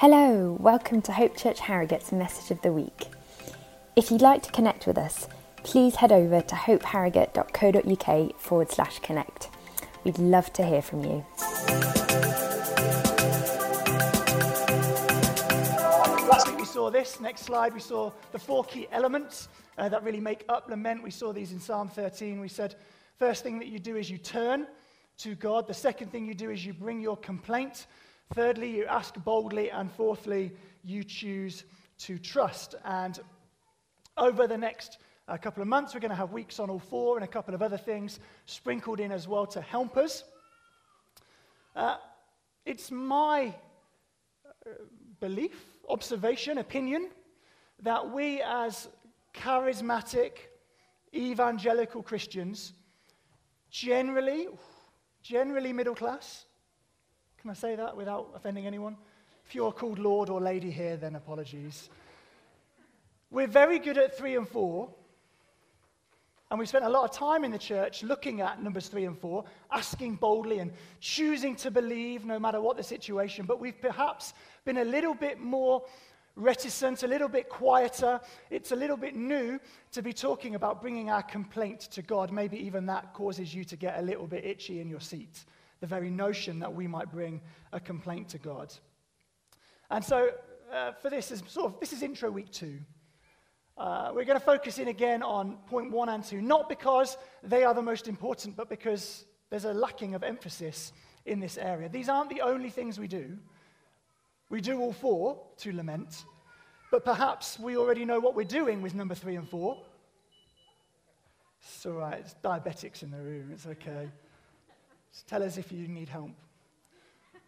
Hello, 0.00 0.56
welcome 0.58 1.02
to 1.02 1.12
Hope 1.12 1.36
Church 1.36 1.60
Harrogate's 1.60 2.10
Message 2.10 2.50
of 2.50 2.62
the 2.62 2.72
Week. 2.72 3.08
If 3.96 4.10
you'd 4.10 4.22
like 4.22 4.42
to 4.44 4.50
connect 4.50 4.86
with 4.86 4.96
us, 4.96 5.28
please 5.62 5.96
head 5.96 6.10
over 6.10 6.40
to 6.40 6.54
hopeharrogate.co.uk 6.54 8.40
forward 8.40 8.70
slash 8.70 8.98
connect. 9.00 9.50
We'd 10.02 10.18
love 10.18 10.54
to 10.54 10.64
hear 10.64 10.80
from 10.80 11.04
you. 11.04 11.26
Last 16.30 16.48
week 16.48 16.60
we 16.60 16.64
saw 16.64 16.88
this. 16.90 17.20
Next 17.20 17.42
slide, 17.42 17.74
we 17.74 17.80
saw 17.80 18.10
the 18.32 18.38
four 18.38 18.64
key 18.64 18.88
elements 18.92 19.50
uh, 19.76 19.90
that 19.90 20.02
really 20.02 20.18
make 20.18 20.46
up 20.48 20.70
lament. 20.70 21.02
We 21.02 21.10
saw 21.10 21.34
these 21.34 21.52
in 21.52 21.60
Psalm 21.60 21.90
13. 21.90 22.40
We 22.40 22.48
said, 22.48 22.76
first 23.18 23.42
thing 23.42 23.58
that 23.58 23.68
you 23.68 23.78
do 23.78 23.96
is 23.96 24.10
you 24.10 24.16
turn 24.16 24.66
to 25.18 25.34
God. 25.34 25.66
The 25.66 25.74
second 25.74 26.10
thing 26.10 26.24
you 26.24 26.32
do 26.32 26.48
is 26.48 26.64
you 26.64 26.72
bring 26.72 27.02
your 27.02 27.18
complaint. 27.18 27.84
Thirdly, 28.34 28.70
you 28.70 28.84
ask 28.86 29.14
boldly. 29.24 29.70
And 29.70 29.90
fourthly, 29.90 30.52
you 30.84 31.04
choose 31.04 31.64
to 31.98 32.18
trust. 32.18 32.74
And 32.84 33.18
over 34.16 34.46
the 34.46 34.58
next 34.58 34.98
uh, 35.28 35.36
couple 35.36 35.62
of 35.62 35.68
months, 35.68 35.94
we're 35.94 36.00
going 36.00 36.10
to 36.10 36.16
have 36.16 36.32
weeks 36.32 36.58
on 36.58 36.70
all 36.70 36.78
four 36.78 37.16
and 37.16 37.24
a 37.24 37.28
couple 37.28 37.54
of 37.54 37.62
other 37.62 37.78
things 37.78 38.20
sprinkled 38.46 39.00
in 39.00 39.12
as 39.12 39.26
well 39.26 39.46
to 39.46 39.60
help 39.60 39.96
us. 39.96 40.24
Uh, 41.74 41.96
it's 42.64 42.90
my 42.90 43.54
uh, 44.66 44.70
belief, 45.20 45.56
observation, 45.88 46.58
opinion 46.58 47.10
that 47.82 48.10
we 48.10 48.42
as 48.42 48.88
charismatic 49.34 50.32
evangelical 51.14 52.02
Christians, 52.02 52.72
generally, 53.70 54.48
generally 55.22 55.72
middle 55.72 55.94
class, 55.94 56.44
can 57.40 57.50
I 57.50 57.54
say 57.54 57.74
that 57.74 57.96
without 57.96 58.30
offending 58.34 58.66
anyone? 58.66 58.96
If 59.46 59.54
you're 59.54 59.72
called 59.72 59.98
Lord 59.98 60.28
or 60.28 60.40
Lady 60.40 60.70
here, 60.70 60.98
then 60.98 61.16
apologies. 61.16 61.88
We're 63.30 63.46
very 63.46 63.78
good 63.78 63.96
at 63.96 64.16
three 64.16 64.36
and 64.36 64.46
four, 64.46 64.90
and 66.50 66.60
we 66.60 66.66
spent 66.66 66.84
a 66.84 66.88
lot 66.88 67.04
of 67.04 67.16
time 67.16 67.44
in 67.44 67.50
the 67.50 67.58
church 67.58 68.02
looking 68.02 68.42
at 68.42 68.62
numbers 68.62 68.88
three 68.88 69.06
and 69.06 69.18
four, 69.18 69.44
asking 69.72 70.16
boldly 70.16 70.58
and 70.58 70.70
choosing 71.00 71.56
to 71.56 71.70
believe 71.70 72.26
no 72.26 72.38
matter 72.38 72.60
what 72.60 72.76
the 72.76 72.82
situation. 72.82 73.46
But 73.46 73.58
we've 73.58 73.80
perhaps 73.80 74.34
been 74.66 74.78
a 74.78 74.84
little 74.84 75.14
bit 75.14 75.40
more 75.40 75.82
reticent, 76.36 77.04
a 77.04 77.06
little 77.06 77.28
bit 77.28 77.48
quieter. 77.48 78.20
It's 78.50 78.72
a 78.72 78.76
little 78.76 78.98
bit 78.98 79.16
new 79.16 79.58
to 79.92 80.02
be 80.02 80.12
talking 80.12 80.56
about 80.56 80.82
bringing 80.82 81.08
our 81.08 81.22
complaint 81.22 81.80
to 81.92 82.02
God. 82.02 82.32
Maybe 82.32 82.58
even 82.58 82.84
that 82.86 83.14
causes 83.14 83.54
you 83.54 83.64
to 83.64 83.76
get 83.76 83.98
a 83.98 84.02
little 84.02 84.26
bit 84.26 84.44
itchy 84.44 84.80
in 84.80 84.90
your 84.90 85.00
seat 85.00 85.44
the 85.80 85.86
very 85.86 86.10
notion 86.10 86.60
that 86.60 86.74
we 86.74 86.86
might 86.86 87.10
bring 87.10 87.40
a 87.72 87.80
complaint 87.80 88.28
to 88.30 88.38
God. 88.38 88.72
And 89.90 90.04
so, 90.04 90.30
uh, 90.72 90.92
for 90.92 91.10
this 91.10 91.30
is 91.30 91.42
sort 91.48 91.72
of 91.72 91.80
this 91.80 91.92
is 91.92 92.02
intro 92.02 92.30
week 92.30 92.50
two. 92.50 92.78
Uh, 93.76 94.12
we're 94.14 94.26
going 94.26 94.38
to 94.38 94.44
focus 94.44 94.78
in 94.78 94.88
again 94.88 95.22
on 95.22 95.56
point 95.66 95.90
one 95.90 96.10
and 96.10 96.22
two, 96.22 96.42
not 96.42 96.68
because 96.68 97.16
they 97.42 97.64
are 97.64 97.74
the 97.74 97.82
most 97.82 98.08
important, 98.08 98.56
but 98.56 98.68
because 98.68 99.24
there's 99.48 99.64
a 99.64 99.72
lacking 99.72 100.14
of 100.14 100.22
emphasis 100.22 100.92
in 101.24 101.40
this 101.40 101.56
area. 101.56 101.88
These 101.88 102.08
aren't 102.08 102.30
the 102.30 102.42
only 102.42 102.70
things 102.70 103.00
we 103.00 103.08
do. 103.08 103.38
We 104.50 104.60
do 104.60 104.80
all 104.80 104.92
four 104.92 105.40
to 105.58 105.72
lament, 105.72 106.24
but 106.90 107.04
perhaps 107.04 107.58
we 107.58 107.76
already 107.76 108.04
know 108.04 108.20
what 108.20 108.34
we're 108.34 108.44
doing 108.44 108.82
with 108.82 108.94
number 108.94 109.14
three 109.14 109.36
and 109.36 109.48
four. 109.48 109.78
It's 111.62 111.86
all 111.86 111.92
right, 111.92 112.18
it's 112.18 112.34
diabetics 112.42 113.02
in 113.02 113.10
the 113.10 113.18
room, 113.18 113.50
it's 113.52 113.66
okay. 113.66 114.10
Just 115.12 115.26
tell 115.26 115.42
us 115.42 115.56
if 115.56 115.72
you 115.72 115.88
need 115.88 116.08
help. 116.08 116.30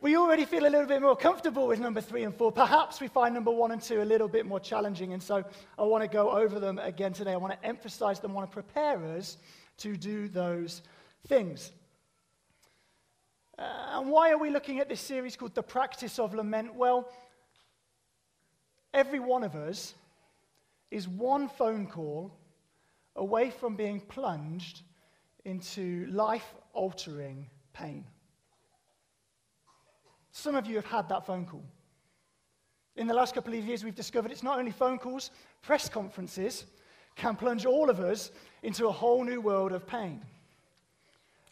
we 0.00 0.16
already 0.16 0.46
feel 0.46 0.64
a 0.64 0.70
little 0.70 0.86
bit 0.86 1.02
more 1.02 1.16
comfortable 1.16 1.66
with 1.66 1.78
number 1.78 2.00
three 2.00 2.22
and 2.22 2.34
four. 2.34 2.50
Perhaps 2.50 3.00
we 3.00 3.08
find 3.08 3.34
number 3.34 3.50
one 3.50 3.70
and 3.70 3.82
two 3.82 4.00
a 4.00 4.04
little 4.04 4.28
bit 4.28 4.46
more 4.46 4.60
challenging. 4.60 5.12
And 5.12 5.22
so 5.22 5.44
I 5.78 5.82
want 5.82 6.02
to 6.02 6.08
go 6.08 6.30
over 6.30 6.58
them 6.58 6.78
again 6.78 7.12
today. 7.12 7.32
I 7.32 7.36
want 7.36 7.52
to 7.52 7.66
emphasize 7.66 8.20
them, 8.20 8.30
I 8.30 8.34
want 8.34 8.50
to 8.50 8.54
prepare 8.54 9.04
us 9.16 9.36
to 9.78 9.96
do 9.96 10.28
those 10.28 10.82
things. 11.26 11.70
Uh, 13.58 13.98
and 13.98 14.10
why 14.10 14.30
are 14.30 14.38
we 14.38 14.48
looking 14.48 14.78
at 14.78 14.88
this 14.88 15.00
series 15.00 15.36
called 15.36 15.54
The 15.54 15.62
Practice 15.62 16.18
of 16.18 16.34
Lament? 16.34 16.74
Well, 16.74 17.12
every 18.94 19.20
one 19.20 19.44
of 19.44 19.54
us 19.54 19.94
is 20.90 21.06
one 21.06 21.48
phone 21.48 21.86
call 21.86 22.32
away 23.16 23.50
from 23.50 23.76
being 23.76 24.00
plunged 24.00 24.82
into 25.44 26.06
life 26.10 26.54
altering 26.72 27.48
pain. 27.72 28.04
Some 30.32 30.54
of 30.54 30.66
you 30.66 30.76
have 30.76 30.86
had 30.86 31.08
that 31.08 31.26
phone 31.26 31.46
call. 31.46 31.64
In 32.96 33.06
the 33.06 33.14
last 33.14 33.34
couple 33.34 33.54
of 33.54 33.64
years, 33.64 33.84
we've 33.84 33.94
discovered 33.94 34.30
it's 34.30 34.42
not 34.42 34.58
only 34.58 34.70
phone 34.70 34.98
calls, 34.98 35.30
press 35.62 35.88
conferences 35.88 36.66
can 37.16 37.36
plunge 37.36 37.66
all 37.66 37.90
of 37.90 38.00
us 38.00 38.30
into 38.62 38.86
a 38.86 38.92
whole 38.92 39.24
new 39.24 39.40
world 39.40 39.72
of 39.72 39.86
pain. 39.86 40.20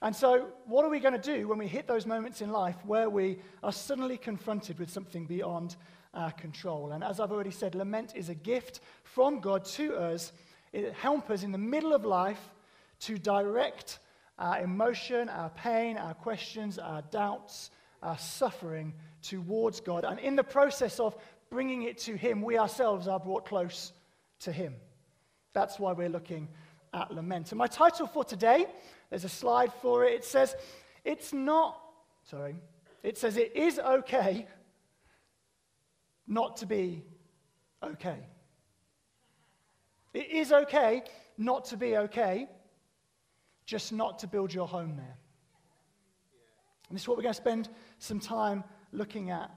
And 0.00 0.14
so, 0.14 0.48
what 0.66 0.84
are 0.84 0.90
we 0.90 1.00
going 1.00 1.20
to 1.20 1.36
do 1.36 1.48
when 1.48 1.58
we 1.58 1.66
hit 1.66 1.88
those 1.88 2.06
moments 2.06 2.40
in 2.40 2.52
life 2.52 2.76
where 2.84 3.10
we 3.10 3.40
are 3.64 3.72
suddenly 3.72 4.16
confronted 4.16 4.78
with 4.78 4.90
something 4.90 5.26
beyond 5.26 5.74
our 6.14 6.30
control? 6.32 6.92
And 6.92 7.02
as 7.02 7.18
I've 7.18 7.32
already 7.32 7.50
said, 7.50 7.74
lament 7.74 8.12
is 8.14 8.28
a 8.28 8.34
gift 8.34 8.80
from 9.02 9.40
God 9.40 9.64
to 9.64 9.96
us. 9.96 10.32
It 10.72 10.92
helps 10.92 11.30
us 11.30 11.42
in 11.42 11.50
the 11.50 11.58
middle 11.58 11.92
of 11.92 12.04
life 12.04 12.50
to 13.00 13.18
direct 13.18 13.98
our 14.38 14.60
emotion, 14.60 15.28
our 15.28 15.50
pain, 15.50 15.96
our 15.96 16.14
questions, 16.14 16.78
our 16.78 17.02
doubts, 17.10 17.70
our 18.02 18.18
suffering 18.18 18.94
towards 19.22 19.80
God. 19.80 20.04
And 20.04 20.18
in 20.20 20.36
the 20.36 20.44
process 20.44 21.00
of 21.00 21.16
bringing 21.50 21.82
it 21.82 21.98
to 21.98 22.16
Him, 22.16 22.42
we 22.42 22.58
ourselves 22.58 23.08
are 23.08 23.18
brought 23.18 23.46
close 23.46 23.92
to 24.40 24.52
Him. 24.52 24.74
That's 25.52 25.78
why 25.78 25.92
we're 25.92 26.08
looking 26.08 26.48
at 26.94 27.12
lament. 27.12 27.50
And 27.50 27.58
my 27.58 27.66
title 27.66 28.06
for 28.06 28.24
today, 28.24 28.66
there's 29.10 29.24
a 29.24 29.28
slide 29.28 29.72
for 29.82 30.04
it. 30.04 30.14
It 30.14 30.24
says, 30.24 30.54
It's 31.04 31.32
not, 31.32 31.80
sorry, 32.24 32.56
it 33.02 33.18
says, 33.18 33.36
It 33.36 33.56
is 33.56 33.78
okay 33.78 34.46
not 36.26 36.58
to 36.58 36.66
be 36.66 37.02
okay. 37.82 38.18
It 40.14 40.30
is 40.30 40.52
okay 40.52 41.02
not 41.36 41.64
to 41.66 41.76
be 41.76 41.96
okay 41.96 42.48
just 43.68 43.92
not 43.92 44.18
to 44.18 44.26
build 44.26 44.52
your 44.52 44.66
home 44.66 44.96
there. 44.96 45.18
And 46.88 46.96
this 46.96 47.02
is 47.02 47.08
what 47.08 47.18
we're 47.18 47.22
going 47.22 47.34
to 47.34 47.40
spend 47.40 47.68
some 47.98 48.18
time 48.18 48.64
looking 48.92 49.28
at 49.28 49.50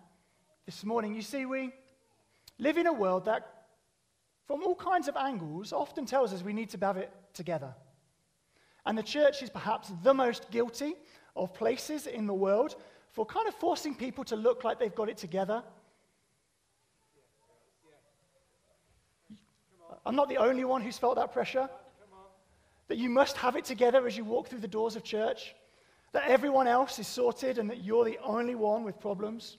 this 0.65 0.83
morning. 0.83 1.15
You 1.15 1.21
see, 1.21 1.45
we 1.45 1.71
live 2.59 2.77
in 2.77 2.87
a 2.87 2.93
world 2.93 3.23
that, 3.25 3.67
from 4.47 4.63
all 4.63 4.75
kinds 4.75 5.07
of 5.07 5.15
angles, 5.15 5.71
often 5.71 6.05
tells 6.05 6.33
us 6.33 6.43
we 6.43 6.51
need 6.51 6.69
to 6.71 6.77
have 6.85 6.97
it 6.97 7.09
together. 7.33 7.73
And 8.85 8.97
the 8.97 9.03
church 9.03 9.41
is 9.43 9.49
perhaps 9.49 9.93
the 10.03 10.13
most 10.13 10.51
guilty 10.51 10.95
of 11.37 11.53
places 11.53 12.05
in 12.05 12.27
the 12.27 12.33
world 12.33 12.75
for 13.11 13.25
kind 13.25 13.47
of 13.47 13.55
forcing 13.55 13.95
people 13.95 14.25
to 14.25 14.35
look 14.35 14.65
like 14.65 14.77
they've 14.77 14.93
got 14.93 15.07
it 15.07 15.15
together. 15.15 15.63
I'm 20.05 20.17
not 20.17 20.27
the 20.27 20.37
only 20.37 20.65
one 20.65 20.81
who's 20.81 20.97
felt 20.97 21.15
that 21.15 21.31
pressure 21.31 21.69
that 22.91 22.97
you 22.97 23.09
must 23.09 23.37
have 23.37 23.55
it 23.55 23.63
together 23.63 24.05
as 24.05 24.17
you 24.17 24.25
walk 24.25 24.49
through 24.49 24.59
the 24.59 24.67
doors 24.67 24.97
of 24.97 25.03
church, 25.05 25.55
that 26.11 26.27
everyone 26.27 26.67
else 26.67 26.99
is 26.99 27.07
sorted 27.07 27.57
and 27.57 27.69
that 27.69 27.85
you're 27.85 28.03
the 28.03 28.17
only 28.21 28.53
one 28.53 28.83
with 28.83 28.99
problems. 28.99 29.55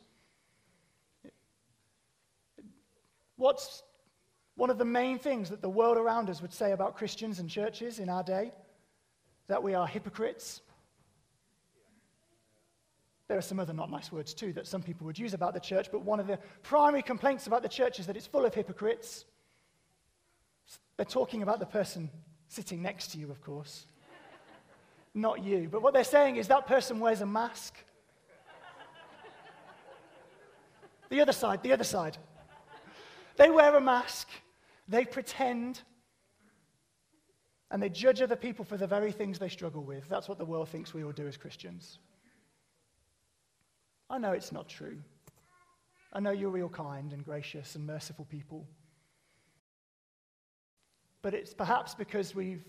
What's 3.37 3.85
one 4.55 4.69
of 4.69 4.77
the 4.77 4.85
main 4.85 5.19
things 5.19 5.49
that 5.49 5.63
the 5.63 5.71
world 5.71 5.97
around 5.97 6.29
us 6.29 6.43
would 6.43 6.53
say 6.53 6.73
about 6.73 6.95
Christians 6.95 7.39
and 7.39 7.49
churches 7.49 8.01
in 8.01 8.11
our 8.11 8.23
day? 8.23 8.53
That 9.47 9.63
we 9.63 9.73
are 9.73 9.87
hypocrites. 9.87 10.61
There 13.29 13.39
are 13.39 13.41
some 13.41 13.59
other 13.59 13.73
not 13.73 13.91
nice 13.91 14.13
words 14.13 14.35
too 14.35 14.53
that 14.53 14.67
some 14.67 14.83
people 14.83 15.07
would 15.07 15.19
use 15.19 15.33
about 15.33 15.55
the 15.55 15.61
church, 15.61 15.89
but 15.91 16.05
one 16.05 16.21
of 16.21 16.27
the 16.27 16.39
primary 16.63 17.01
complaints 17.01 17.47
about 17.47 17.63
the 17.63 17.71
church 17.71 17.99
is 17.99 18.07
that 18.09 18.17
it's 18.19 18.27
full 18.27 18.45
of 18.45 18.53
hypocrites. 18.53 19.25
They're 20.99 21.07
talking 21.07 21.43
about 21.43 21.61
the 21.61 21.65
person 21.65 22.11
Sitting 22.53 22.83
next 22.83 23.13
to 23.13 23.19
you, 23.19 23.31
of 23.31 23.41
course. 23.41 23.87
Not 25.15 25.43
you. 25.43 25.71
But 25.73 25.81
what 25.81 25.95
they're 25.95 26.05
saying 26.05 26.37
is 26.37 26.49
that 26.49 26.67
person 26.67 27.01
wears 27.01 27.23
a 27.23 27.27
mask. 27.27 27.75
the 31.09 31.23
other 31.23 31.33
side, 31.33 31.63
the 31.63 31.73
other 31.73 31.83
side. 31.83 32.19
They 33.37 33.49
wear 33.49 33.75
a 33.75 33.81
mask, 33.81 34.29
they 34.87 35.07
pretend, 35.07 35.81
and 37.71 37.83
they 37.83 37.89
judge 37.89 38.21
other 38.21 38.37
people 38.37 38.67
for 38.67 38.77
the 38.77 38.87
very 38.87 39.13
things 39.13 39.39
they 39.39 39.49
struggle 39.49 39.83
with. 39.83 40.07
That's 40.11 40.29
what 40.29 40.37
the 40.37 40.45
world 40.45 40.69
thinks 40.69 40.93
we 40.93 41.05
all 41.05 41.13
do 41.13 41.27
as 41.27 41.39
Christians. 41.39 42.01
I 44.11 44.19
know 44.19 44.33
it's 44.33 44.53
not 44.53 44.69
true. 44.69 44.99
I 46.13 46.21
know 46.21 46.33
you're 46.33 46.51
real 46.51 46.69
kind 46.69 47.15
and 47.15 47.25
gracious 47.25 47.77
and 47.77 47.87
merciful 47.87 48.27
people. 48.27 48.69
But 51.23 51.35
it's 51.35 51.55
perhaps 51.55 51.95
because 51.95 52.35
we've 52.35 52.65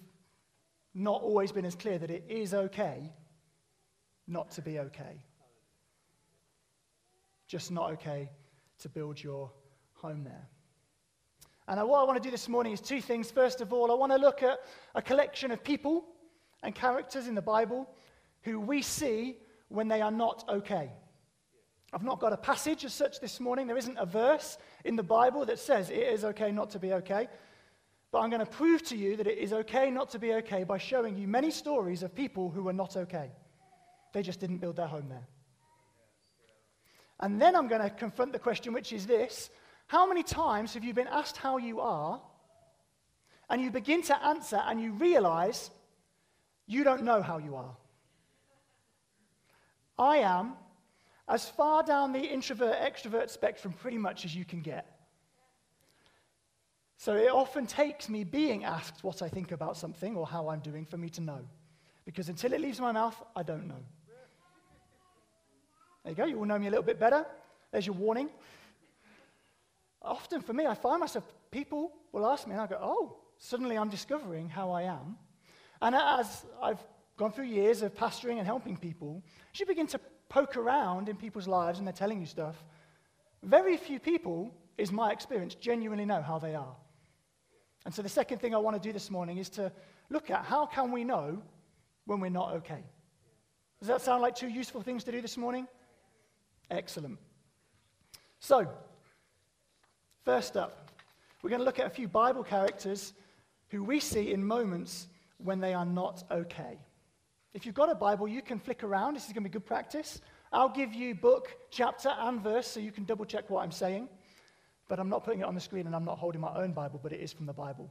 not 0.94 1.22
always 1.22 1.52
been 1.52 1.66
as 1.66 1.76
clear 1.76 1.98
that 1.98 2.12
it 2.12 2.24
is 2.30 2.54
okay 2.54 3.12
not 4.28 4.52
to 4.52 4.62
be 4.62 4.80
okay. 4.80 5.26
just 7.48 7.72
not 7.72 7.92
okay 7.92 8.30
to 8.80 8.90
build 8.90 9.22
your 9.22 9.52
home 9.94 10.24
there. 10.24 10.48
And 11.68 11.80
uh, 11.80 11.86
what 11.86 12.00
I 12.00 12.04
want 12.04 12.22
to 12.22 12.28
do 12.28 12.32
this 12.32 12.50
morning 12.50 12.74
is 12.74 12.82
two 12.82 13.00
things. 13.00 13.30
First 13.30 13.62
of 13.62 13.72
all, 13.72 13.92
I 13.92 13.96
want 13.96 14.12
to 14.12 14.18
look 14.18 14.42
at 14.42 14.60
a 14.96 15.02
collection 15.02 15.52
of 15.52 15.64
people 15.64 16.06
and 16.64 16.74
characters 16.74 17.28
in 17.28 17.36
the 17.36 17.42
Bible 17.42 17.88
who 18.42 18.60
we 18.60 18.82
see 18.82 19.38
when 19.70 19.88
they 19.88 20.02
are 20.02 20.12
not 20.12 20.44
okay. 20.50 20.92
I've 21.94 22.04
not 22.04 22.20
got 22.20 22.34
a 22.34 22.38
passage 22.38 22.84
as 22.86 22.94
such 22.94 23.20
this 23.20 23.40
morning. 23.40 23.68
There 23.68 23.78
isn't 23.78 23.98
a 23.98 24.06
verse 24.06 24.58
in 24.84 24.96
the 24.96 25.04
Bible 25.04 25.46
that 25.46 25.60
says 25.60 25.90
it 25.90 25.98
is 25.98 26.26
okay 26.26 26.52
not 26.52 26.72
to 26.72 26.80
be 26.80 26.94
okay. 26.94 27.28
But 28.14 28.20
I'm 28.20 28.30
going 28.30 28.46
to 28.46 28.52
prove 28.52 28.84
to 28.84 28.96
you 28.96 29.18
that 29.18 29.26
it 29.26 29.40
is 29.40 29.54
okay 29.54 29.90
not 29.90 30.12
to 30.12 30.20
be 30.20 30.34
okay 30.34 30.64
by 30.64 30.78
showing 30.78 31.18
you 31.18 31.28
many 31.28 31.50
stories 31.50 32.04
of 32.04 32.14
people 32.14 32.52
who 32.52 32.62
were 32.62 32.72
not 32.72 32.96
okay. 32.96 33.32
They 34.14 34.22
just 34.22 34.40
didn't 34.40 34.60
build 34.60 34.76
their 34.76 34.86
home 34.86 35.10
there. 35.10 35.28
And 37.20 37.42
then 37.42 37.56
I'm 37.56 37.68
going 37.68 37.82
to 37.82 37.90
confront 37.90 38.32
the 38.32 38.38
question, 38.38 38.72
which 38.72 38.94
is 38.94 39.08
this 39.08 39.50
How 39.88 40.08
many 40.08 40.22
times 40.22 40.76
have 40.76 40.84
you 40.84 40.94
been 40.94 41.08
asked 41.08 41.38
how 41.38 41.58
you 41.58 41.80
are, 41.80 42.22
and 43.50 43.60
you 43.60 43.72
begin 43.72 44.04
to 44.04 44.24
answer, 44.24 44.62
and 44.64 44.80
you 44.80 44.92
realize 44.92 45.72
you 46.68 46.84
don't 46.84 47.02
know 47.02 47.24
how 47.24 47.40
you 47.40 47.56
are? 47.56 47.76
I 49.98 50.18
am 50.18 50.54
as 51.28 51.50
far 51.50 51.82
down 51.82 52.14
the 52.14 52.22
introvert 52.22 52.76
extrovert 52.80 53.32
spectrum 53.32 53.74
pretty 53.74 53.98
much 53.98 54.24
as 54.24 54.36
you 54.36 54.46
can 54.46 54.62
get. 54.62 54.93
So 57.04 57.18
it 57.18 57.30
often 57.30 57.66
takes 57.66 58.08
me 58.08 58.24
being 58.24 58.64
asked 58.64 59.04
what 59.04 59.22
I 59.22 59.28
think 59.28 59.52
about 59.52 59.76
something 59.76 60.16
or 60.16 60.26
how 60.26 60.48
I'm 60.48 60.62
doing 60.62 60.86
for 60.86 60.96
me 60.96 61.10
to 61.10 61.20
know. 61.20 61.42
Because 62.06 62.30
until 62.30 62.54
it 62.54 62.62
leaves 62.62 62.80
my 62.80 62.94
mouth, 62.94 63.22
I 63.36 63.44
don't 63.44 63.68
know. 63.68 63.84
There 66.06 66.12
you 66.12 66.16
go, 66.16 66.24
you 66.24 66.38
all 66.38 66.46
know 66.46 66.58
me 66.58 66.68
a 66.68 66.70
little 66.70 66.86
bit 66.86 67.02
better. 67.02 67.26
There's 67.74 67.86
your 67.86 67.96
warning. 67.98 68.30
Often 70.02 70.44
for 70.44 70.54
me, 70.54 70.66
I 70.66 70.76
find 70.76 71.02
myself, 71.02 71.26
people 71.52 71.92
will 72.14 72.26
ask 72.26 72.48
me, 72.48 72.54
and 72.54 72.62
I 72.62 72.68
go, 72.68 72.80
oh, 72.82 73.18
suddenly 73.38 73.78
I'm 73.78 73.90
discovering 73.90 74.48
how 74.48 74.72
I 74.72 74.84
am. 74.84 75.18
And 75.82 75.96
as 75.96 76.46
I've 76.62 76.80
gone 77.18 77.34
through 77.34 77.48
years 77.48 77.82
of 77.82 77.94
pastoring 77.96 78.38
and 78.38 78.46
helping 78.46 78.78
people, 78.78 79.22
as 79.54 79.60
you 79.60 79.66
begin 79.66 79.88
to 79.88 80.00
poke 80.30 80.56
around 80.56 81.10
in 81.10 81.18
people's 81.18 81.50
lives 81.50 81.80
and 81.80 81.86
they're 81.86 81.94
telling 81.94 82.22
you 82.22 82.28
stuff, 82.28 82.64
very 83.44 83.76
few 83.76 84.00
people, 84.00 84.54
is 84.78 84.90
my 84.90 85.12
experience, 85.12 85.54
genuinely 85.56 86.06
know 86.06 86.22
how 86.22 86.40
they 86.40 86.56
are. 86.56 86.78
And 87.86 87.94
so 87.94 88.02
the 88.02 88.10
second 88.10 88.40
thing 88.40 88.56
I 88.56 88.58
want 88.58 88.82
to 88.82 88.82
do 88.82 88.94
this 88.94 89.12
morning 89.12 89.38
is 89.38 89.50
to 89.52 89.72
look 90.10 90.30
at 90.30 90.46
how 90.46 90.66
can 90.66 90.92
we 90.92 91.04
know 91.04 91.42
when 92.06 92.20
we're 92.20 92.30
not 92.30 92.54
okay. 92.56 92.84
Does 93.80 93.88
that 93.88 94.02
sound 94.02 94.22
like 94.22 94.36
two 94.36 94.48
useful 94.48 94.82
things 94.82 95.04
to 95.04 95.12
do 95.12 95.22
this 95.22 95.38
morning? 95.38 95.68
Excellent. 96.72 97.20
So, 98.40 98.68
first 100.24 100.56
up, 100.56 100.90
we're 101.42 101.50
going 101.50 101.60
to 101.60 101.66
look 101.66 101.80
at 101.80 101.86
a 101.88 101.90
few 101.90 102.08
Bible 102.08 102.44
characters 102.44 103.14
who 103.70 103.84
we 103.84 104.00
see 104.00 104.32
in 104.32 104.46
moments 104.46 105.08
when 105.38 105.60
they 105.60 105.74
are 105.74 105.86
not 105.86 106.24
okay. 106.32 106.80
If 107.54 107.66
you've 107.66 107.76
got 107.76 107.92
a 107.92 107.96
Bible, 107.96 108.28
you 108.28 108.42
can 108.42 108.60
flick 108.60 108.84
around. 108.84 109.16
This 109.16 109.28
is 109.28 109.34
going 109.34 109.44
to 109.44 109.50
be 109.50 109.54
good 109.54 109.66
practice. 109.66 110.22
I'll 110.52 110.70
give 110.70 110.94
you 110.94 111.16
book, 111.16 111.56
chapter, 111.70 112.10
and 112.18 112.42
verse 112.42 112.68
so 112.68 112.80
you 112.80 112.92
can 112.92 113.04
double 113.04 113.26
check 113.26 113.50
what 113.50 113.64
I'm 113.64 113.72
saying. 113.72 114.08
But 114.94 115.00
I'm 115.00 115.10
not 115.10 115.24
putting 115.24 115.40
it 115.40 115.46
on 115.46 115.56
the 115.56 115.60
screen 115.60 115.88
and 115.88 115.96
I'm 115.96 116.06
not 116.06 116.20
holding 116.20 116.40
my 116.40 116.56
own 116.56 116.72
Bible, 116.72 117.00
but 117.02 117.12
it 117.12 117.20
is 117.20 117.34
from 117.34 117.48
the 117.48 117.54
Bible. 117.54 117.90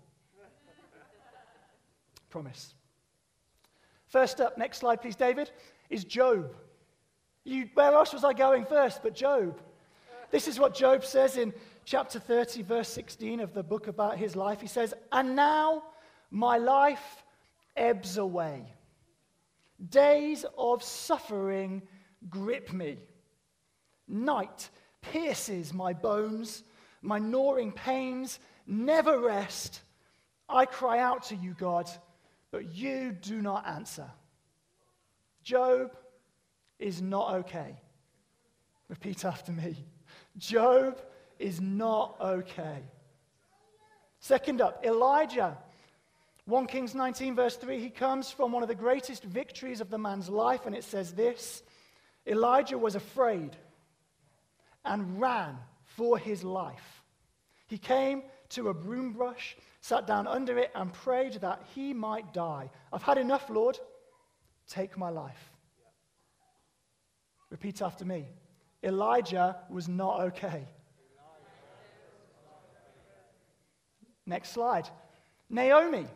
Promise. 2.31 2.75
First 4.06 4.40
up, 4.40 4.56
next 4.56 4.78
slide, 4.78 5.02
please, 5.02 5.16
David, 5.16 5.50
is 5.90 6.04
Job. 6.04 6.54
You, 7.43 7.69
where 7.75 7.93
else 7.93 8.12
was 8.12 8.22
I 8.22 8.32
going 8.34 8.64
first 8.66 9.02
but 9.02 9.16
Job? 9.16 9.60
This 10.31 10.46
is 10.46 10.60
what 10.60 10.76
Job 10.76 11.04
says 11.04 11.38
in 11.38 11.52
chapter 11.84 12.20
30, 12.20 12.62
verse 12.62 12.88
16 12.90 13.40
of 13.40 13.52
the 13.52 13.64
book 13.64 13.88
about 13.88 14.16
his 14.16 14.37
life. 14.37 14.60
He 14.60 14.69
says, 14.69 14.94
And 15.10 15.34
now 15.34 15.82
my 16.31 16.56
life 16.56 17.25
ebbs 17.76 18.16
away. 18.16 18.72
Days 19.88 20.44
of 20.56 20.84
suffering 20.84 21.82
grip 22.31 22.72
me. 22.72 22.99
Night 24.06 24.70
pierces 25.00 25.75
my 25.75 25.93
bones. 25.93 26.62
My 27.02 27.19
gnawing 27.19 27.72
pains 27.72 28.38
never 28.66 29.19
rest. 29.20 29.82
I 30.49 30.66
cry 30.66 31.00
out 31.00 31.25
to 31.25 31.37
you, 31.37 31.54
God, 31.58 31.90
but 32.50 32.75
you 32.75 33.12
do 33.12 33.43
not 33.43 33.66
answer. 33.66 34.08
Job 35.43 35.96
is 36.78 37.02
not 37.02 37.34
okay. 37.34 37.76
Repeat 38.88 39.25
after 39.25 39.50
me. 39.52 39.76
Job 40.38 41.00
is 41.38 41.60
not 41.60 42.16
okay. 42.20 42.78
Second 44.20 44.60
up, 44.60 44.84
Elijah. 44.84 45.58
1 46.44 46.66
Kings 46.66 46.94
19, 46.94 47.34
verse 47.34 47.56
3, 47.56 47.78
he 47.81 47.90
comes 47.90 48.31
from 48.31 48.52
one 48.52 48.62
of 48.62 48.69
the 48.69 48.75
greatest 48.75 49.22
victories 49.25 49.81
of 49.81 49.90
the 49.90 49.99
man's 49.99 50.28
life, 50.28 50.66
and 50.66 50.75
it 50.75 50.84
says 50.84 51.12
this 51.12 51.62
Elijah 52.26 52.78
was 52.78 52.94
afraid 52.94 53.56
and 54.84 55.20
ran 55.20 55.56
for 55.97 56.19
his 56.19 56.43
life. 56.44 57.03
He 57.67 57.79
came 57.79 58.23
to 58.50 58.69
a 58.69 58.75
broom 58.75 59.12
brush, 59.12 59.56
sat 59.81 60.06
down 60.06 60.27
under 60.27 60.59
it, 60.59 60.71
and 60.75 60.93
prayed 60.93 61.35
that 61.41 61.62
he 61.75 61.94
might 61.94 62.33
die. 62.33 62.71
I've 62.93 63.03
had 63.03 63.19
enough, 63.19 63.49
Lord. 63.49 63.79
Take 64.69 64.97
my 64.99 65.09
life. 65.09 65.50
Repeat 67.50 67.83
after 67.83 68.05
me. 68.05 68.29
Elijah 68.83 69.56
was 69.71 69.89
not 69.89 70.21
okay. 70.21 70.67
Next 74.27 74.50
slide. 74.50 74.88
Naomi. 75.49 76.06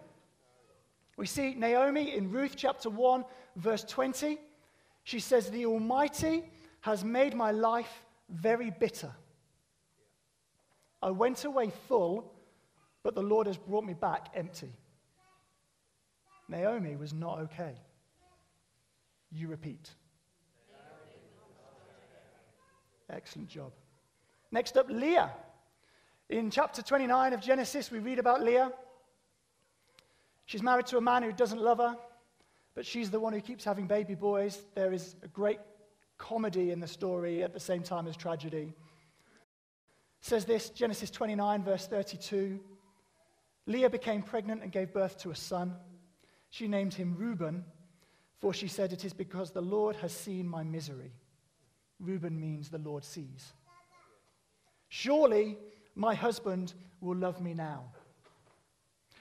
We 1.17 1.26
see 1.26 1.55
Naomi 1.55 2.14
in 2.14 2.31
Ruth 2.31 2.55
chapter 2.56 2.90
1, 2.90 3.25
verse 3.56 3.84
20. 3.84 4.38
She 5.05 5.20
says, 5.20 5.50
The 5.50 5.67
Almighty 5.67 6.44
has 6.81 7.05
made 7.05 7.34
my 7.34 7.50
life 7.50 8.02
very 8.29 8.70
bitter. 8.70 9.12
I 11.06 11.11
went 11.12 11.44
away 11.44 11.70
full, 11.87 12.32
but 13.05 13.14
the 13.14 13.23
Lord 13.23 13.47
has 13.47 13.56
brought 13.56 13.85
me 13.85 13.94
back 13.94 14.26
empty. 14.35 14.73
Naomi 16.49 16.97
was 16.97 17.14
not 17.14 17.38
okay. 17.43 17.76
You 19.31 19.47
repeat. 19.47 19.88
Excellent 23.08 23.49
job. 23.49 23.70
Next 24.51 24.77
up, 24.77 24.86
Leah. 24.91 25.31
In 26.29 26.51
chapter 26.51 26.82
29 26.82 27.34
of 27.34 27.41
Genesis, 27.41 27.89
we 27.93 28.01
read 28.01 28.19
about 28.19 28.43
Leah. 28.43 28.72
She's 30.46 30.63
married 30.63 30.86
to 30.86 30.96
a 30.96 31.01
man 31.01 31.22
who 31.22 31.31
doesn't 31.31 31.60
love 31.60 31.79
her, 31.79 31.96
but 32.75 32.84
she's 32.84 33.13
the 33.13 33.20
one 33.20 33.32
who 33.32 33.41
keeps 33.41 33.65
having 33.65 33.86
baby 33.86 34.17
boys. 34.17 34.60
There 34.75 34.93
is 34.93 35.15
a 35.22 35.29
great 35.29 35.60
comedy 36.19 36.72
in 36.72 36.81
the 36.81 36.89
story 36.89 37.44
at 37.44 37.55
the 37.55 37.60
same 37.60 37.84
time 37.84 38.08
as 38.08 38.17
tragedy. 38.17 38.75
Says 40.20 40.44
this 40.44 40.70
Genesis 40.70 41.11
29, 41.11 41.63
verse 41.63 41.87
32. 41.87 42.61
Leah 43.67 43.91
became 43.91 44.23
pregnant 44.23 44.63
and 44.63 44.73
gave 44.73 44.93
birth 44.93 45.19
to 45.19 45.31
a 45.31 45.37
son. 45.37 45.75
She 46.51 46.69
named 46.69 46.94
him 46.94 47.17
Reuben, 47.19 47.65
for 48.39 48.55
she 48.55 48.69
said, 48.69 48.93
It 48.93 49.05
is 49.05 49.13
because 49.13 49.51
the 49.51 49.61
Lord 49.61 49.96
has 49.96 50.13
seen 50.13 50.49
my 50.49 50.63
misery. 50.63 51.13
Reuben 51.99 52.39
means 52.39 52.69
the 52.69 52.79
Lord 52.79 53.05
sees. 53.05 53.53
Surely 54.89 55.58
my 55.94 56.15
husband 56.15 56.75
will 57.01 57.17
love 57.17 57.41
me 57.41 57.55
now. 57.55 57.85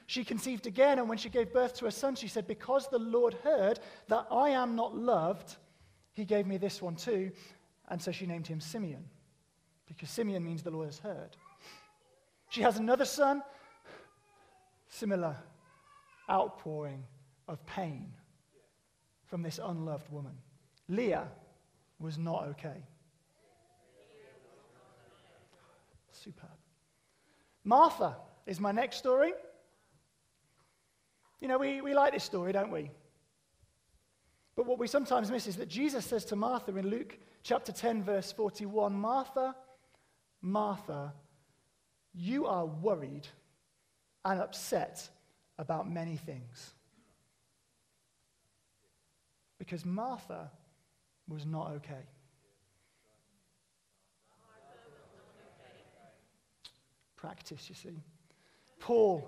She 0.08 0.24
conceived 0.24 0.68
again, 0.68 1.00
and 1.00 1.10
when 1.10 1.18
she 1.18 1.30
gave 1.30 1.52
birth 1.52 1.74
to 1.76 1.88
a 1.88 1.92
son, 1.92 2.16
she 2.16 2.28
said, 2.28 2.46
Because 2.46 2.88
the 2.88 3.00
Lord 3.00 3.34
heard 3.44 3.80
that 4.08 4.28
I 4.32 4.50
am 4.50 4.76
not 4.76 4.96
loved, 4.96 5.56
he 6.14 6.26
gave 6.26 6.46
me 6.46 6.58
this 6.58 6.82
one 6.82 6.96
too. 6.96 7.32
And 7.88 8.02
so 8.02 8.12
she 8.12 8.26
named 8.26 8.46
him 8.48 8.60
Simeon, 8.60 9.06
because 9.88 10.10
Simeon 10.10 10.44
means 10.44 10.64
the 10.64 10.72
Lord 10.72 10.88
has 10.88 11.00
heard. 11.00 11.38
She 12.50 12.62
has 12.62 12.78
another 12.78 13.06
son, 13.06 13.44
similar 14.90 15.36
outpouring 16.30 17.04
of 17.48 17.66
pain 17.66 18.14
from 19.26 19.42
this 19.42 19.60
unloved 19.64 20.12
woman. 20.12 20.34
Leah 20.88 21.28
was 22.00 22.18
not 22.18 22.48
okay. 22.50 22.84
Superb. 26.12 26.50
Martha 27.64 28.16
is 28.46 28.60
my 28.60 28.72
next 28.72 28.98
story. 28.98 29.34
You 31.42 31.48
know, 31.48 31.58
we, 31.58 31.82
we 31.82 31.94
like 31.94 32.14
this 32.14 32.24
story, 32.24 32.52
don't 32.52 32.72
we? 32.72 32.90
But 34.56 34.66
what 34.66 34.80
we 34.80 34.88
sometimes 34.88 35.30
miss 35.30 35.48
is 35.48 35.58
that 35.58 35.68
Jesus 35.68 36.06
says 36.06 36.26
to 36.26 36.36
Martha 36.36 36.76
in 36.76 36.90
Luke 36.90 37.18
chapter 37.44 37.72
10, 37.72 38.04
verse 38.04 38.32
41 38.32 38.94
Martha, 38.94 39.56
Martha, 40.46 41.12
you 42.14 42.46
are 42.46 42.68
worried 42.68 43.28
and 44.24 44.40
upset 44.40 45.10
about 45.58 45.90
many 45.90 46.18
things. 46.18 46.76
Because 49.58 49.84
Martha 49.86 50.52
was 51.28 51.48
not 51.48 51.72
okay. 51.72 52.06
Practice, 57.16 57.68
you 57.68 57.74
see. 57.74 58.04
Paul, 58.80 59.28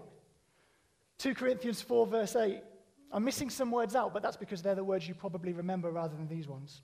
2 1.17 1.33
Corinthians 1.33 1.81
4, 1.81 2.05
verse 2.05 2.35
8. 2.35 2.61
I'm 3.11 3.23
missing 3.23 3.49
some 3.49 3.71
words 3.71 3.95
out, 3.95 4.13
but 4.13 4.21
that's 4.21 4.37
because 4.37 4.61
they're 4.61 4.75
the 4.75 4.83
words 4.83 5.07
you 5.07 5.15
probably 5.15 5.53
remember 5.53 5.89
rather 5.89 6.15
than 6.15 6.27
these 6.27 6.47
ones. 6.47 6.83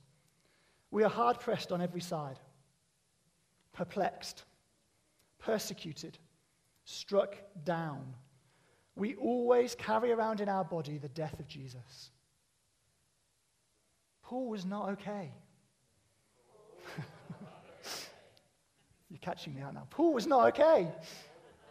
We 0.89 1.03
are 1.03 1.09
hard 1.09 1.39
pressed 1.39 1.71
on 1.71 1.83
every 1.83 2.01
side 2.01 2.39
perplexed, 3.73 4.43
persecuted, 5.39 6.17
struck 6.85 7.35
down. 7.63 8.15
We 8.95 9.15
always 9.15 9.75
carry 9.75 10.11
around 10.11 10.39
in 10.39 10.49
our 10.49 10.63
body 10.63 10.97
the 10.97 11.09
death 11.09 11.39
of 11.39 11.47
Jesus. 11.47 12.11
Paul 14.23 14.47
was 14.47 14.65
not 14.65 14.89
okay. 14.89 15.31
You're 19.09 19.19
catching 19.19 19.53
me 19.55 19.61
out 19.61 19.73
now. 19.73 19.87
Paul 19.89 20.13
was 20.13 20.27
not 20.27 20.47
okay. 20.49 20.87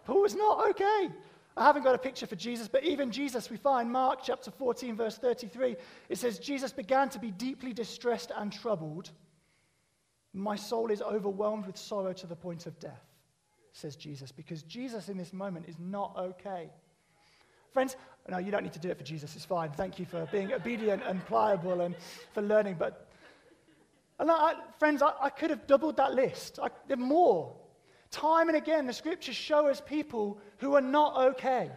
Paul 0.05 0.23
was 0.23 0.35
not 0.35 0.69
okay. 0.71 1.11
I 1.57 1.65
haven't 1.65 1.83
got 1.83 1.95
a 1.95 1.99
picture 1.99 2.27
for 2.27 2.37
Jesus, 2.37 2.67
but 2.67 2.83
even 2.85 3.11
Jesus, 3.11 3.51
we 3.51 3.57
find 3.57 3.91
Mark 3.91 4.21
chapter 4.25 4.51
14, 4.51 4.97
verse 4.97 5.19
33, 5.19 5.77
it 6.09 6.19
says, 6.19 6.39
Jesus 6.39 6.73
began 6.73 7.11
to 7.11 7.19
be 7.19 7.31
deeply 7.31 7.73
distressed 7.73 8.33
and 8.35 8.51
troubled. 8.53 9.11
My 10.35 10.57
soul 10.57 10.91
is 10.91 11.03
overwhelmed 11.03 11.67
with 11.67 11.77
sorrow 11.77 12.13
to 12.15 12.27
the 12.27 12.37
point 12.37 12.67
of 12.67 12.79
death, 12.81 13.05
says 13.73 13.97
Jesus, 13.97 14.33
because 14.33 14.63
Jesus 14.63 15.09
in 15.09 15.17
this 15.17 15.33
moment 15.33 15.67
is 15.69 15.77
not 15.79 16.15
okay. 16.17 16.71
Friends, 17.73 17.97
no, 18.29 18.39
you 18.39 18.51
don't 18.51 18.63
need 18.63 18.73
to 18.73 18.79
do 18.79 18.91
it 18.91 18.99
for 18.99 19.05
Jesus, 19.05 19.35
it's 19.35 19.45
fine. 19.45 19.71
Thank 19.71 19.99
you 19.99 20.07
for 20.07 20.27
being 20.33 20.53
obedient 20.53 21.03
and 21.07 21.25
pliable 21.27 21.81
and 21.81 21.95
for 22.33 22.43
learning. 22.43 22.77
But, 22.79 23.09
and 24.19 24.31
I, 24.31 24.55
friends, 24.79 25.03
I, 25.03 25.13
I 25.21 25.31
could 25.31 25.51
have 25.51 25.67
doubled 25.67 25.97
that 25.97 26.15
list. 26.15 26.59
I, 26.63 26.69
there 26.87 26.97
more. 26.97 27.55
Time 28.11 28.49
and 28.49 28.57
again, 28.57 28.87
the 28.87 28.93
scriptures 28.93 29.37
show 29.37 29.69
us 29.69 29.81
people 29.81 30.39
who 30.59 30.75
are 30.75 30.83
not 30.83 31.17
okay. 31.33 31.71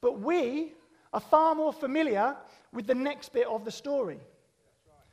But 0.00 0.20
we 0.20 0.72
are 1.12 1.20
far 1.20 1.54
more 1.54 1.72
familiar 1.72 2.36
with 2.72 2.86
the 2.86 2.94
next 2.94 3.32
bit 3.32 3.46
of 3.46 3.64
the 3.64 3.70
story. 3.70 4.18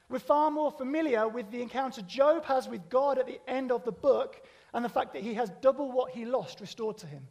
We're 0.09 0.19
far 0.19 0.49
more 0.49 0.71
familiar 0.71 1.27
with 1.27 1.51
the 1.51 1.61
encounter 1.61 2.01
Job 2.01 2.43
has 2.45 2.67
with 2.67 2.89
God 2.89 3.19
at 3.19 3.27
the 3.27 3.39
end 3.47 3.71
of 3.71 3.85
the 3.85 3.91
book 3.91 4.41
and 4.73 4.83
the 4.83 4.89
fact 4.89 5.13
that 5.13 5.21
he 5.21 5.35
has 5.35 5.51
double 5.61 5.91
what 5.91 6.11
he 6.11 6.25
lost 6.25 6.59
restored 6.61 6.97
to 6.99 7.07
him. 7.07 7.27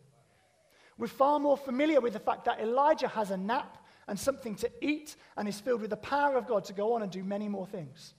We're 0.96 1.08
far 1.08 1.40
more 1.40 1.56
familiar 1.56 2.00
with 2.00 2.12
the 2.12 2.20
fact 2.20 2.44
that 2.44 2.60
Elijah 2.60 3.08
has 3.08 3.30
a 3.30 3.36
nap 3.36 3.84
and 4.06 4.18
something 4.18 4.54
to 4.56 4.70
eat 4.80 5.16
and 5.36 5.48
is 5.48 5.60
filled 5.60 5.80
with 5.80 5.90
the 5.90 5.96
power 5.96 6.36
of 6.36 6.46
God 6.46 6.64
to 6.66 6.72
go 6.72 6.94
on 6.94 7.02
and 7.02 7.10
do 7.10 7.24
many 7.24 7.48
more 7.48 7.66
things. 7.66 8.14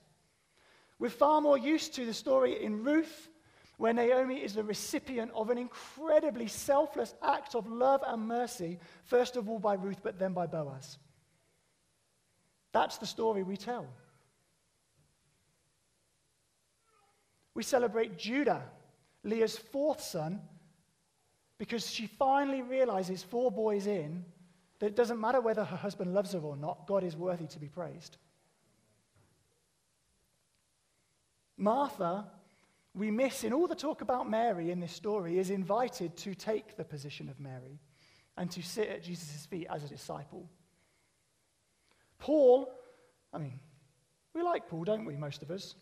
We're 0.98 1.08
far 1.08 1.40
more 1.40 1.56
used 1.56 1.94
to 1.94 2.04
the 2.04 2.14
story 2.14 2.62
in 2.62 2.84
Ruth 2.84 3.28
where 3.78 3.94
Naomi 3.94 4.36
is 4.36 4.52
the 4.52 4.62
recipient 4.62 5.30
of 5.34 5.48
an 5.48 5.56
incredibly 5.56 6.48
selfless 6.48 7.14
act 7.22 7.54
of 7.54 7.66
love 7.66 8.02
and 8.06 8.28
mercy, 8.28 8.78
first 9.04 9.36
of 9.36 9.48
all 9.48 9.58
by 9.58 9.72
Ruth, 9.72 10.02
but 10.02 10.18
then 10.18 10.34
by 10.34 10.46
Boaz. 10.46 10.98
That's 12.72 12.98
the 12.98 13.06
story 13.06 13.42
we 13.42 13.56
tell. 13.56 13.86
We 17.54 17.62
celebrate 17.62 18.18
Judah, 18.18 18.62
Leah's 19.24 19.56
fourth 19.56 20.00
son, 20.00 20.40
because 21.58 21.90
she 21.90 22.06
finally 22.06 22.62
realizes, 22.62 23.22
four 23.22 23.50
boys 23.50 23.86
in, 23.86 24.24
that 24.78 24.86
it 24.86 24.96
doesn't 24.96 25.20
matter 25.20 25.40
whether 25.40 25.64
her 25.64 25.76
husband 25.76 26.14
loves 26.14 26.32
her 26.32 26.38
or 26.38 26.56
not, 26.56 26.86
God 26.86 27.04
is 27.04 27.16
worthy 27.16 27.46
to 27.48 27.58
be 27.58 27.68
praised. 27.68 28.16
Martha 31.56 32.26
we 32.94 33.10
miss 33.10 33.44
in 33.44 33.52
all 33.52 33.66
the 33.66 33.74
talk 33.74 34.00
about 34.00 34.28
Mary 34.28 34.70
in 34.70 34.80
this 34.80 34.92
story 34.92 35.38
is 35.38 35.50
invited 35.50 36.16
to 36.18 36.34
take 36.34 36.76
the 36.76 36.84
position 36.84 37.28
of 37.28 37.38
Mary 37.38 37.78
and 38.36 38.50
to 38.50 38.62
sit 38.62 38.88
at 38.88 39.02
Jesus' 39.02 39.46
feet 39.46 39.66
as 39.70 39.84
a 39.84 39.88
disciple. 39.88 40.48
Paul, 42.18 42.68
I 43.32 43.38
mean, 43.38 43.60
we 44.34 44.42
like 44.42 44.68
Paul, 44.68 44.84
don't 44.84 45.04
we, 45.04 45.16
most 45.16 45.42
of 45.42 45.50
us? 45.50 45.76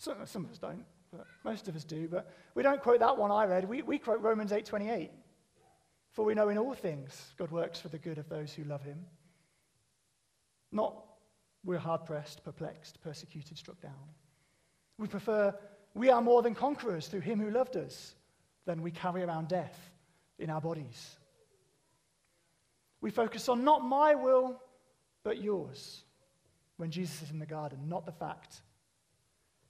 Some, 0.00 0.16
some 0.24 0.46
of 0.46 0.50
us 0.50 0.56
don't, 0.56 0.86
but 1.12 1.26
most 1.44 1.68
of 1.68 1.76
us 1.76 1.84
do. 1.84 2.08
But 2.08 2.32
we 2.54 2.62
don't 2.62 2.82
quote 2.82 3.00
that 3.00 3.18
one 3.18 3.30
I 3.30 3.44
read. 3.44 3.68
We, 3.68 3.82
we 3.82 3.98
quote 3.98 4.22
Romans 4.22 4.50
8.28. 4.50 5.10
For 6.12 6.24
we 6.24 6.34
know 6.34 6.48
in 6.48 6.56
all 6.56 6.72
things 6.72 7.34
God 7.36 7.50
works 7.50 7.78
for 7.78 7.88
the 7.88 7.98
good 7.98 8.16
of 8.16 8.26
those 8.30 8.54
who 8.54 8.64
love 8.64 8.82
him. 8.82 9.04
Not 10.72 11.04
we're 11.64 11.78
hard 11.78 12.06
pressed, 12.06 12.42
perplexed, 12.42 13.02
persecuted, 13.02 13.58
struck 13.58 13.78
down. 13.82 13.92
We 14.96 15.06
prefer 15.06 15.54
we 15.92 16.08
are 16.08 16.22
more 16.22 16.40
than 16.40 16.54
conquerors 16.54 17.06
through 17.06 17.20
him 17.20 17.38
who 17.38 17.50
loved 17.50 17.76
us, 17.76 18.14
than 18.64 18.80
we 18.80 18.90
carry 18.90 19.22
around 19.22 19.48
death 19.48 19.78
in 20.38 20.48
our 20.48 20.62
bodies. 20.62 21.16
We 23.02 23.10
focus 23.10 23.50
on 23.50 23.64
not 23.64 23.84
my 23.84 24.14
will, 24.14 24.62
but 25.24 25.42
yours 25.42 26.04
when 26.78 26.90
Jesus 26.90 27.20
is 27.24 27.30
in 27.30 27.38
the 27.38 27.44
garden, 27.44 27.80
not 27.86 28.06
the 28.06 28.12
fact 28.12 28.62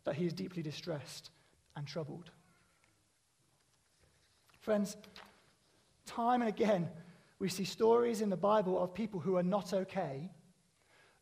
that 0.04 0.16
he 0.16 0.26
is 0.26 0.32
deeply 0.32 0.62
distressed 0.62 1.30
and 1.76 1.86
troubled. 1.86 2.30
Friends, 4.60 4.96
time 6.06 6.42
and 6.42 6.48
again, 6.48 6.88
we 7.38 7.48
see 7.48 7.64
stories 7.64 8.20
in 8.20 8.28
the 8.28 8.36
Bible 8.36 8.82
of 8.82 8.92
people 8.92 9.20
who 9.20 9.36
are 9.36 9.42
not 9.42 9.72
okay, 9.72 10.30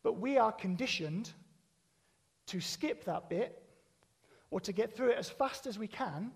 but 0.03 0.19
we 0.19 0.37
are 0.37 0.51
conditioned 0.51 1.31
to 2.47 2.59
skip 2.59 3.05
that 3.05 3.29
bit 3.29 3.61
or 4.51 4.59
to 4.61 4.73
get 4.73 4.95
through 4.95 5.09
it 5.09 5.17
as 5.17 5.29
fast 5.29 5.67
as 5.67 5.77
we 5.77 5.87
can 5.87 6.31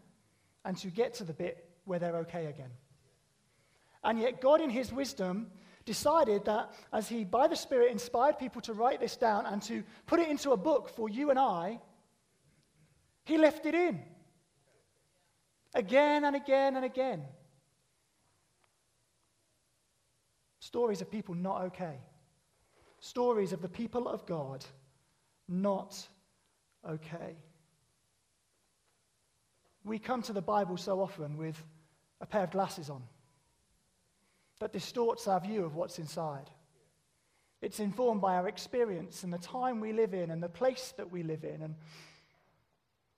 and 0.63 0.77
to 0.77 0.87
get 0.87 1.13
to 1.15 1.23
the 1.23 1.33
bit 1.33 1.69
where 1.85 1.99
they're 1.99 2.17
okay 2.17 2.45
again. 2.45 2.71
And 4.03 4.19
yet, 4.19 4.41
God, 4.41 4.61
in 4.61 4.69
His 4.69 4.93
wisdom, 4.93 5.47
decided 5.85 6.45
that 6.45 6.73
as 6.91 7.07
He, 7.07 7.23
by 7.23 7.47
the 7.47 7.55
Spirit, 7.55 7.91
inspired 7.91 8.37
people 8.37 8.61
to 8.61 8.73
write 8.73 8.99
this 8.99 9.17
down 9.17 9.45
and 9.45 9.61
to 9.63 9.83
put 10.05 10.19
it 10.19 10.29
into 10.29 10.51
a 10.51 10.57
book 10.57 10.89
for 10.89 11.09
you 11.09 11.29
and 11.29 11.39
I, 11.39 11.79
He 13.25 13.37
left 13.37 13.65
it 13.65 13.73
in. 13.73 14.01
Again 15.73 16.25
and 16.25 16.35
again 16.35 16.75
and 16.75 16.85
again. 16.85 17.23
Stories 20.59 21.01
of 21.01 21.09
people 21.09 21.35
not 21.35 21.63
okay. 21.63 21.99
Stories 22.99 23.53
of 23.53 23.61
the 23.61 23.69
people 23.69 24.07
of 24.07 24.25
God 24.25 24.63
not 25.47 26.07
okay. 26.87 27.35
We 29.83 29.99
come 29.99 30.21
to 30.23 30.33
the 30.33 30.41
Bible 30.41 30.77
so 30.77 31.01
often 31.01 31.37
with 31.37 31.61
a 32.21 32.25
pair 32.25 32.43
of 32.43 32.51
glasses 32.51 32.89
on 32.89 33.03
that 34.59 34.71
distorts 34.71 35.27
our 35.27 35.41
view 35.41 35.65
of 35.65 35.75
what's 35.75 35.99
inside. 35.99 36.49
It's 37.61 37.79
informed 37.79 38.21
by 38.21 38.35
our 38.35 38.47
experience 38.47 39.23
and 39.23 39.33
the 39.33 39.37
time 39.37 39.79
we 39.79 39.91
live 39.91 40.13
in 40.13 40.31
and 40.31 40.41
the 40.41 40.49
place 40.49 40.93
that 40.97 41.11
we 41.11 41.23
live 41.23 41.43
in. 41.43 41.61
And 41.61 41.75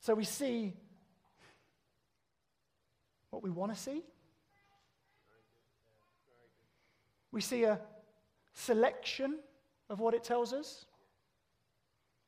so 0.06 0.14
we 0.14 0.24
see 0.24 0.72
what 3.32 3.42
we 3.42 3.50
want 3.50 3.74
to 3.74 3.80
see. 3.80 4.04
We 7.32 7.42
see 7.42 7.64
a 7.64 7.80
selection 8.54 9.40
of 9.90 10.00
what 10.00 10.14
it 10.14 10.24
tells 10.24 10.54
us 10.54 10.86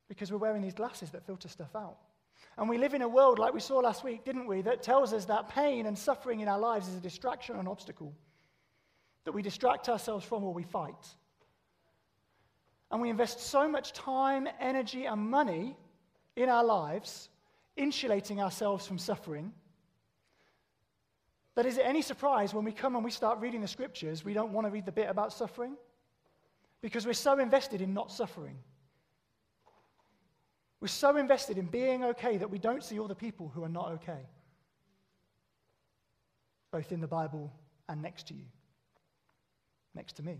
because 0.09 0.31
we're 0.31 0.39
wearing 0.39 0.63
these 0.63 0.73
glasses 0.73 1.11
that 1.11 1.23
filter 1.27 1.49
stuff 1.49 1.75
out. 1.75 1.97
And 2.57 2.67
we 2.67 2.79
live 2.79 2.95
in 2.95 3.03
a 3.03 3.07
world, 3.07 3.37
like 3.37 3.53
we 3.53 3.59
saw 3.59 3.77
last 3.77 4.03
week, 4.03 4.25
didn't 4.25 4.47
we, 4.47 4.63
that 4.63 4.81
tells 4.81 5.13
us 5.13 5.25
that 5.25 5.49
pain 5.49 5.85
and 5.85 5.95
suffering 5.95 6.39
in 6.39 6.47
our 6.47 6.59
lives 6.59 6.87
is 6.87 6.95
a 6.95 6.99
distraction 6.99 7.57
and 7.57 7.67
obstacle 7.67 8.11
that 9.25 9.33
we 9.33 9.43
distract 9.43 9.87
ourselves 9.87 10.25
from 10.25 10.43
or 10.43 10.51
we 10.51 10.63
fight. 10.63 11.15
And 12.89 13.03
we 13.03 13.11
invest 13.11 13.39
so 13.39 13.69
much 13.69 13.93
time, 13.93 14.47
energy, 14.59 15.05
and 15.05 15.29
money 15.29 15.77
in 16.35 16.49
our 16.49 16.63
lives 16.63 17.29
insulating 17.77 18.41
ourselves 18.41 18.85
from 18.85 18.97
suffering. 18.97 19.53
That 21.55 21.65
is 21.65 21.77
it 21.77 21.85
any 21.85 22.01
surprise 22.01 22.53
when 22.53 22.65
we 22.65 22.71
come 22.71 22.95
and 22.95 23.03
we 23.03 23.11
start 23.11 23.39
reading 23.39 23.61
the 23.61 23.67
scriptures, 23.67 24.23
we 24.23 24.33
don't 24.33 24.51
want 24.51 24.67
to 24.67 24.71
read 24.71 24.85
the 24.85 24.91
bit 24.91 25.09
about 25.09 25.33
suffering? 25.33 25.75
Because 26.81 27.05
we're 27.05 27.13
so 27.13 27.39
invested 27.39 27.81
in 27.81 27.93
not 27.93 28.11
suffering. 28.11 28.57
We're 30.79 30.87
so 30.87 31.17
invested 31.17 31.57
in 31.57 31.65
being 31.65 32.03
okay 32.03 32.37
that 32.37 32.49
we 32.49 32.59
don't 32.59 32.83
see 32.83 32.99
all 32.99 33.07
the 33.07 33.15
people 33.15 33.51
who 33.53 33.63
are 33.63 33.69
not 33.69 33.91
okay, 33.93 34.27
both 36.71 36.91
in 36.91 37.01
the 37.01 37.07
Bible 37.07 37.51
and 37.89 38.01
next 38.01 38.27
to 38.27 38.35
you, 38.35 38.45
next 39.95 40.17
to 40.17 40.23
me. 40.23 40.39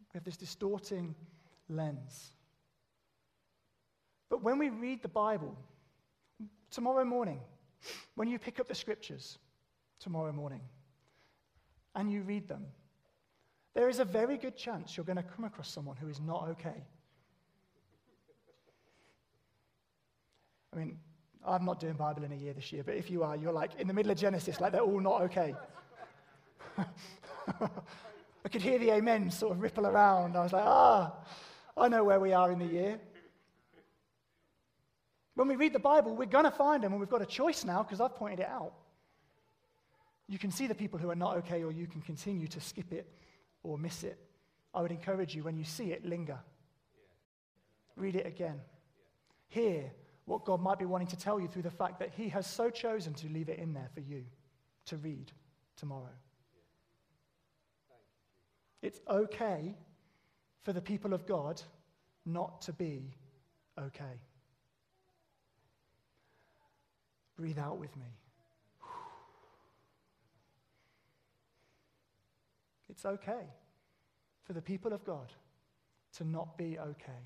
We 0.00 0.14
have 0.14 0.24
this 0.24 0.36
distorting 0.36 1.14
lens. 1.68 2.32
But 4.30 4.42
when 4.42 4.58
we 4.58 4.68
read 4.70 5.02
the 5.02 5.08
Bible, 5.08 5.58
tomorrow 6.70 7.04
morning, 7.04 7.40
when 8.14 8.28
you 8.28 8.38
pick 8.38 8.60
up 8.60 8.68
the 8.68 8.74
scriptures 8.74 9.38
tomorrow 9.98 10.32
morning 10.32 10.60
and 11.96 12.10
you 12.10 12.22
read 12.22 12.48
them, 12.48 12.64
there 13.74 13.88
is 13.88 13.98
a 13.98 14.04
very 14.04 14.38
good 14.38 14.56
chance 14.56 14.96
you're 14.96 15.04
going 15.04 15.16
to 15.16 15.22
come 15.22 15.44
across 15.44 15.68
someone 15.68 15.96
who 15.96 16.08
is 16.08 16.20
not 16.20 16.48
okay. 16.50 16.84
I 20.72 20.76
mean, 20.76 20.98
I'm 21.44 21.64
not 21.64 21.80
doing 21.80 21.94
Bible 21.94 22.22
in 22.22 22.32
a 22.32 22.36
year 22.36 22.52
this 22.52 22.72
year, 22.72 22.84
but 22.84 22.94
if 22.94 23.10
you 23.10 23.24
are, 23.24 23.34
you're 23.36 23.52
like 23.52 23.72
in 23.78 23.88
the 23.88 23.94
middle 23.94 24.12
of 24.12 24.18
Genesis, 24.18 24.60
like 24.60 24.72
they're 24.72 24.82
all 24.82 25.00
not 25.00 25.22
okay. 25.22 25.54
I 28.44 28.48
could 28.48 28.62
hear 28.62 28.78
the 28.78 28.92
amen 28.92 29.30
sort 29.30 29.52
of 29.52 29.60
ripple 29.60 29.86
around. 29.86 30.36
I 30.36 30.42
was 30.42 30.52
like, 30.52 30.64
ah, 30.64 31.12
I 31.76 31.88
know 31.88 32.04
where 32.04 32.20
we 32.20 32.32
are 32.32 32.52
in 32.52 32.58
the 32.58 32.66
year. 32.66 33.00
When 35.34 35.48
we 35.48 35.56
read 35.56 35.72
the 35.72 35.78
Bible, 35.78 36.16
we're 36.16 36.26
going 36.26 36.44
to 36.44 36.50
find 36.50 36.82
them, 36.82 36.92
and 36.92 37.00
we've 37.00 37.08
got 37.08 37.22
a 37.22 37.26
choice 37.26 37.64
now 37.64 37.82
because 37.82 38.00
I've 38.00 38.16
pointed 38.16 38.40
it 38.40 38.48
out. 38.48 38.72
You 40.26 40.38
can 40.38 40.50
see 40.50 40.66
the 40.66 40.74
people 40.74 40.98
who 40.98 41.10
are 41.10 41.16
not 41.16 41.36
okay, 41.38 41.62
or 41.64 41.72
you 41.72 41.86
can 41.86 42.00
continue 42.00 42.46
to 42.48 42.60
skip 42.60 42.92
it 42.92 43.10
or 43.62 43.78
miss 43.78 44.04
it. 44.04 44.18
I 44.72 44.82
would 44.82 44.92
encourage 44.92 45.34
you, 45.34 45.42
when 45.42 45.56
you 45.56 45.64
see 45.64 45.92
it, 45.92 46.04
linger. 46.04 46.38
Read 47.96 48.16
it 48.16 48.26
again. 48.26 48.60
Hear 49.48 49.90
what 50.26 50.44
God 50.44 50.60
might 50.60 50.78
be 50.78 50.84
wanting 50.84 51.08
to 51.08 51.18
tell 51.18 51.40
you 51.40 51.48
through 51.48 51.62
the 51.62 51.70
fact 51.70 51.98
that 51.98 52.10
He 52.16 52.28
has 52.28 52.46
so 52.46 52.70
chosen 52.70 53.14
to 53.14 53.28
leave 53.28 53.48
it 53.48 53.58
in 53.58 53.72
there 53.72 53.88
for 53.92 54.00
you 54.00 54.24
to 54.86 54.96
read 54.96 55.32
tomorrow. 55.76 56.14
It's 58.82 59.00
okay 59.08 59.74
for 60.62 60.72
the 60.72 60.80
people 60.80 61.12
of 61.12 61.26
God 61.26 61.60
not 62.24 62.62
to 62.62 62.72
be 62.72 63.12
okay. 63.78 64.20
Breathe 67.40 67.58
out 67.58 67.78
with 67.78 67.96
me. 67.96 68.04
It's 72.90 73.06
okay 73.06 73.46
for 74.42 74.52
the 74.52 74.60
people 74.60 74.92
of 74.92 75.02
God 75.06 75.32
to 76.18 76.24
not 76.24 76.58
be 76.58 76.78
okay. 76.78 77.22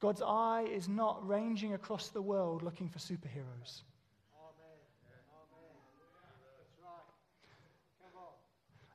God's 0.00 0.20
eye 0.20 0.66
is 0.68 0.88
not 0.88 1.24
ranging 1.28 1.74
across 1.74 2.08
the 2.08 2.20
world 2.20 2.64
looking 2.64 2.88
for 2.88 2.98
superheroes. 2.98 3.82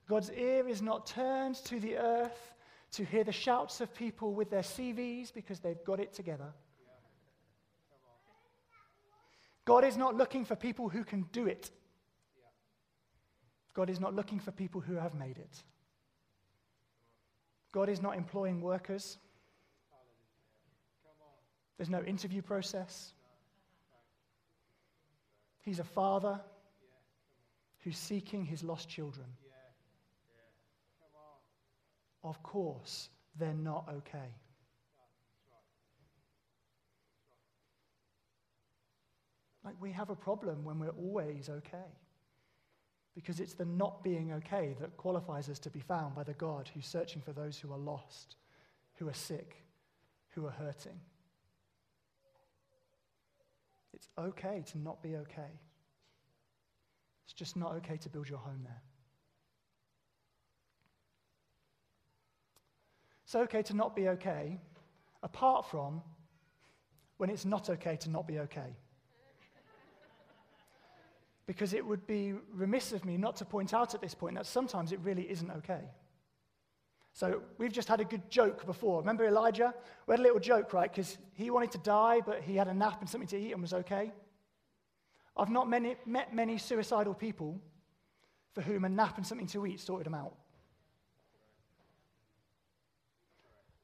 God's 0.10 0.32
ear 0.32 0.68
is 0.68 0.82
not 0.82 1.06
turned 1.06 1.56
to 1.64 1.80
the 1.80 1.96
earth 1.96 2.56
to 2.92 3.06
hear 3.06 3.24
the 3.24 3.32
shouts 3.32 3.80
of 3.80 3.96
people 3.96 4.34
with 4.34 4.50
their 4.50 4.64
CVs 4.64 5.34
because 5.34 5.62
they've 5.62 5.82
got 5.86 6.02
it 6.02 6.14
together. 6.14 6.52
God 9.66 9.84
is 9.84 9.98
not 9.98 10.16
looking 10.16 10.46
for 10.46 10.56
people 10.56 10.90
who 10.90 11.04
can 11.04 11.24
do 11.32 11.46
it. 11.48 11.70
God 13.74 13.90
is 13.90 14.00
not 14.00 14.14
looking 14.14 14.40
for 14.40 14.52
people 14.52 14.82
who 14.82 14.96
have 14.96 15.14
made 15.14 15.38
it. 15.38 15.64
God 17.72 17.88
is 17.88 18.02
not 18.02 18.18
employing 18.18 18.62
workers. 18.62 19.18
There's 21.78 21.90
no 21.90 22.04
interview 22.04 22.42
process. 22.42 23.14
He's 25.62 25.80
a 25.80 25.84
father 25.84 26.40
who's 27.80 27.98
seeking 27.98 28.46
his 28.46 28.64
lost 28.64 28.90
children. 28.90 29.28
Of 32.24 32.44
course, 32.44 33.10
they're 33.40 33.54
not 33.54 33.88
okay. 33.98 34.36
Like, 39.64 39.76
we 39.80 39.92
have 39.92 40.10
a 40.10 40.16
problem 40.16 40.64
when 40.64 40.80
we're 40.80 40.90
always 40.90 41.50
okay. 41.50 41.92
Because 43.14 43.40
it's 43.40 43.54
the 43.54 43.66
not 43.66 44.04
being 44.04 44.32
okay 44.34 44.76
that 44.80 44.98
qualifies 44.98 45.50
us 45.50 45.60
to 45.60 45.70
be 45.70 45.80
found 45.82 46.16
by 46.16 46.24
the 46.24 46.34
God 46.34 46.70
who's 46.74 46.88
searching 46.88 47.22
for 47.22 47.34
those 47.34 47.58
who 47.58 47.72
are 47.72 47.78
lost, 47.78 48.38
who 48.96 49.10
are 49.10 49.14
sick, 49.14 49.58
who 50.30 50.46
are 50.46 50.52
hurting. 50.52 51.00
It's 53.94 54.08
okay 54.18 54.64
to 54.72 54.78
not 54.78 55.04
be 55.04 55.16
okay. 55.18 55.60
It's 57.26 57.34
just 57.34 57.56
not 57.56 57.74
okay 57.76 57.98
to 57.98 58.10
build 58.10 58.30
your 58.30 58.40
home 58.40 58.62
there. 58.64 58.82
It's 63.26 63.36
okay 63.36 63.62
to 63.64 63.74
not 63.74 63.96
be 63.96 64.10
okay, 64.10 64.60
apart 65.24 65.70
from 65.70 66.02
when 67.18 67.30
it's 67.30 67.46
not 67.46 67.70
okay 67.70 67.96
to 67.98 68.10
not 68.10 68.28
be 68.28 68.40
okay. 68.40 68.76
Because 71.52 71.74
it 71.74 71.86
would 71.86 72.08
be 72.08 72.34
remiss 72.54 72.94
of 72.94 73.04
me 73.04 73.18
not 73.18 73.36
to 73.36 73.44
point 73.44 73.74
out 73.74 73.94
at 73.94 74.00
this 74.00 74.16
point 74.16 74.36
that 74.36 74.46
sometimes 74.46 74.94
it 74.94 75.02
really 75.02 75.30
isn't 75.30 75.52
okay. 75.52 75.82
So 77.12 77.42
we've 77.58 77.74
just 77.74 77.90
had 77.90 78.00
a 78.00 78.06
good 78.06 78.32
joke 78.32 78.66
before. 78.66 79.02
Remember 79.02 79.26
Elijah? 79.26 79.74
We 80.08 80.14
had 80.14 80.22
a 80.22 80.24
little 80.24 80.40
joke, 80.40 80.72
right? 80.72 80.90
Because 80.90 81.18
he 81.34 81.50
wanted 81.50 81.72
to 81.72 81.78
die, 81.80 82.22
but 82.26 82.42
he 82.42 82.56
had 82.56 82.70
a 82.70 82.74
nap 82.74 83.02
and 83.02 83.10
something 83.10 83.28
to 83.28 83.38
eat 83.38 83.52
and 83.52 83.62
was 83.62 83.74
okay. 83.74 84.14
I've 85.36 85.50
not 85.50 85.70
many, 85.70 85.98
met 86.06 86.34
many 86.34 86.58
suicidal 86.58 87.14
people 87.14 87.60
for 88.54 88.62
whom 88.62 88.86
a 88.86 88.90
nap 88.90 89.18
and 89.18 89.28
something 89.28 89.48
to 89.48 89.66
eat 89.66 89.82
sorted 89.82 90.06
them 90.06 90.16
out. 90.16 90.36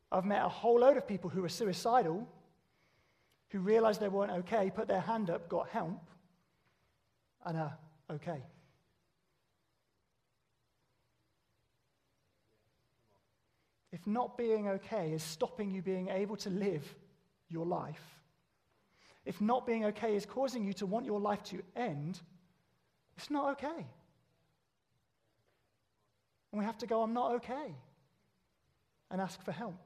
I've 0.10 0.24
met 0.24 0.42
a 0.42 0.48
whole 0.48 0.80
load 0.80 0.96
of 0.96 1.06
people 1.06 1.30
who 1.30 1.42
were 1.42 1.50
suicidal, 1.50 2.26
who 3.50 3.60
realized 3.60 4.00
they 4.00 4.08
weren't 4.08 4.32
okay, 4.32 4.72
put 4.74 4.88
their 4.88 5.02
hand 5.02 5.30
up, 5.30 5.50
got 5.50 5.68
help, 5.68 6.00
and 7.48 7.72
okay. 8.12 8.44
If 13.94 14.06
not 14.06 14.38
being 14.38 14.68
okay 14.68 15.14
is 15.14 15.24
stopping 15.24 15.72
you 15.72 15.82
being 15.82 16.10
able 16.10 16.36
to 16.38 16.50
live 16.50 16.84
your 17.50 17.66
life, 17.66 18.02
if 19.26 19.40
not 19.40 19.66
being 19.66 19.86
okay 19.86 20.16
is 20.16 20.26
causing 20.26 20.66
you 20.66 20.74
to 20.74 20.86
want 20.86 21.06
your 21.06 21.20
life 21.20 21.42
to 21.46 21.62
end, 21.76 22.20
it's 23.16 23.32
not 23.32 23.52
okay. 23.52 23.86
And 26.52 26.60
we 26.60 26.66
have 26.66 26.78
to 26.80 26.86
go, 26.86 27.02
I'm 27.02 27.14
not 27.14 27.36
okay, 27.36 27.76
and 29.10 29.22
ask 29.22 29.42
for 29.42 29.54
help. 29.54 29.80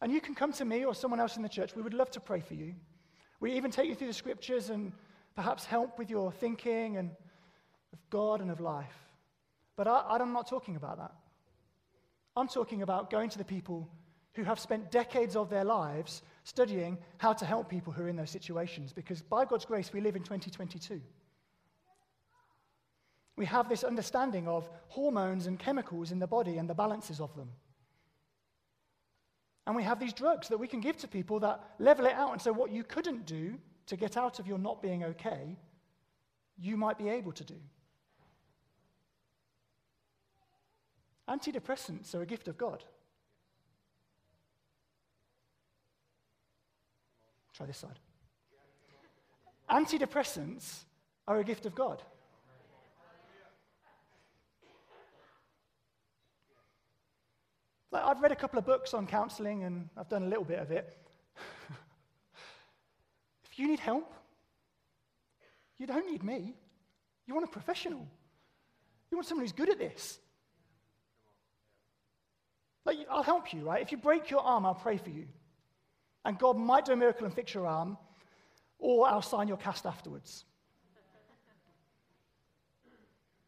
And 0.00 0.10
you 0.10 0.20
can 0.22 0.34
come 0.34 0.52
to 0.54 0.64
me 0.64 0.84
or 0.86 0.94
someone 0.94 1.20
else 1.20 1.36
in 1.36 1.42
the 1.42 1.48
church. 1.48 1.76
We 1.76 1.82
would 1.82 1.94
love 1.94 2.10
to 2.12 2.20
pray 2.20 2.40
for 2.40 2.54
you. 2.54 2.74
We 3.38 3.52
even 3.52 3.70
take 3.70 3.88
you 3.88 3.94
through 3.94 4.06
the 4.08 4.14
scriptures 4.14 4.70
and 4.70 4.92
perhaps 5.40 5.64
help 5.64 5.98
with 5.98 6.10
your 6.10 6.30
thinking 6.30 6.98
and 6.98 7.08
of 7.94 8.10
God 8.10 8.42
and 8.42 8.50
of 8.50 8.60
life. 8.60 8.98
But 9.74 9.88
I, 9.88 10.04
I'm 10.10 10.34
not 10.34 10.46
talking 10.46 10.76
about 10.76 10.98
that. 10.98 11.12
I'm 12.36 12.46
talking 12.46 12.82
about 12.82 13.08
going 13.08 13.30
to 13.30 13.38
the 13.38 13.44
people 13.56 13.88
who 14.34 14.44
have 14.44 14.60
spent 14.60 14.90
decades 14.90 15.36
of 15.36 15.48
their 15.48 15.64
lives 15.64 16.20
studying 16.44 16.98
how 17.16 17.32
to 17.32 17.46
help 17.46 17.70
people 17.70 17.90
who 17.90 18.02
are 18.02 18.08
in 18.10 18.16
those 18.16 18.28
situations 18.28 18.92
because 18.92 19.22
by 19.22 19.46
God's 19.46 19.64
grace, 19.64 19.94
we 19.94 20.02
live 20.02 20.14
in 20.14 20.22
2022. 20.22 21.00
We 23.38 23.46
have 23.46 23.70
this 23.70 23.82
understanding 23.82 24.46
of 24.46 24.68
hormones 24.88 25.46
and 25.46 25.58
chemicals 25.58 26.12
in 26.12 26.18
the 26.18 26.26
body 26.26 26.58
and 26.58 26.68
the 26.68 26.74
balances 26.74 27.18
of 27.18 27.34
them. 27.34 27.48
And 29.66 29.74
we 29.74 29.84
have 29.84 30.00
these 30.00 30.12
drugs 30.12 30.48
that 30.48 30.58
we 30.58 30.68
can 30.68 30.82
give 30.82 30.98
to 30.98 31.08
people 31.08 31.40
that 31.40 31.64
level 31.78 32.04
it 32.04 32.12
out. 32.12 32.32
And 32.32 32.42
so, 32.42 32.52
what 32.52 32.70
you 32.70 32.84
couldn't 32.84 33.24
do 33.24 33.54
to 33.90 33.96
get 33.96 34.16
out 34.16 34.38
of 34.38 34.46
your 34.46 34.56
not 34.56 34.80
being 34.80 35.02
okay, 35.02 35.56
you 36.56 36.76
might 36.76 36.96
be 36.96 37.08
able 37.08 37.32
to 37.32 37.42
do. 37.42 37.56
Antidepressants 41.28 42.14
are 42.14 42.22
a 42.22 42.26
gift 42.26 42.46
of 42.46 42.56
God. 42.56 42.84
Try 47.52 47.66
this 47.66 47.78
side. 47.78 47.98
Antidepressants 49.68 50.84
are 51.26 51.40
a 51.40 51.44
gift 51.44 51.66
of 51.66 51.74
God. 51.74 52.00
Like, 57.90 58.04
I've 58.04 58.22
read 58.22 58.30
a 58.30 58.36
couple 58.36 58.60
of 58.60 58.64
books 58.64 58.94
on 58.94 59.08
counseling 59.08 59.64
and 59.64 59.88
I've 59.96 60.08
done 60.08 60.22
a 60.22 60.28
little 60.28 60.44
bit 60.44 60.60
of 60.60 60.70
it. 60.70 60.96
You 63.60 63.68
need 63.68 63.80
help, 63.80 64.12
you 65.78 65.86
don't 65.86 66.10
need 66.10 66.22
me. 66.22 66.54
You 67.26 67.34
want 67.34 67.46
a 67.46 67.50
professional. 67.50 68.06
You 69.10 69.16
want 69.16 69.26
someone 69.26 69.44
who's 69.44 69.52
good 69.52 69.68
at 69.68 69.78
this. 69.78 70.18
Like, 72.84 72.98
I'll 73.10 73.22
help 73.22 73.52
you, 73.52 73.60
right? 73.60 73.82
If 73.82 73.92
you 73.92 73.98
break 73.98 74.30
your 74.30 74.40
arm, 74.40 74.66
I'll 74.66 74.74
pray 74.74 74.96
for 74.96 75.10
you. 75.10 75.26
And 76.24 76.38
God 76.38 76.56
might 76.56 76.84
do 76.84 76.92
a 76.92 76.96
miracle 76.96 77.24
and 77.24 77.34
fix 77.34 77.54
your 77.54 77.66
arm, 77.66 77.96
or 78.78 79.06
I'll 79.08 79.22
sign 79.22 79.48
your 79.48 79.56
cast 79.56 79.86
afterwards. 79.86 80.44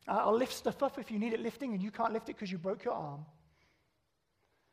I'll 0.09 0.37
lift 0.37 0.53
stuff 0.53 0.83
up 0.83 0.99
if 0.99 1.11
you 1.11 1.19
need 1.19 1.33
it 1.33 1.41
lifting 1.41 1.73
and 1.75 1.83
you 1.83 1.91
can't 1.91 2.13
lift 2.13 2.29
it 2.29 2.37
because 2.37 2.51
you 2.51 2.59
broke 2.59 2.85
your 2.85 2.95
arm. 2.95 3.25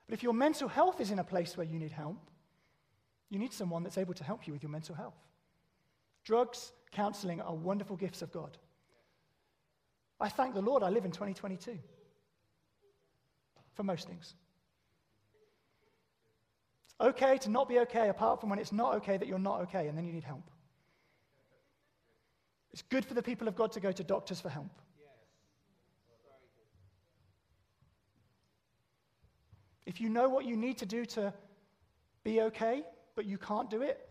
But 0.07 0.15
if 0.15 0.23
your 0.23 0.33
mental 0.33 0.67
health 0.67 0.99
is 0.99 1.11
in 1.11 1.19
a 1.19 1.23
place 1.23 1.55
where 1.55 1.67
you 1.67 1.77
need 1.77 1.91
help, 1.91 2.17
you 3.29 3.37
need 3.37 3.53
someone 3.53 3.83
that's 3.83 3.97
able 3.97 4.15
to 4.15 4.23
help 4.23 4.47
you 4.47 4.53
with 4.53 4.63
your 4.63 4.71
mental 4.71 4.95
health. 4.95 5.28
Drugs, 6.23 6.71
counseling 6.91 7.41
are 7.41 7.55
wonderful 7.55 7.95
gifts 7.95 8.21
of 8.21 8.31
God. 8.31 8.57
I 10.19 10.29
thank 10.29 10.53
the 10.53 10.61
Lord 10.61 10.83
I 10.83 10.89
live 10.89 11.05
in 11.05 11.11
2022 11.11 11.77
for 13.73 13.83
most 13.83 14.07
things. 14.07 14.33
It's 16.85 16.95
okay 16.99 17.37
to 17.37 17.49
not 17.49 17.69
be 17.69 17.79
okay, 17.79 18.09
apart 18.09 18.41
from 18.41 18.49
when 18.49 18.59
it's 18.59 18.73
not 18.73 18.95
okay 18.95 19.17
that 19.17 19.27
you're 19.27 19.39
not 19.39 19.61
okay, 19.61 19.87
and 19.87 19.97
then 19.97 20.05
you 20.05 20.11
need 20.11 20.23
help. 20.23 20.49
It's 22.73 22.81
good 22.81 23.05
for 23.05 23.13
the 23.13 23.23
people 23.23 23.47
of 23.47 23.55
God 23.55 23.71
to 23.71 23.79
go 23.79 23.91
to 23.91 24.03
doctors 24.03 24.41
for 24.41 24.49
help. 24.49 24.81
If 29.85 29.99
you 29.99 30.09
know 30.09 30.29
what 30.29 30.45
you 30.45 30.55
need 30.55 30.77
to 30.79 30.85
do 30.85 31.03
to 31.05 31.33
be 32.23 32.41
okay, 32.41 32.83
but 33.15 33.25
you 33.25 33.37
can't 33.37 33.69
do 33.69 33.81
it, 33.81 34.07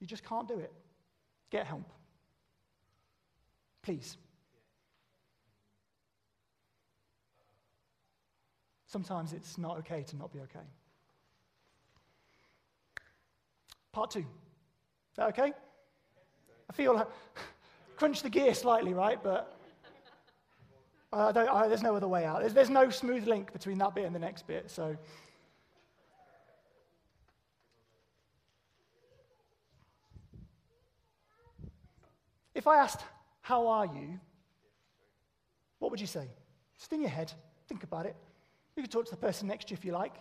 you 0.00 0.06
just 0.06 0.24
can't 0.24 0.48
do 0.48 0.58
it. 0.58 0.72
Get 1.54 1.68
help. 1.68 1.88
Please. 3.80 4.16
Sometimes 8.88 9.32
it's 9.32 9.56
not 9.56 9.78
okay 9.78 10.02
to 10.02 10.16
not 10.16 10.32
be 10.32 10.40
okay. 10.40 10.66
Part 13.92 14.10
two. 14.10 14.18
Is 14.18 14.26
that 15.14 15.28
okay? 15.28 15.52
I 16.68 16.72
feel 16.72 16.96
like, 16.96 17.06
crunch 17.96 18.22
the 18.22 18.30
gear 18.30 18.52
slightly, 18.52 18.92
right? 18.92 19.22
But 19.22 19.56
I 21.12 21.68
there's 21.68 21.84
no 21.84 21.94
other 21.94 22.08
way 22.08 22.24
out. 22.24 22.40
There's, 22.40 22.54
there's 22.54 22.68
no 22.68 22.90
smooth 22.90 23.28
link 23.28 23.52
between 23.52 23.78
that 23.78 23.94
bit 23.94 24.06
and 24.06 24.14
the 24.14 24.18
next 24.18 24.48
bit. 24.48 24.72
So. 24.72 24.96
If 32.54 32.66
I 32.66 32.76
asked, 32.76 33.00
How 33.40 33.66
are 33.66 33.86
you? 33.86 34.20
What 35.78 35.90
would 35.90 36.00
you 36.00 36.06
say? 36.06 36.28
Just 36.78 36.92
in 36.92 37.00
your 37.00 37.10
head, 37.10 37.32
think 37.68 37.82
about 37.82 38.06
it. 38.06 38.16
You 38.76 38.82
could 38.82 38.90
talk 38.90 39.04
to 39.04 39.10
the 39.10 39.16
person 39.16 39.48
next 39.48 39.68
to 39.68 39.72
you 39.72 39.76
if 39.76 39.84
you 39.84 39.92
like. 39.92 40.14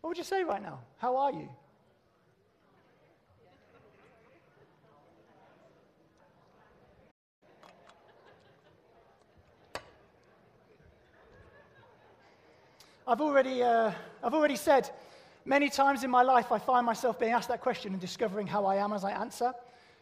What 0.00 0.08
would 0.08 0.18
you 0.18 0.24
say 0.24 0.44
right 0.44 0.62
now? 0.62 0.80
How 0.98 1.16
are 1.16 1.32
you? 1.32 1.48
I've 13.08 13.20
already, 13.20 13.62
uh, 13.62 13.92
I've 14.22 14.34
already 14.34 14.56
said 14.56 14.90
many 15.44 15.68
times 15.68 16.02
in 16.02 16.10
my 16.10 16.22
life 16.22 16.50
I 16.50 16.58
find 16.58 16.84
myself 16.84 17.20
being 17.20 17.30
asked 17.30 17.48
that 17.48 17.60
question 17.60 17.92
and 17.92 18.00
discovering 18.00 18.48
how 18.48 18.64
I 18.64 18.76
am 18.76 18.92
as 18.92 19.04
I 19.04 19.12
answer. 19.12 19.52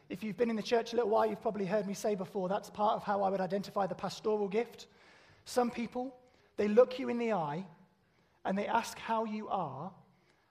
If 0.09 0.23
you've 0.23 0.37
been 0.37 0.51
in 0.51 0.57
the 0.57 0.63
church 0.63 0.93
a 0.93 0.97
little 0.97 1.11
while, 1.11 1.27
you've 1.27 1.41
probably 1.41 1.65
heard 1.65 1.87
me 1.87 1.95
say 1.95 2.15
before 2.15 2.49
that's 2.49 2.71
part 2.71 2.97
of 2.97 3.03
how 3.03 3.23
I 3.23 3.31
would 3.31 3.41
identify 3.41 3.87
the 3.87 3.95
pastoral 3.95 4.49
gift. 4.49 4.87
Some 5.45 5.71
people, 5.71 6.15
they 6.57 6.69
look 6.69 6.99
you 6.99 7.09
in 7.09 7.19
the 7.19 7.33
eye 7.33 7.65
and 8.45 8.57
they 8.57 8.67
ask 8.67 8.99
how 8.99 9.25
you 9.25 9.49
are, 9.49 9.91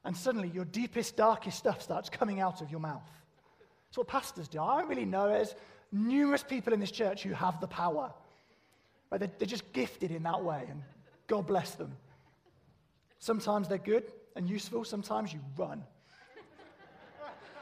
and 0.04 0.18
suddenly 0.18 0.50
your 0.50 0.66
deepest, 0.66 1.16
darkest 1.16 1.58
stuff 1.58 1.82
starts 1.82 2.10
coming 2.10 2.39
out 2.39 2.62
of 2.62 2.72
your 2.72 2.80
mouth. 2.80 3.10
That's 3.88 4.00
what 4.00 4.08
pastors 4.08 4.48
do. 4.48 4.60
I 4.60 4.80
don't 4.80 4.89
really 4.89 5.06
know. 5.06 5.30
There's 5.30 5.54
numerous 5.92 6.44
people 6.44 6.74
in 6.74 6.80
this 6.80 6.92
church 6.92 7.22
who 7.22 7.34
have 7.34 7.62
the 7.62 7.68
power. 7.68 8.12
Right? 9.12 9.20
They're, 9.20 9.32
they're 9.38 9.48
just 9.48 9.72
gifted 9.72 10.10
in 10.10 10.24
that 10.24 10.44
way, 10.44 10.66
and 10.68 10.82
God 11.28 11.46
bless 11.46 11.76
them. 11.76 11.96
Sometimes 13.20 13.68
they're 13.68 13.78
good 13.78 14.12
and 14.36 14.50
useful, 14.50 14.84
sometimes 14.84 15.32
you 15.32 15.39
run. 15.56 15.84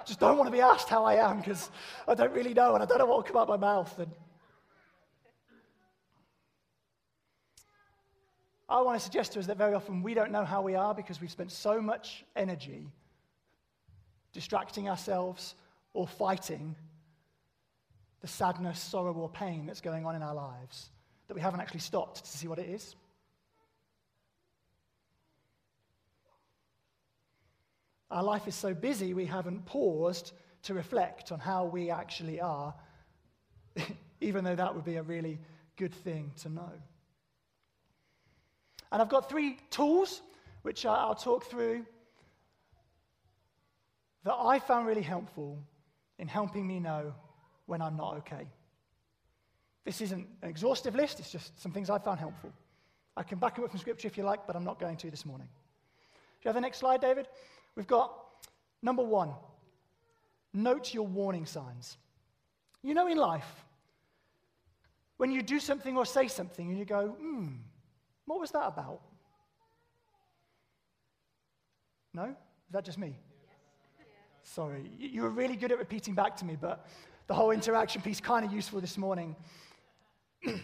Just 0.05 0.19
don't 0.19 0.37
want 0.37 0.47
to 0.47 0.51
be 0.51 0.61
asked 0.61 0.89
how 0.89 1.03
I 1.05 1.15
am 1.15 1.39
because 1.39 1.69
I 2.07 2.15
don't 2.15 2.33
really 2.33 2.53
know 2.53 2.73
and 2.73 2.83
I 2.83 2.85
don't 2.85 2.97
know 2.97 3.05
what 3.05 3.17
will 3.17 3.23
come 3.23 3.37
out 3.37 3.47
my 3.47 3.57
mouth. 3.57 3.97
And 3.99 4.11
I 8.67 8.81
want 8.81 8.97
to 8.97 9.03
suggest 9.03 9.33
to 9.33 9.39
us 9.39 9.47
that 9.47 9.57
very 9.57 9.73
often 9.73 10.01
we 10.01 10.13
don't 10.13 10.31
know 10.31 10.45
how 10.45 10.61
we 10.61 10.75
are 10.75 10.95
because 10.95 11.19
we've 11.19 11.31
spent 11.31 11.51
so 11.51 11.81
much 11.81 12.23
energy 12.35 12.87
distracting 14.33 14.87
ourselves 14.87 15.55
or 15.93 16.07
fighting 16.07 16.75
the 18.21 18.27
sadness, 18.27 18.79
sorrow, 18.79 19.13
or 19.13 19.29
pain 19.29 19.65
that's 19.65 19.81
going 19.81 20.05
on 20.05 20.15
in 20.15 20.23
our 20.23 20.33
lives 20.33 20.89
that 21.27 21.33
we 21.33 21.41
haven't 21.41 21.59
actually 21.59 21.79
stopped 21.79 22.23
to 22.23 22.37
see 22.37 22.47
what 22.47 22.59
it 22.59 22.69
is. 22.69 22.95
Our 28.11 28.23
life 28.23 28.47
is 28.47 28.55
so 28.55 28.73
busy, 28.73 29.13
we 29.13 29.25
haven't 29.25 29.65
paused 29.65 30.33
to 30.63 30.73
reflect 30.73 31.31
on 31.31 31.39
how 31.39 31.63
we 31.65 31.89
actually 31.89 32.41
are, 32.41 32.73
even 34.21 34.43
though 34.43 34.55
that 34.55 34.75
would 34.75 34.83
be 34.83 34.97
a 34.97 35.03
really 35.03 35.39
good 35.77 35.93
thing 35.93 36.33
to 36.41 36.49
know. 36.49 36.71
And 38.91 39.01
I've 39.01 39.09
got 39.09 39.29
three 39.29 39.57
tools 39.69 40.21
which 40.63 40.85
I'll 40.85 41.15
talk 41.15 41.45
through 41.45 41.85
that 44.23 44.35
I 44.35 44.59
found 44.59 44.85
really 44.85 45.01
helpful 45.01 45.57
in 46.19 46.27
helping 46.27 46.67
me 46.67 46.79
know 46.79 47.13
when 47.65 47.81
I'm 47.81 47.95
not 47.95 48.17
okay. 48.17 48.47
This 49.85 50.01
isn't 50.01 50.27
an 50.41 50.49
exhaustive 50.49 50.95
list, 50.95 51.19
it's 51.19 51.31
just 51.31 51.59
some 51.59 51.71
things 51.71 51.89
I 51.89 51.97
found 51.97 52.19
helpful. 52.19 52.51
I 53.15 53.23
can 53.23 53.39
back 53.39 53.57
it 53.57 53.63
up 53.63 53.71
from 53.71 53.79
scripture 53.79 54.07
if 54.07 54.17
you 54.17 54.23
like, 54.23 54.45
but 54.45 54.55
I'm 54.55 54.65
not 54.65 54.79
going 54.79 54.97
to 54.97 55.09
this 55.09 55.25
morning. 55.25 55.47
Do 56.13 56.19
you 56.43 56.49
have 56.49 56.55
the 56.55 56.61
next 56.61 56.79
slide, 56.79 57.01
David? 57.01 57.27
We've 57.75 57.87
got 57.87 58.13
number 58.81 59.03
one 59.03 59.33
note 60.53 60.93
your 60.93 61.07
warning 61.07 61.45
signs. 61.45 61.97
You 62.83 62.93
know, 62.93 63.07
in 63.07 63.17
life, 63.17 63.65
when 65.17 65.31
you 65.31 65.41
do 65.41 65.59
something 65.59 65.97
or 65.97 66.05
say 66.05 66.27
something 66.27 66.69
and 66.69 66.77
you 66.77 66.85
go, 66.85 67.09
hmm, 67.09 67.47
what 68.25 68.39
was 68.39 68.51
that 68.51 68.67
about? 68.67 69.01
No? 72.13 72.25
Is 72.25 72.71
that 72.71 72.83
just 72.83 72.97
me? 72.97 73.15
Sorry. 74.43 74.89
You 74.97 75.21
were 75.21 75.29
really 75.29 75.55
good 75.55 75.71
at 75.71 75.77
repeating 75.77 76.15
back 76.15 76.35
to 76.37 76.45
me, 76.45 76.57
but 76.59 76.87
the 77.27 77.33
whole 77.33 77.51
interaction 77.51 78.01
piece 78.01 78.19
kind 78.19 78.45
of 78.45 78.51
useful 78.51 78.81
this 78.81 78.97
morning. 78.97 79.35
We've 80.45 80.59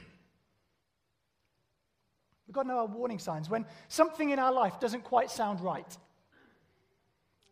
got 2.51 2.63
to 2.63 2.67
know 2.67 2.79
our 2.79 2.87
warning 2.87 3.19
signs. 3.19 3.49
When 3.49 3.65
something 3.87 4.31
in 4.31 4.39
our 4.39 4.51
life 4.51 4.79
doesn't 4.79 5.03
quite 5.03 5.29
sound 5.29 5.61
right, 5.61 5.97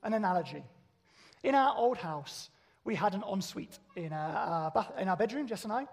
an 0.06 0.14
analogy. 0.14 0.64
In 1.44 1.56
our 1.56 1.76
old 1.76 1.98
house, 1.98 2.50
we 2.86 2.96
had 2.96 3.14
an 3.16 3.24
ensuite 3.30 3.80
in 3.96 4.14
our, 4.14 4.72
bath, 4.72 4.92
in 5.00 5.10
our 5.10 5.18
bedroom, 5.18 5.48
Jess 5.48 5.64
and 5.64 5.74
I. 5.74 5.86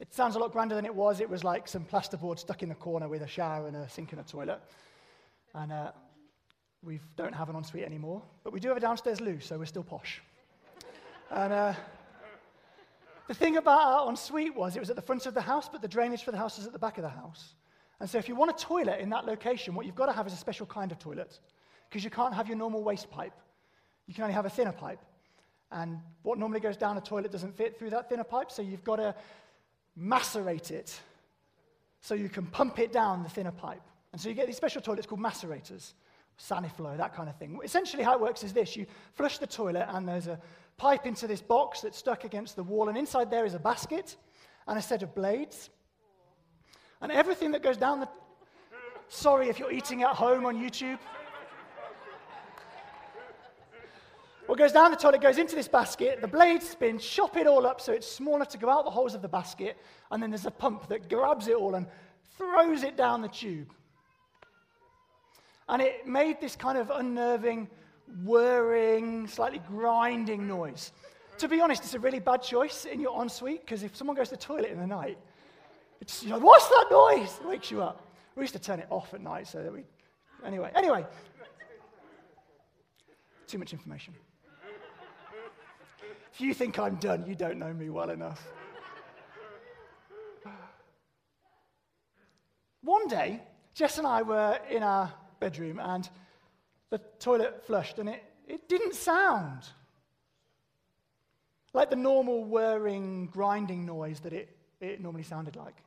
It 0.00 0.14
sounds 0.14 0.36
a 0.36 0.38
lot 0.38 0.52
grander 0.52 0.76
than 0.76 0.86
it 0.86 0.94
was. 0.94 1.20
It 1.20 1.28
was 1.28 1.42
like 1.42 1.66
some 1.66 1.84
plasterboard 1.84 2.38
stuck 2.38 2.62
in 2.62 2.68
the 2.68 2.74
corner 2.76 3.08
with 3.08 3.22
a 3.22 3.26
shower 3.26 3.66
and 3.66 3.76
a 3.76 3.88
sink 3.88 4.12
and 4.12 4.20
a 4.20 4.24
toilet. 4.24 4.60
And 5.54 5.72
uh, 5.72 5.90
we 6.82 7.00
don't 7.16 7.34
have 7.34 7.48
an 7.48 7.56
ensuite 7.56 7.84
anymore, 7.84 8.22
but 8.44 8.52
we 8.52 8.60
do 8.60 8.68
have 8.68 8.76
a 8.76 8.80
downstairs 8.80 9.20
loo, 9.20 9.40
so 9.40 9.58
we're 9.58 9.66
still 9.66 9.82
posh. 9.82 10.22
and 11.32 11.52
uh, 11.52 11.74
the 13.26 13.34
thing 13.34 13.56
about 13.56 13.80
our 13.80 14.08
ensuite 14.08 14.54
was 14.54 14.76
it 14.76 14.80
was 14.80 14.90
at 14.90 14.96
the 14.96 15.02
front 15.02 15.26
of 15.26 15.34
the 15.34 15.40
house, 15.40 15.68
but 15.68 15.82
the 15.82 15.88
drainage 15.88 16.22
for 16.22 16.30
the 16.30 16.38
house 16.38 16.60
is 16.60 16.66
at 16.66 16.72
the 16.72 16.78
back 16.78 16.96
of 16.96 17.02
the 17.02 17.10
house. 17.10 17.54
And 17.98 18.08
so 18.08 18.18
if 18.18 18.28
you 18.28 18.36
want 18.36 18.52
a 18.52 18.64
toilet 18.64 19.00
in 19.00 19.10
that 19.10 19.26
location, 19.26 19.74
what 19.74 19.84
you've 19.84 19.96
got 19.96 20.06
to 20.06 20.12
have 20.12 20.28
is 20.28 20.32
a 20.32 20.36
special 20.36 20.66
kind 20.66 20.92
of 20.92 21.00
toilet, 21.00 21.40
because 21.90 22.04
you 22.04 22.10
can't 22.10 22.32
have 22.32 22.46
your 22.46 22.56
normal 22.56 22.84
waste 22.84 23.10
pipe 23.10 23.34
you 24.08 24.14
can 24.14 24.24
only 24.24 24.34
have 24.34 24.46
a 24.46 24.50
thinner 24.50 24.72
pipe. 24.72 24.98
And 25.70 26.00
what 26.22 26.38
normally 26.38 26.60
goes 26.60 26.76
down 26.76 26.96
a 26.96 27.00
toilet 27.00 27.30
doesn't 27.30 27.56
fit 27.56 27.78
through 27.78 27.90
that 27.90 28.08
thinner 28.08 28.24
pipe, 28.24 28.50
so 28.50 28.62
you've 28.62 28.82
got 28.82 28.96
to 28.96 29.14
macerate 29.96 30.70
it 30.70 30.98
so 32.00 32.14
you 32.14 32.28
can 32.28 32.46
pump 32.46 32.78
it 32.78 32.90
down 32.90 33.22
the 33.22 33.28
thinner 33.28 33.52
pipe. 33.52 33.82
And 34.12 34.20
so 34.20 34.30
you 34.30 34.34
get 34.34 34.46
these 34.46 34.56
special 34.56 34.80
toilets 34.80 35.06
called 35.06 35.20
macerators, 35.20 35.92
Saniflo, 36.40 36.96
that 36.96 37.14
kind 37.14 37.28
of 37.28 37.36
thing. 37.36 37.60
Essentially, 37.62 38.02
how 38.02 38.14
it 38.14 38.20
works 38.20 38.42
is 38.42 38.54
this 38.54 38.76
you 38.76 38.86
flush 39.12 39.38
the 39.38 39.46
toilet, 39.46 39.86
and 39.90 40.08
there's 40.08 40.26
a 40.26 40.40
pipe 40.78 41.06
into 41.06 41.26
this 41.26 41.42
box 41.42 41.82
that's 41.82 41.98
stuck 41.98 42.24
against 42.24 42.56
the 42.56 42.62
wall, 42.62 42.88
and 42.88 42.96
inside 42.96 43.30
there 43.30 43.44
is 43.44 43.52
a 43.52 43.58
basket 43.58 44.16
and 44.66 44.78
a 44.78 44.82
set 44.82 45.02
of 45.02 45.14
blades. 45.14 45.68
And 47.02 47.12
everything 47.12 47.52
that 47.52 47.62
goes 47.62 47.76
down 47.76 48.00
the. 48.00 48.08
Sorry 49.08 49.48
if 49.48 49.58
you're 49.58 49.72
eating 49.72 50.02
at 50.02 50.14
home 50.14 50.46
on 50.46 50.56
YouTube. 50.56 50.98
What 54.48 54.56
goes 54.56 54.72
down 54.72 54.90
the 54.90 54.96
toilet 54.96 55.20
goes 55.20 55.36
into 55.36 55.54
this 55.54 55.68
basket, 55.68 56.22
the 56.22 56.26
blades 56.26 56.70
spin, 56.70 56.98
chop 56.98 57.36
it 57.36 57.46
all 57.46 57.66
up 57.66 57.82
so 57.82 57.92
it's 57.92 58.10
small 58.10 58.36
enough 58.36 58.48
to 58.48 58.56
go 58.56 58.70
out 58.70 58.86
the 58.86 58.90
holes 58.90 59.14
of 59.14 59.20
the 59.20 59.28
basket, 59.28 59.76
and 60.10 60.22
then 60.22 60.30
there's 60.30 60.46
a 60.46 60.50
pump 60.50 60.88
that 60.88 61.10
grabs 61.10 61.48
it 61.48 61.54
all 61.54 61.74
and 61.74 61.86
throws 62.38 62.82
it 62.82 62.96
down 62.96 63.20
the 63.20 63.28
tube. 63.28 63.70
And 65.68 65.82
it 65.82 66.06
made 66.06 66.40
this 66.40 66.56
kind 66.56 66.78
of 66.78 66.88
unnerving, 66.88 67.68
whirring, 68.24 69.26
slightly 69.26 69.60
grinding 69.68 70.48
noise. 70.48 70.92
To 71.36 71.46
be 71.46 71.60
honest, 71.60 71.84
it's 71.84 71.92
a 71.92 72.00
really 72.00 72.18
bad 72.18 72.40
choice 72.40 72.86
in 72.86 73.00
your 73.00 73.20
ensuite 73.20 73.60
because 73.66 73.82
if 73.82 73.94
someone 73.94 74.16
goes 74.16 74.30
to 74.30 74.36
the 74.36 74.40
toilet 74.40 74.70
in 74.70 74.78
the 74.78 74.86
night, 74.86 75.18
it's, 76.00 76.24
know, 76.24 76.38
what's 76.38 76.68
that 76.68 76.86
noise? 76.90 77.38
It 77.38 77.46
wakes 77.46 77.70
you 77.70 77.82
up. 77.82 78.00
We 78.34 78.44
used 78.44 78.54
to 78.54 78.58
turn 78.58 78.80
it 78.80 78.86
off 78.88 79.12
at 79.12 79.20
night 79.20 79.46
so 79.46 79.62
that 79.62 79.70
we. 79.70 79.84
Anyway, 80.42 80.70
anyway. 80.74 81.04
Too 83.46 83.58
much 83.58 83.74
information. 83.74 84.14
If 86.38 86.42
you 86.42 86.54
think 86.54 86.78
I'm 86.78 86.94
done, 86.94 87.24
you 87.26 87.34
don't 87.34 87.58
know 87.58 87.72
me 87.72 87.90
well 87.90 88.10
enough. 88.10 88.46
One 92.84 93.08
day, 93.08 93.42
Jess 93.74 93.98
and 93.98 94.06
I 94.06 94.22
were 94.22 94.60
in 94.70 94.84
our 94.84 95.12
bedroom, 95.40 95.80
and 95.80 96.08
the 96.90 96.98
toilet 97.18 97.66
flushed, 97.66 97.98
and 97.98 98.08
it, 98.08 98.22
it 98.46 98.68
didn't 98.68 98.94
sound 98.94 99.66
like 101.72 101.90
the 101.90 101.96
normal 101.96 102.44
whirring, 102.44 103.26
grinding 103.32 103.84
noise 103.84 104.20
that 104.20 104.32
it, 104.32 104.56
it 104.80 105.00
normally 105.00 105.24
sounded 105.24 105.56
like. 105.56 105.82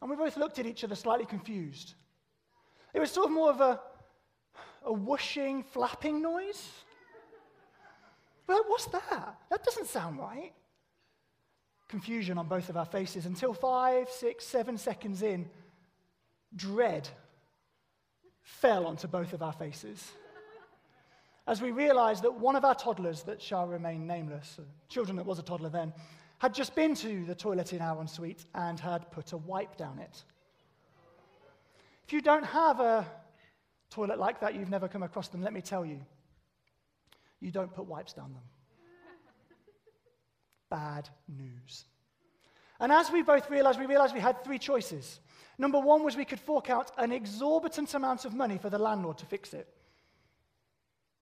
And 0.00 0.08
we 0.08 0.16
both 0.16 0.38
looked 0.38 0.58
at 0.58 0.64
each 0.64 0.82
other 0.82 0.94
slightly 0.94 1.26
confused. 1.26 1.92
It 2.94 3.00
was 3.00 3.10
sort 3.10 3.26
of 3.26 3.32
more 3.32 3.50
of 3.50 3.60
a, 3.60 3.80
a 4.86 4.92
whooshing, 4.94 5.62
flapping 5.62 6.22
noise. 6.22 6.70
Well, 8.46 8.64
what's 8.66 8.86
that? 8.86 9.38
That 9.50 9.64
doesn't 9.64 9.86
sound 9.86 10.18
right. 10.18 10.52
Confusion 11.88 12.38
on 12.38 12.46
both 12.46 12.68
of 12.68 12.76
our 12.76 12.84
faces 12.84 13.26
until 13.26 13.52
five, 13.52 14.08
six, 14.08 14.44
seven 14.44 14.78
seconds 14.78 15.22
in, 15.22 15.48
dread 16.54 17.08
fell 18.42 18.86
onto 18.86 19.08
both 19.08 19.32
of 19.32 19.42
our 19.42 19.52
faces. 19.52 20.12
As 21.48 21.62
we 21.62 21.70
realized 21.70 22.24
that 22.24 22.34
one 22.34 22.56
of 22.56 22.64
our 22.64 22.74
toddlers, 22.74 23.22
that 23.22 23.40
shall 23.40 23.66
remain 23.66 24.06
nameless, 24.06 24.56
uh, 24.58 24.62
children 24.88 25.16
that 25.16 25.26
was 25.26 25.38
a 25.38 25.42
toddler 25.42 25.68
then, 25.68 25.92
had 26.38 26.52
just 26.52 26.74
been 26.74 26.94
to 26.96 27.24
the 27.24 27.34
toilet 27.34 27.72
in 27.72 27.80
our 27.80 28.00
ensuite 28.00 28.44
and 28.54 28.80
had 28.80 29.10
put 29.12 29.32
a 29.32 29.36
wipe 29.36 29.76
down 29.76 29.98
it. 30.00 30.24
If 32.04 32.12
you 32.12 32.20
don't 32.20 32.44
have 32.44 32.80
a 32.80 33.06
toilet 33.90 34.18
like 34.18 34.40
that, 34.40 34.54
you've 34.54 34.70
never 34.70 34.88
come 34.88 35.04
across 35.04 35.28
them, 35.28 35.42
let 35.42 35.52
me 35.52 35.60
tell 35.60 35.84
you, 35.84 36.00
you 37.46 37.52
don't 37.52 37.72
put 37.72 37.86
wipes 37.86 38.12
down 38.12 38.32
them. 38.32 38.42
Bad 40.68 41.08
news. 41.28 41.84
And 42.80 42.90
as 42.90 43.10
we 43.10 43.22
both 43.22 43.48
realized, 43.48 43.78
we 43.78 43.86
realized 43.86 44.12
we 44.12 44.20
had 44.20 44.44
three 44.44 44.58
choices. 44.58 45.20
Number 45.56 45.78
one 45.78 46.02
was 46.02 46.16
we 46.16 46.24
could 46.24 46.40
fork 46.40 46.68
out 46.68 46.90
an 46.98 47.12
exorbitant 47.12 47.94
amount 47.94 48.24
of 48.24 48.34
money 48.34 48.58
for 48.58 48.68
the 48.68 48.78
landlord 48.78 49.18
to 49.18 49.26
fix 49.26 49.54
it. 49.54 49.68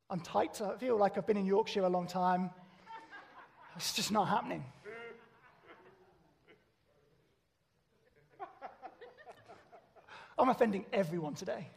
I'm 0.08 0.20
tight. 0.20 0.60
I 0.60 0.76
feel 0.78 0.96
like 0.96 1.18
I've 1.18 1.26
been 1.26 1.36
in 1.36 1.46
Yorkshire 1.46 1.84
a 1.84 1.88
long 1.88 2.06
time. 2.06 2.50
It's 3.76 3.92
just 3.92 4.10
not 4.10 4.28
happening. 4.28 4.64
I'm 10.38 10.48
offending 10.48 10.86
everyone 10.92 11.34
today. 11.34 11.68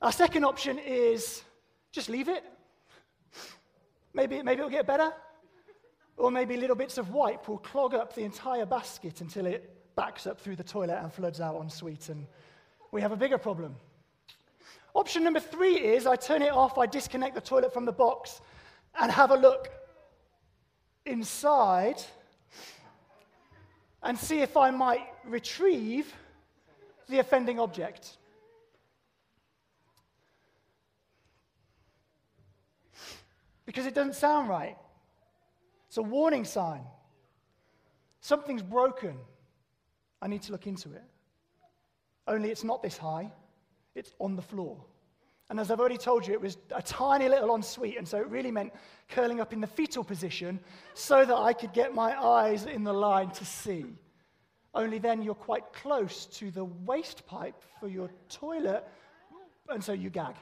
Our 0.00 0.12
second 0.12 0.44
option 0.44 0.78
is 0.78 1.42
just 1.90 2.08
leave 2.08 2.28
it. 2.28 2.44
Maybe, 4.14 4.42
maybe 4.42 4.60
it'll 4.60 4.70
get 4.70 4.86
better. 4.86 5.12
Or 6.16 6.30
maybe 6.30 6.56
little 6.56 6.76
bits 6.76 6.98
of 6.98 7.10
wipe 7.10 7.48
will 7.48 7.58
clog 7.58 7.94
up 7.94 8.14
the 8.14 8.22
entire 8.22 8.66
basket 8.66 9.20
until 9.20 9.46
it 9.46 9.74
backs 9.96 10.26
up 10.28 10.40
through 10.40 10.54
the 10.54 10.64
toilet 10.64 10.98
and 11.02 11.12
floods 11.12 11.40
out 11.40 11.60
en 11.60 11.68
suite, 11.68 12.08
and 12.08 12.26
we 12.92 13.00
have 13.00 13.10
a 13.10 13.16
bigger 13.16 13.38
problem. 13.38 13.74
Option 14.94 15.24
number 15.24 15.40
three 15.40 15.76
is 15.76 16.06
I 16.06 16.14
turn 16.14 16.42
it 16.42 16.52
off, 16.52 16.78
I 16.78 16.86
disconnect 16.86 17.34
the 17.34 17.40
toilet 17.40 17.72
from 17.72 17.84
the 17.84 17.92
box, 17.92 18.40
and 19.00 19.10
have 19.10 19.32
a 19.32 19.36
look 19.36 19.68
inside 21.06 22.00
and 24.04 24.16
see 24.16 24.40
if 24.40 24.56
I 24.56 24.70
might 24.70 25.06
retrieve 25.24 26.14
the 27.08 27.18
offending 27.18 27.58
object. 27.58 28.17
Because 33.68 33.84
it 33.84 33.92
doesn't 33.92 34.14
sound 34.14 34.48
right. 34.48 34.78
It's 35.88 35.98
a 35.98 36.02
warning 36.02 36.46
sign. 36.46 36.80
Something's 38.22 38.62
broken. 38.62 39.14
I 40.22 40.26
need 40.26 40.40
to 40.44 40.52
look 40.52 40.66
into 40.66 40.90
it. 40.94 41.04
Only 42.26 42.50
it's 42.50 42.64
not 42.64 42.82
this 42.82 42.96
high, 42.96 43.30
it's 43.94 44.14
on 44.20 44.36
the 44.36 44.42
floor. 44.42 44.82
And 45.50 45.60
as 45.60 45.70
I've 45.70 45.80
already 45.80 45.98
told 45.98 46.26
you, 46.26 46.32
it 46.32 46.40
was 46.40 46.56
a 46.74 46.80
tiny 46.80 47.28
little 47.28 47.54
ensuite, 47.54 47.98
and 47.98 48.08
so 48.08 48.16
it 48.16 48.28
really 48.28 48.50
meant 48.50 48.72
curling 49.10 49.38
up 49.38 49.52
in 49.52 49.60
the 49.60 49.66
fetal 49.66 50.02
position 50.02 50.60
so 50.94 51.26
that 51.26 51.36
I 51.36 51.52
could 51.52 51.74
get 51.74 51.94
my 51.94 52.18
eyes 52.18 52.64
in 52.64 52.84
the 52.84 52.94
line 52.94 53.32
to 53.32 53.44
see. 53.44 53.84
Only 54.74 54.98
then 54.98 55.20
you're 55.20 55.34
quite 55.34 55.74
close 55.74 56.24
to 56.38 56.50
the 56.50 56.64
waste 56.64 57.26
pipe 57.26 57.62
for 57.78 57.88
your 57.88 58.08
toilet, 58.30 58.82
and 59.68 59.84
so 59.84 59.92
you 59.92 60.08
gag. 60.08 60.36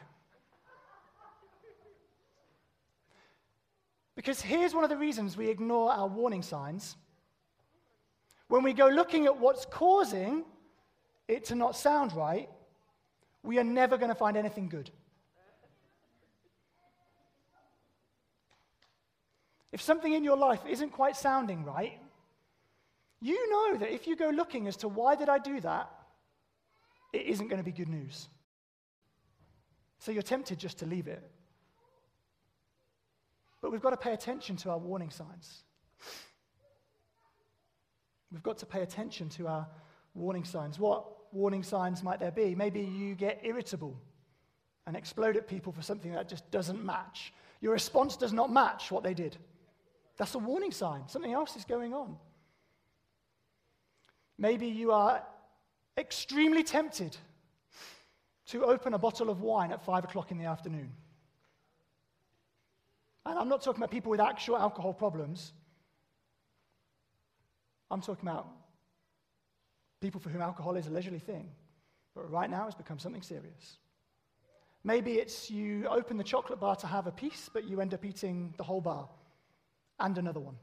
Because 4.17 4.41
here's 4.41 4.75
one 4.75 4.83
of 4.83 4.91
the 4.91 4.97
reasons 4.97 5.37
we 5.37 5.49
ignore 5.49 5.93
our 5.93 6.09
warning 6.09 6.43
signs. 6.43 6.97
When 8.49 8.63
we 8.63 8.73
go 8.73 8.89
looking 8.89 9.27
at 9.27 9.39
what's 9.39 9.67
causing 9.67 10.45
it 11.29 11.45
to 11.47 11.55
not 11.55 11.77
sound 11.77 12.13
right, 12.15 12.49
we 13.43 13.59
are 13.59 13.65
never 13.65 13.99
going 13.99 14.09
to 14.09 14.15
find 14.15 14.37
anything 14.37 14.69
good. 14.69 14.91
If 19.71 19.83
something 19.83 20.13
in 20.13 20.25
your 20.25 20.39
life 20.39 20.61
isn't 20.67 20.91
quite 20.91 21.17
sounding 21.17 21.65
right, 21.65 22.01
you 23.21 23.51
know 23.51 23.77
that 23.79 23.93
if 23.93 24.07
you 24.07 24.17
go 24.17 24.31
looking 24.31 24.67
as 24.69 24.77
to 24.79 24.89
why 24.89 25.17
did 25.17 25.29
I 25.29 25.39
do 25.39 25.61
that, 25.61 25.91
it 27.13 27.27
isn't 27.27 27.49
going 27.49 27.59
to 27.59 27.65
be 27.65 27.73
good 27.73 27.89
news. 27.89 28.29
So 29.99 30.13
you're 30.13 30.23
tempted 30.23 30.59
just 30.59 30.79
to 30.79 30.87
leave 30.87 31.09
it. 31.09 31.23
But 33.67 33.73
we've 33.73 33.83
got 33.83 33.91
to 33.91 33.97
pay 33.97 34.13
attention 34.13 34.55
to 34.59 34.71
our 34.71 34.79
warning 34.79 35.11
signs. 35.11 35.65
We've 38.31 38.45
got 38.45 38.59
to 38.59 38.67
pay 38.67 38.83
attention 38.83 39.29
to 39.31 39.49
our 39.49 39.67
warning 40.15 40.45
signs. 40.45 40.79
What 40.79 41.35
warning 41.35 41.65
signs 41.65 42.01
might 42.01 42.21
there 42.21 42.31
be? 42.31 42.55
Maybe 42.55 42.81
you 42.81 43.17
get 43.17 43.41
irritable 43.43 44.01
and 44.87 44.97
explode 44.97 45.37
at 45.37 45.49
people 45.49 45.73
for 45.73 45.83
something 45.83 46.13
that 46.13 46.29
just 46.29 46.49
doesn't 46.53 46.85
match. 46.85 47.33
Your 47.61 47.73
response 47.73 48.17
does 48.17 48.33
not 48.33 48.53
match 48.53 48.93
what 48.93 49.03
they 49.03 49.15
did. 49.15 49.37
That's 50.17 50.37
a 50.37 50.39
warning 50.39 50.71
sign. 50.71 51.09
Something 51.09 51.33
else 51.33 51.57
is 51.57 51.65
going 51.65 51.93
on. 51.93 52.19
Maybe 54.39 54.69
you 54.69 54.93
are 54.93 55.25
extremely 55.99 56.63
tempted 56.63 57.17
to 58.47 58.65
open 58.65 58.95
a 58.95 58.99
bottle 58.99 59.29
of 59.29 59.41
wine 59.41 59.73
at 59.73 59.85
five 59.85 60.05
o'clock 60.05 60.31
in 60.31 60.39
the 60.39 60.45
afternoon. 60.45 60.93
And 63.27 63.39
I'm 63.39 63.49
not 63.49 63.63
talking 63.63 63.83
about 63.83 63.91
people 63.91 64.11
with 64.11 64.21
actual 64.21 64.57
alcohol 64.57 64.95
problems. 64.95 65.53
I'm 67.91 68.01
talking 68.01 68.29
about 68.29 68.47
people 70.01 70.21
for 70.21 70.29
whom 70.29 70.41
alcohol 70.41 70.77
is 70.77 70.87
a 70.87 70.91
leisurely 70.91 71.19
thing. 71.19 71.51
But 72.15 72.31
right 72.31 72.49
now, 72.49 72.67
it's 72.67 72.77
become 72.77 72.99
something 72.99 73.23
serious. 73.23 73.79
Maybe 74.85 75.15
it's 75.15 75.51
you 75.51 75.87
open 75.89 76.17
the 76.17 76.25
chocolate 76.25 76.61
bar 76.61 76.77
to 76.77 76.87
have 76.87 77.09
a 77.09 77.11
piece, 77.11 77.51
but 77.53 77.65
you 77.65 77.81
end 77.81 77.93
up 77.93 78.05
eating 78.05 78.55
the 78.57 78.63
whole 78.63 78.81
bar 78.81 79.09
and 79.99 80.17
another 80.17 80.41
one. 80.41 80.57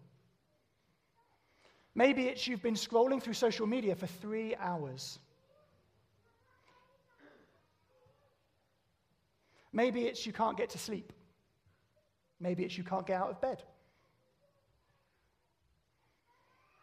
Maybe 1.96 2.28
it's 2.28 2.48
you've 2.48 2.64
been 2.64 2.76
scrolling 2.76 3.22
through 3.22 3.34
social 3.34 3.68
media 3.68 3.96
for 3.96 4.08
three 4.08 4.56
hours. 4.56 5.20
Maybe 9.74 10.06
it's 10.06 10.26
you 10.26 10.32
can't 10.32 10.56
get 10.56 10.70
to 10.70 10.78
sleep. 10.78 11.12
Maybe 12.40 12.64
it's 12.64 12.78
you 12.78 12.84
can't 12.84 13.06
get 13.06 13.22
out 13.22 13.30
of 13.30 13.42
bed. 13.42 13.64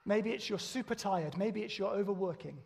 Maybe 0.05 0.31
it's 0.31 0.49
you're 0.49 0.59
super 0.59 0.95
tired. 0.95 1.37
Maybe 1.37 1.63
it's 1.63 1.79
you're 1.79 1.91
overworking. 1.91 2.59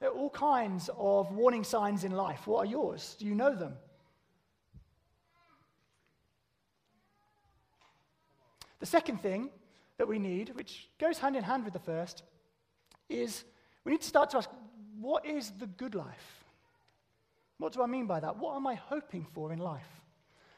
There 0.00 0.10
are 0.10 0.14
all 0.14 0.30
kinds 0.30 0.90
of 0.96 1.32
warning 1.32 1.64
signs 1.64 2.04
in 2.04 2.12
life. 2.12 2.46
What 2.46 2.58
are 2.58 2.70
yours? 2.70 3.16
Do 3.18 3.26
you 3.26 3.34
know 3.34 3.54
them? 3.54 3.74
The 8.80 8.86
second 8.86 9.22
thing 9.22 9.48
that 9.96 10.06
we 10.06 10.18
need, 10.18 10.54
which 10.54 10.90
goes 11.00 11.18
hand 11.18 11.36
in 11.36 11.42
hand 11.42 11.64
with 11.64 11.72
the 11.72 11.78
first, 11.78 12.22
is 13.08 13.44
we 13.84 13.92
need 13.92 14.02
to 14.02 14.06
start 14.06 14.30
to 14.30 14.36
ask 14.36 14.50
what 15.00 15.24
is 15.24 15.52
the 15.58 15.66
good 15.66 15.94
life? 15.94 16.44
What 17.58 17.72
do 17.72 17.82
I 17.82 17.86
mean 17.86 18.06
by 18.06 18.20
that? 18.20 18.36
What 18.36 18.56
am 18.56 18.66
I 18.66 18.74
hoping 18.74 19.26
for 19.32 19.52
in 19.52 19.58
life? 19.58 20.03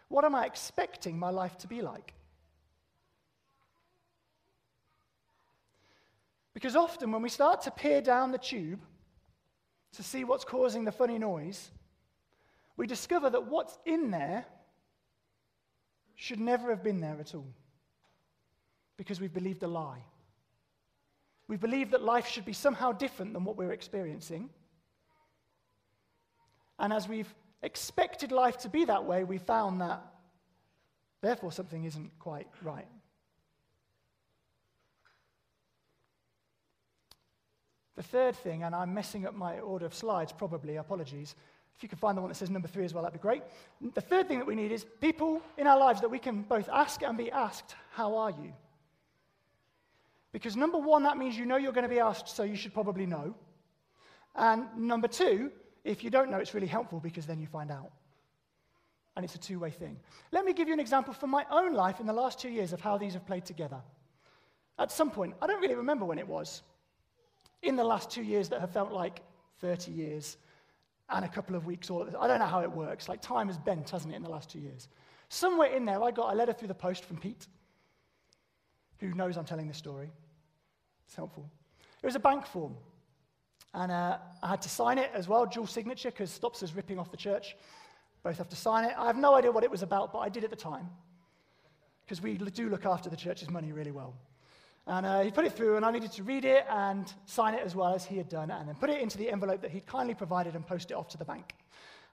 What 0.08 0.24
am 0.24 0.34
I 0.34 0.46
expecting 0.46 1.18
my 1.18 1.30
life 1.30 1.58
to 1.58 1.66
be 1.66 1.82
like? 1.82 2.14
Because 6.54 6.76
often 6.76 7.12
when 7.12 7.22
we 7.22 7.28
start 7.28 7.62
to 7.62 7.70
peer 7.70 8.00
down 8.00 8.32
the 8.32 8.38
tube 8.38 8.80
to 9.92 10.02
see 10.02 10.24
what's 10.24 10.44
causing 10.44 10.84
the 10.84 10.92
funny 10.92 11.18
noise, 11.18 11.70
we 12.76 12.86
discover 12.86 13.28
that 13.30 13.46
what's 13.46 13.78
in 13.84 14.10
there 14.10 14.46
should 16.14 16.40
never 16.40 16.70
have 16.70 16.82
been 16.82 17.00
there 17.00 17.18
at 17.20 17.34
all. 17.34 17.52
Because 18.96 19.20
we've 19.20 19.34
believed 19.34 19.62
a 19.62 19.68
lie. 19.68 20.02
We 21.48 21.56
believe 21.56 21.90
that 21.90 22.02
life 22.02 22.26
should 22.26 22.46
be 22.46 22.54
somehow 22.54 22.92
different 22.92 23.34
than 23.34 23.44
what 23.44 23.56
we're 23.56 23.72
experiencing. 23.72 24.48
And 26.78 26.92
as 26.92 27.06
we've 27.06 27.32
expected 27.66 28.32
life 28.32 28.56
to 28.58 28.68
be 28.68 28.86
that 28.86 29.04
way, 29.04 29.24
we 29.24 29.38
found 29.38 29.80
that 29.82 30.00
therefore 31.20 31.52
something 31.52 31.84
isn't 31.84 32.10
quite 32.18 32.46
right. 32.62 32.86
The 37.96 38.02
third 38.02 38.36
thing, 38.36 38.62
and 38.62 38.74
I'm 38.74 38.94
messing 38.94 39.26
up 39.26 39.34
my 39.34 39.58
order 39.58 39.86
of 39.86 39.94
slides 39.94 40.32
probably, 40.32 40.76
apologies. 40.76 41.34
If 41.74 41.82
you 41.82 41.88
could 41.88 41.98
find 41.98 42.16
the 42.16 42.22
one 42.22 42.30
that 42.30 42.36
says 42.36 42.50
number 42.50 42.68
three 42.68 42.84
as 42.84 42.94
well, 42.94 43.02
that'd 43.02 43.18
be 43.18 43.22
great. 43.22 43.42
The 43.94 44.00
third 44.00 44.28
thing 44.28 44.38
that 44.38 44.46
we 44.46 44.54
need 44.54 44.70
is 44.70 44.86
people 45.00 45.42
in 45.58 45.66
our 45.66 45.78
lives 45.78 46.00
that 46.02 46.10
we 46.10 46.18
can 46.18 46.42
both 46.42 46.68
ask 46.68 47.02
and 47.02 47.18
be 47.18 47.30
asked, 47.30 47.74
How 47.90 48.16
are 48.16 48.30
you? 48.30 48.52
Because 50.32 50.56
number 50.56 50.78
one, 50.78 51.02
that 51.02 51.16
means 51.16 51.36
you 51.36 51.46
know 51.46 51.56
you're 51.56 51.72
going 51.72 51.88
to 51.88 51.94
be 51.94 52.00
asked, 52.00 52.28
so 52.28 52.42
you 52.42 52.56
should 52.56 52.74
probably 52.74 53.06
know. 53.06 53.34
And 54.34 54.66
number 54.76 55.08
two, 55.08 55.50
if 55.86 56.02
you 56.02 56.10
don't 56.10 56.30
know, 56.30 56.38
it's 56.38 56.52
really 56.52 56.66
helpful 56.66 57.00
because 57.00 57.26
then 57.26 57.40
you 57.40 57.46
find 57.46 57.70
out. 57.70 57.90
And 59.14 59.24
it's 59.24 59.34
a 59.34 59.38
two 59.38 59.58
way 59.58 59.70
thing. 59.70 59.96
Let 60.32 60.44
me 60.44 60.52
give 60.52 60.68
you 60.68 60.74
an 60.74 60.80
example 60.80 61.14
from 61.14 61.30
my 61.30 61.46
own 61.50 61.72
life 61.72 62.00
in 62.00 62.06
the 62.06 62.12
last 62.12 62.38
two 62.38 62.50
years 62.50 62.72
of 62.72 62.80
how 62.80 62.98
these 62.98 63.14
have 63.14 63.26
played 63.26 63.46
together. 63.46 63.80
At 64.78 64.92
some 64.92 65.10
point, 65.10 65.34
I 65.40 65.46
don't 65.46 65.60
really 65.60 65.74
remember 65.74 66.04
when 66.04 66.18
it 66.18 66.28
was, 66.28 66.62
in 67.62 67.76
the 67.76 67.84
last 67.84 68.10
two 68.10 68.22
years 68.22 68.50
that 68.50 68.60
have 68.60 68.72
felt 68.72 68.92
like 68.92 69.22
30 69.60 69.90
years 69.92 70.36
and 71.08 71.24
a 71.24 71.28
couple 71.28 71.56
of 71.56 71.64
weeks 71.64 71.88
all 71.88 72.06
I 72.20 72.26
don't 72.26 72.40
know 72.40 72.46
how 72.46 72.60
it 72.60 72.70
works. 72.70 73.08
Like 73.08 73.22
time 73.22 73.46
has 73.46 73.56
bent, 73.56 73.88
hasn't 73.90 74.12
it, 74.12 74.16
in 74.16 74.22
the 74.22 74.30
last 74.30 74.50
two 74.50 74.58
years? 74.58 74.88
Somewhere 75.28 75.74
in 75.74 75.84
there, 75.84 76.02
I 76.02 76.10
got 76.10 76.32
a 76.32 76.36
letter 76.36 76.52
through 76.52 76.68
the 76.68 76.74
post 76.74 77.04
from 77.04 77.16
Pete, 77.16 77.46
who 78.98 79.14
knows 79.14 79.36
I'm 79.36 79.44
telling 79.44 79.68
this 79.68 79.78
story. 79.78 80.10
It's 81.06 81.14
helpful. 81.14 81.48
It 82.02 82.06
was 82.06 82.16
a 82.16 82.20
bank 82.20 82.46
form. 82.46 82.76
And 83.76 83.92
uh, 83.92 84.16
I 84.42 84.48
had 84.48 84.62
to 84.62 84.70
sign 84.70 84.96
it 84.96 85.10
as 85.12 85.28
well, 85.28 85.44
dual 85.44 85.66
signature, 85.66 86.10
because 86.10 86.30
stops 86.30 86.62
us 86.62 86.72
ripping 86.72 86.98
off 86.98 87.10
the 87.10 87.16
church. 87.18 87.56
Both 88.22 88.38
have 88.38 88.48
to 88.48 88.56
sign 88.56 88.86
it. 88.86 88.94
I 88.96 89.06
have 89.06 89.18
no 89.18 89.34
idea 89.34 89.52
what 89.52 89.64
it 89.64 89.70
was 89.70 89.82
about, 89.82 90.14
but 90.14 90.20
I 90.20 90.30
did 90.30 90.44
at 90.44 90.50
the 90.50 90.56
time, 90.56 90.88
because 92.04 92.22
we 92.22 92.38
do 92.38 92.70
look 92.70 92.86
after 92.86 93.10
the 93.10 93.16
church's 93.16 93.50
money 93.50 93.72
really 93.72 93.90
well. 93.90 94.14
And 94.86 95.04
uh, 95.04 95.20
he 95.20 95.30
put 95.30 95.44
it 95.44 95.52
through, 95.52 95.76
and 95.76 95.84
I 95.84 95.90
needed 95.90 96.10
to 96.12 96.22
read 96.22 96.46
it 96.46 96.64
and 96.70 97.12
sign 97.26 97.52
it 97.52 97.60
as 97.62 97.74
well 97.74 97.92
as 97.94 98.02
he 98.06 98.16
had 98.16 98.30
done, 98.30 98.50
and 98.50 98.66
then 98.66 98.76
put 98.76 98.88
it 98.88 99.02
into 99.02 99.18
the 99.18 99.30
envelope 99.30 99.60
that 99.60 99.70
he'd 99.70 99.84
kindly 99.84 100.14
provided 100.14 100.54
and 100.54 100.66
post 100.66 100.90
it 100.90 100.94
off 100.94 101.08
to 101.08 101.18
the 101.18 101.26
bank. 101.26 101.54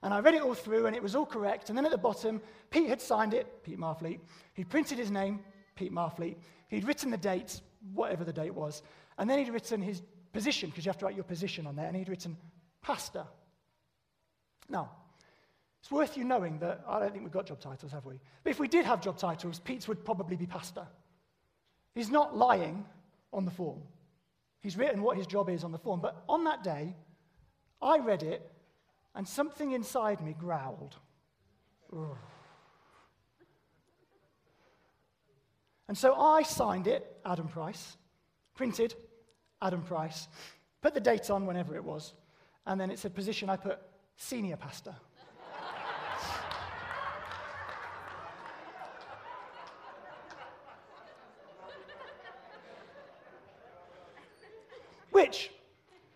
And 0.02 0.12
I 0.12 0.20
read 0.20 0.34
it 0.34 0.42
all 0.42 0.54
through, 0.54 0.84
and 0.84 0.94
it 0.94 1.02
was 1.02 1.14
all 1.14 1.24
correct. 1.24 1.70
And 1.70 1.78
then 1.78 1.86
at 1.86 1.92
the 1.92 1.96
bottom, 1.96 2.42
Pete 2.68 2.90
had 2.90 3.00
signed 3.00 3.32
it, 3.32 3.62
Pete 3.62 3.78
Marfleet. 3.78 4.20
He'd 4.52 4.68
printed 4.68 4.98
his 4.98 5.10
name, 5.10 5.40
Pete 5.76 5.92
Marfleet. 5.92 6.36
He'd 6.68 6.84
written 6.84 7.10
the 7.10 7.16
date, 7.16 7.62
whatever 7.94 8.22
the 8.22 8.34
date 8.34 8.54
was. 8.54 8.82
And 9.16 9.30
then 9.30 9.38
he'd 9.38 9.50
written 9.50 9.80
his 9.80 10.02
position, 10.34 10.68
because 10.68 10.84
you 10.84 10.90
have 10.90 10.98
to 10.98 11.06
write 11.06 11.14
your 11.14 11.24
position 11.24 11.66
on 11.66 11.76
there, 11.76 11.86
and 11.86 11.96
he'd 11.96 12.10
written 12.10 12.36
pastor. 12.82 13.24
Now, 14.68 14.90
it's 15.80 15.90
worth 15.90 16.16
you 16.16 16.24
knowing 16.24 16.58
that 16.58 16.84
I 16.86 16.98
don't 16.98 17.12
think 17.12 17.24
we've 17.24 17.32
got 17.32 17.46
job 17.46 17.60
titles, 17.60 17.92
have 17.92 18.04
we? 18.04 18.20
But 18.42 18.50
if 18.50 18.58
we 18.58 18.68
did 18.68 18.84
have 18.84 19.00
job 19.00 19.16
titles, 19.16 19.60
Pete's 19.60 19.88
would 19.88 20.04
probably 20.04 20.36
be 20.36 20.46
pastor. 20.46 20.86
He's 21.94 22.10
not 22.10 22.36
lying 22.36 22.84
on 23.32 23.44
the 23.44 23.50
form. 23.50 23.80
He's 24.60 24.76
written 24.76 25.02
what 25.02 25.16
his 25.16 25.26
job 25.26 25.48
is 25.48 25.62
on 25.62 25.72
the 25.72 25.78
form. 25.78 26.00
But 26.00 26.22
on 26.28 26.44
that 26.44 26.64
day, 26.64 26.94
I 27.80 27.98
read 27.98 28.22
it, 28.22 28.50
and 29.14 29.28
something 29.28 29.72
inside 29.72 30.20
me 30.20 30.34
growled. 30.38 30.96
Ugh. 31.92 32.16
And 35.86 35.96
so 35.96 36.14
I 36.14 36.42
signed 36.42 36.86
it, 36.86 37.04
Adam 37.24 37.46
Price, 37.46 37.98
printed, 38.54 38.94
Adam 39.64 39.82
Price, 39.82 40.28
put 40.82 40.92
the 40.92 41.00
date 41.00 41.30
on 41.30 41.46
whenever 41.46 41.74
it 41.74 41.82
was, 41.82 42.12
and 42.66 42.78
then 42.78 42.90
it 42.90 42.98
said 42.98 43.14
position, 43.14 43.48
I 43.48 43.56
put 43.56 43.78
senior 44.16 44.56
pastor. 44.56 44.94
Which, 55.10 55.50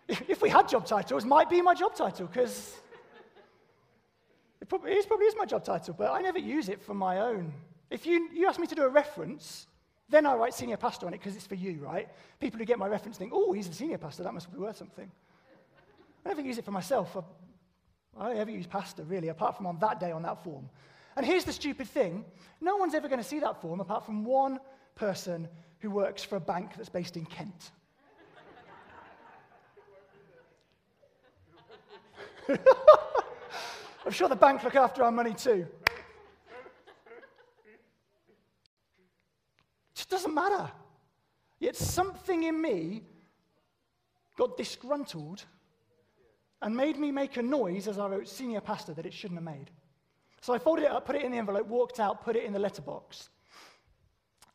if 0.07 0.43
we 0.43 0.49
had 0.49 0.69
job 0.69 0.85
titles, 0.85 1.25
might 1.25 1.49
be 1.49 1.59
my 1.63 1.73
job 1.73 1.95
title, 1.95 2.27
because 2.27 2.75
it 4.61 4.69
probably, 4.69 4.91
it 4.91 5.07
probably 5.07 5.25
is 5.25 5.33
my 5.35 5.45
job 5.45 5.63
title, 5.63 5.95
but 5.97 6.11
I 6.11 6.21
never 6.21 6.37
use 6.37 6.69
it 6.69 6.79
for 6.83 6.93
my 6.93 7.19
own. 7.21 7.51
If 7.89 8.05
you, 8.05 8.29
you 8.31 8.47
ask 8.47 8.59
me 8.59 8.67
to 8.67 8.75
do 8.75 8.83
a 8.83 8.89
reference, 8.89 9.65
then 10.09 10.25
I 10.25 10.35
write 10.35 10.53
senior 10.53 10.77
pastor 10.77 11.05
on 11.05 11.13
it 11.13 11.19
because 11.19 11.35
it's 11.35 11.45
for 11.45 11.55
you, 11.55 11.79
right? 11.81 12.09
People 12.39 12.59
who 12.59 12.65
get 12.65 12.79
my 12.79 12.87
reference 12.87 13.17
think, 13.17 13.31
oh, 13.33 13.51
he's 13.53 13.67
a 13.67 13.73
senior 13.73 13.97
pastor, 13.97 14.23
that 14.23 14.33
must 14.33 14.51
be 14.51 14.57
worth 14.57 14.77
something. 14.77 15.11
I 16.25 16.29
never 16.29 16.41
use 16.41 16.57
it 16.57 16.65
for 16.65 16.71
myself. 16.71 17.15
I, 17.15 17.21
I 18.19 18.29
don't 18.29 18.37
ever 18.37 18.51
use 18.51 18.67
pastor, 18.67 19.03
really, 19.03 19.27
apart 19.29 19.55
from 19.55 19.67
on 19.67 19.77
that 19.79 19.99
day 19.99 20.11
on 20.11 20.23
that 20.23 20.43
form. 20.43 20.69
And 21.15 21.25
here's 21.25 21.43
the 21.43 21.53
stupid 21.53 21.87
thing 21.87 22.25
no 22.61 22.77
one's 22.77 22.93
ever 22.93 23.07
going 23.07 23.21
to 23.21 23.27
see 23.27 23.39
that 23.39 23.61
form 23.61 23.79
apart 23.79 24.05
from 24.05 24.25
one 24.25 24.59
person 24.95 25.47
who 25.79 25.91
works 25.91 26.23
for 26.23 26.35
a 26.35 26.41
bank 26.41 26.71
that's 26.75 26.89
based 26.89 27.15
in 27.17 27.25
Kent. 27.25 27.71
I'm 34.05 34.11
sure 34.11 34.27
the 34.27 34.35
bank 34.35 34.63
look 34.63 34.75
after 34.75 35.03
our 35.03 35.11
money 35.11 35.33
too. 35.33 35.67
Doesn't 40.09 40.33
matter. 40.33 40.71
Yet 41.59 41.75
something 41.75 42.43
in 42.43 42.59
me 42.59 43.03
got 44.37 44.57
disgruntled 44.57 45.45
and 46.61 46.75
made 46.75 46.97
me 46.97 47.11
make 47.11 47.37
a 47.37 47.43
noise 47.43 47.87
as 47.87 47.99
I 47.99 48.07
wrote 48.07 48.27
senior 48.27 48.61
pastor 48.61 48.93
that 48.93 49.05
it 49.05 49.13
shouldn't 49.13 49.37
have 49.37 49.43
made. 49.43 49.69
So 50.41 50.53
I 50.53 50.57
folded 50.57 50.85
it 50.85 50.91
up, 50.91 51.05
put 51.05 51.15
it 51.15 51.23
in 51.23 51.31
the 51.31 51.37
envelope, 51.37 51.67
walked 51.67 51.99
out, 51.99 52.23
put 52.23 52.35
it 52.35 52.43
in 52.43 52.53
the 52.53 52.59
letterbox, 52.59 53.29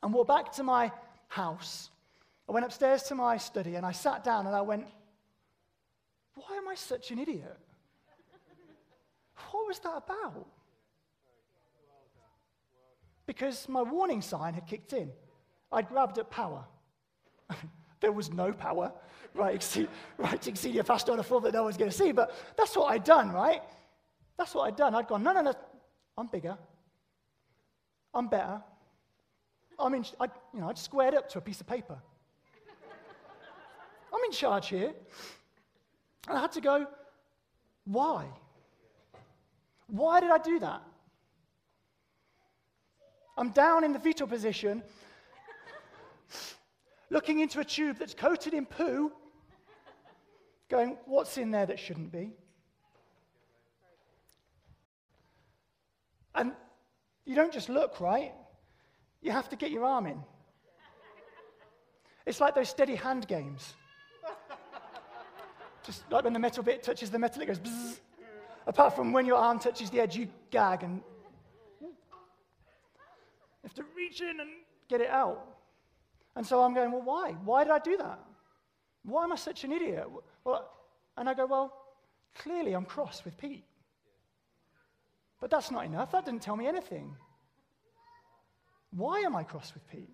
and 0.02 0.12
walked 0.12 0.28
back 0.28 0.52
to 0.52 0.62
my 0.62 0.90
house. 1.28 1.90
I 2.48 2.52
went 2.52 2.66
upstairs 2.66 3.02
to 3.04 3.14
my 3.14 3.36
study 3.36 3.76
and 3.76 3.86
I 3.86 3.92
sat 3.92 4.24
down 4.24 4.46
and 4.46 4.56
I 4.56 4.62
went, 4.62 4.86
Why 6.34 6.56
am 6.56 6.68
I 6.68 6.74
such 6.74 7.10
an 7.10 7.18
idiot? 7.18 7.58
What 9.50 9.66
was 9.66 9.78
that 9.80 9.96
about? 9.96 10.46
Because 13.26 13.68
my 13.68 13.82
warning 13.82 14.20
sign 14.20 14.54
had 14.54 14.66
kicked 14.66 14.92
in. 14.92 15.10
I'd 15.74 15.88
grabbed 15.88 16.18
at 16.18 16.30
power. 16.30 16.64
there 18.00 18.12
was 18.12 18.32
no 18.32 18.52
power 18.52 18.92
writing, 19.34 19.88
writing 20.18 20.54
senior 20.54 20.82
pastor 20.82 21.12
on 21.12 21.18
a 21.18 21.22
form 21.22 21.42
that 21.44 21.52
no 21.52 21.64
one's 21.64 21.76
going 21.76 21.90
to 21.90 21.96
see, 21.96 22.12
but 22.12 22.34
that's 22.56 22.76
what 22.76 22.92
I'd 22.92 23.04
done, 23.04 23.32
right? 23.32 23.62
That's 24.38 24.54
what 24.54 24.64
I'd 24.64 24.76
done. 24.76 24.94
I'd 24.94 25.08
gone, 25.08 25.22
no, 25.22 25.32
no, 25.32 25.42
no, 25.42 25.52
I'm 26.16 26.28
bigger. 26.28 26.56
I'm 28.12 28.28
better. 28.28 28.62
I 29.78 29.88
mean, 29.88 30.04
I, 30.20 30.26
you 30.52 30.60
know, 30.60 30.68
I'd 30.68 30.78
squared 30.78 31.14
up 31.14 31.28
to 31.30 31.38
a 31.38 31.40
piece 31.40 31.60
of 31.60 31.66
paper. 31.66 31.98
I'm 34.12 34.24
in 34.24 34.32
charge 34.32 34.68
here. 34.68 34.92
And 36.28 36.38
I 36.38 36.40
had 36.40 36.52
to 36.52 36.60
go, 36.60 36.86
why? 37.84 38.26
Why 39.88 40.20
did 40.20 40.30
I 40.30 40.38
do 40.38 40.60
that? 40.60 40.82
I'm 43.36 43.50
down 43.50 43.82
in 43.82 43.92
the 43.92 43.98
fetal 43.98 44.28
position, 44.28 44.82
looking 47.10 47.40
into 47.40 47.60
a 47.60 47.64
tube 47.64 47.98
that's 47.98 48.14
coated 48.14 48.54
in 48.54 48.66
poo, 48.66 49.12
going, 50.68 50.96
What's 51.06 51.36
in 51.38 51.50
there 51.50 51.66
that 51.66 51.78
shouldn't 51.78 52.12
be? 52.12 52.32
And 56.34 56.52
you 57.24 57.34
don't 57.34 57.52
just 57.52 57.68
look, 57.68 58.00
right? 58.00 58.32
You 59.22 59.30
have 59.30 59.48
to 59.50 59.56
get 59.56 59.70
your 59.70 59.84
arm 59.84 60.06
in. 60.06 60.20
It's 62.26 62.40
like 62.40 62.54
those 62.54 62.68
steady 62.68 62.94
hand 62.94 63.28
games. 63.28 63.74
Just 65.84 66.10
like 66.10 66.24
when 66.24 66.32
the 66.32 66.38
metal 66.38 66.62
bit 66.62 66.82
touches 66.82 67.10
the 67.10 67.18
metal, 67.18 67.42
it 67.42 67.46
goes 67.46 67.58
bzzz. 67.58 68.00
Apart 68.66 68.96
from 68.96 69.12
when 69.12 69.26
your 69.26 69.36
arm 69.36 69.58
touches 69.58 69.90
the 69.90 70.00
edge, 70.00 70.16
you 70.16 70.28
gag 70.50 70.82
and 70.82 71.02
you 71.80 71.92
have 73.62 73.74
to 73.74 73.84
reach 73.94 74.22
in 74.22 74.40
and 74.40 74.50
get 74.88 75.02
it 75.02 75.10
out. 75.10 75.53
And 76.36 76.44
so 76.44 76.62
I'm 76.62 76.74
going, 76.74 76.90
well, 76.90 77.02
why? 77.02 77.32
Why 77.44 77.64
did 77.64 77.72
I 77.72 77.78
do 77.78 77.96
that? 77.96 78.18
Why 79.04 79.24
am 79.24 79.32
I 79.32 79.36
such 79.36 79.64
an 79.64 79.72
idiot? 79.72 80.06
Well, 80.44 80.70
and 81.16 81.28
I 81.28 81.34
go, 81.34 81.46
well, 81.46 81.72
clearly 82.34 82.72
I'm 82.72 82.84
cross 82.84 83.24
with 83.24 83.36
Pete. 83.38 83.64
But 85.40 85.50
that's 85.50 85.70
not 85.70 85.84
enough. 85.84 86.12
That 86.12 86.24
didn't 86.24 86.42
tell 86.42 86.56
me 86.56 86.66
anything. 86.66 87.14
Why 88.90 89.20
am 89.20 89.36
I 89.36 89.42
cross 89.42 89.72
with 89.74 89.86
Pete? 89.88 90.10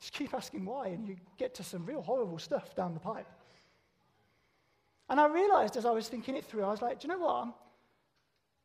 Just 0.00 0.12
keep 0.12 0.34
asking 0.34 0.64
why, 0.64 0.88
and 0.88 1.08
you 1.08 1.16
get 1.38 1.54
to 1.54 1.64
some 1.64 1.86
real 1.86 2.02
horrible 2.02 2.38
stuff 2.38 2.74
down 2.74 2.94
the 2.94 3.00
pipe. 3.00 3.26
And 5.08 5.20
I 5.20 5.26
realized 5.26 5.76
as 5.76 5.86
I 5.86 5.90
was 5.90 6.08
thinking 6.08 6.36
it 6.36 6.44
through, 6.44 6.64
I 6.64 6.70
was 6.70 6.82
like, 6.82 7.00
do 7.00 7.08
you 7.08 7.14
know 7.14 7.20
what? 7.20 7.34
I'm, 7.34 7.54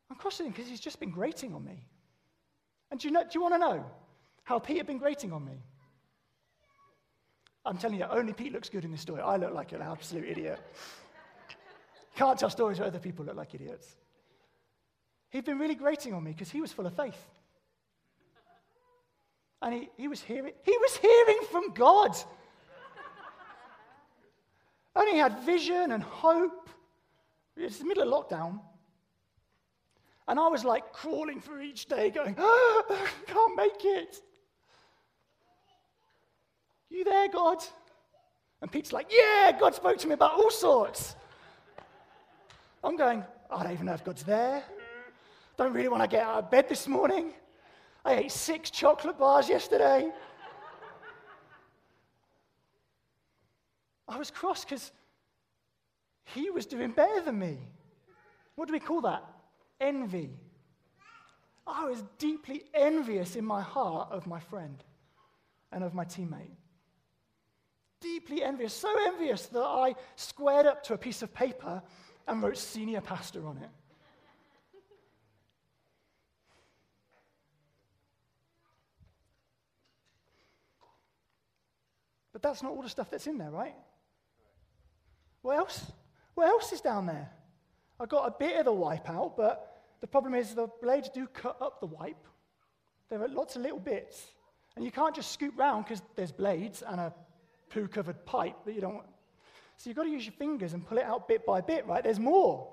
I'm 0.09 0.15
crossing 0.17 0.47
him 0.47 0.51
because 0.51 0.67
he's 0.67 0.79
just 0.79 0.99
been 0.99 1.11
grating 1.11 1.53
on 1.53 1.63
me. 1.63 1.87
And 2.89 2.99
do 2.99 3.07
you, 3.07 3.13
know, 3.13 3.21
do 3.21 3.29
you 3.33 3.41
want 3.41 3.53
to 3.53 3.59
know 3.59 3.85
how 4.43 4.59
Pete 4.59 4.77
had 4.77 4.87
been 4.87 4.97
grating 4.97 5.31
on 5.31 5.45
me? 5.45 5.63
I'm 7.65 7.77
telling 7.77 7.99
you, 7.99 8.05
only 8.09 8.33
Pete 8.33 8.51
looks 8.51 8.69
good 8.69 8.85
in 8.85 8.91
this 8.91 9.01
story. 9.01 9.21
I 9.21 9.35
look 9.37 9.53
like 9.53 9.71
an 9.71 9.81
absolute 9.81 10.27
idiot. 10.27 10.59
Can't 12.15 12.37
tell 12.37 12.49
stories 12.49 12.79
where 12.79 12.87
other 12.87 12.99
people 12.99 13.25
look 13.25 13.35
like 13.35 13.53
idiots. 13.53 13.95
He'd 15.29 15.45
been 15.45 15.59
really 15.59 15.75
grating 15.75 16.13
on 16.13 16.23
me 16.23 16.31
because 16.31 16.49
he 16.49 16.59
was 16.59 16.71
full 16.71 16.85
of 16.85 16.95
faith. 16.95 17.23
And 19.61 19.73
he, 19.75 19.89
he 19.95 20.07
was 20.07 20.21
hearing, 20.21 20.53
he 20.63 20.77
was 20.77 20.97
hearing 20.97 21.39
from 21.51 21.73
God. 21.73 22.15
only 24.95 25.17
had 25.17 25.39
vision 25.41 25.91
and 25.91 26.03
hope. 26.03 26.69
It's 27.55 27.77
the 27.77 27.85
middle 27.85 28.11
of 28.11 28.27
lockdown. 28.27 28.59
And 30.27 30.39
I 30.39 30.47
was 30.47 30.65
like 30.65 30.93
crawling 30.93 31.39
through 31.41 31.61
each 31.61 31.85
day, 31.85 32.09
going, 32.09 32.35
ah, 32.39 32.83
I 32.89 33.07
can't 33.27 33.55
make 33.55 33.83
it. 33.83 34.21
You 36.91 37.05
there, 37.05 37.29
God? 37.29 37.63
And 38.61 38.71
Pete's 38.71 38.91
like, 38.91 39.07
Yeah, 39.09 39.57
God 39.57 39.73
spoke 39.73 39.97
to 39.99 40.07
me 40.07 40.13
about 40.13 40.33
all 40.33 40.51
sorts. 40.51 41.15
I'm 42.83 42.97
going, 42.97 43.23
I 43.49 43.63
don't 43.63 43.71
even 43.71 43.85
know 43.85 43.93
if 43.93 44.03
God's 44.03 44.23
there. 44.23 44.63
Don't 45.57 45.73
really 45.73 45.87
want 45.87 46.03
to 46.03 46.07
get 46.07 46.25
out 46.25 46.43
of 46.43 46.51
bed 46.51 46.67
this 46.67 46.87
morning. 46.87 47.31
I 48.03 48.15
ate 48.15 48.31
six 48.31 48.69
chocolate 48.69 49.17
bars 49.17 49.47
yesterday. 49.47 50.11
I 54.07 54.17
was 54.17 54.29
cross 54.29 54.65
because 54.65 54.91
he 56.25 56.49
was 56.49 56.65
doing 56.65 56.91
better 56.91 57.21
than 57.21 57.39
me. 57.39 57.59
What 58.55 58.67
do 58.67 58.73
we 58.73 58.79
call 58.79 59.01
that? 59.01 59.23
Envy. 59.79 60.31
I 61.65 61.85
was 61.85 62.03
deeply 62.17 62.63
envious 62.73 63.35
in 63.35 63.45
my 63.45 63.61
heart 63.61 64.09
of 64.11 64.27
my 64.27 64.39
friend 64.39 64.83
and 65.71 65.83
of 65.83 65.93
my 65.93 66.03
teammate. 66.03 66.57
Deeply 68.01 68.43
envious, 68.43 68.73
so 68.73 68.89
envious 69.05 69.45
that 69.47 69.61
I 69.61 69.95
squared 70.15 70.65
up 70.65 70.83
to 70.83 70.95
a 70.95 70.97
piece 70.97 71.21
of 71.21 71.33
paper 71.33 71.81
and 72.27 72.41
wrote 72.41 72.57
senior 72.57 73.01
pastor 73.01 73.45
on 73.47 73.57
it. 73.57 73.69
But 82.33 82.41
that's 82.41 82.63
not 82.63 82.71
all 82.71 82.81
the 82.81 82.89
stuff 82.89 83.11
that's 83.11 83.27
in 83.27 83.37
there, 83.37 83.51
right? 83.51 83.75
What 85.41 85.57
else? 85.57 85.91
What 86.33 86.47
else 86.47 86.71
is 86.71 86.81
down 86.81 87.05
there? 87.05 87.29
I 87.99 88.05
got 88.05 88.27
a 88.27 88.35
bit 88.37 88.57
of 88.57 88.65
the 88.65 88.73
wipe 88.73 89.09
out, 89.09 89.37
but 89.37 89.83
the 89.99 90.07
problem 90.07 90.33
is 90.33 90.55
the 90.55 90.67
blades 90.81 91.09
do 91.09 91.27
cut 91.27 91.57
up 91.61 91.79
the 91.79 91.85
wipe. 91.85 92.25
There 93.09 93.21
are 93.21 93.27
lots 93.27 93.55
of 93.55 93.61
little 93.61 93.79
bits. 93.79 94.25
And 94.75 94.85
you 94.85 94.91
can't 94.91 95.13
just 95.13 95.31
scoop 95.31 95.53
round 95.57 95.85
because 95.85 96.01
there's 96.15 96.31
blades 96.31 96.81
and 96.81 96.99
a 96.99 97.13
poo 97.71 97.87
covered 97.87 98.25
pipe 98.25 98.55
that 98.65 98.73
you 98.73 98.81
don't 98.81 98.95
want. 98.95 99.07
So 99.77 99.89
you've 99.89 99.97
got 99.97 100.03
to 100.03 100.09
use 100.09 100.25
your 100.25 100.33
fingers 100.33 100.73
and 100.73 100.85
pull 100.85 100.99
it 100.99 101.03
out 101.03 101.27
bit 101.27 101.45
by 101.45 101.61
bit, 101.61 101.87
right? 101.87 102.03
There's 102.03 102.19
more. 102.19 102.71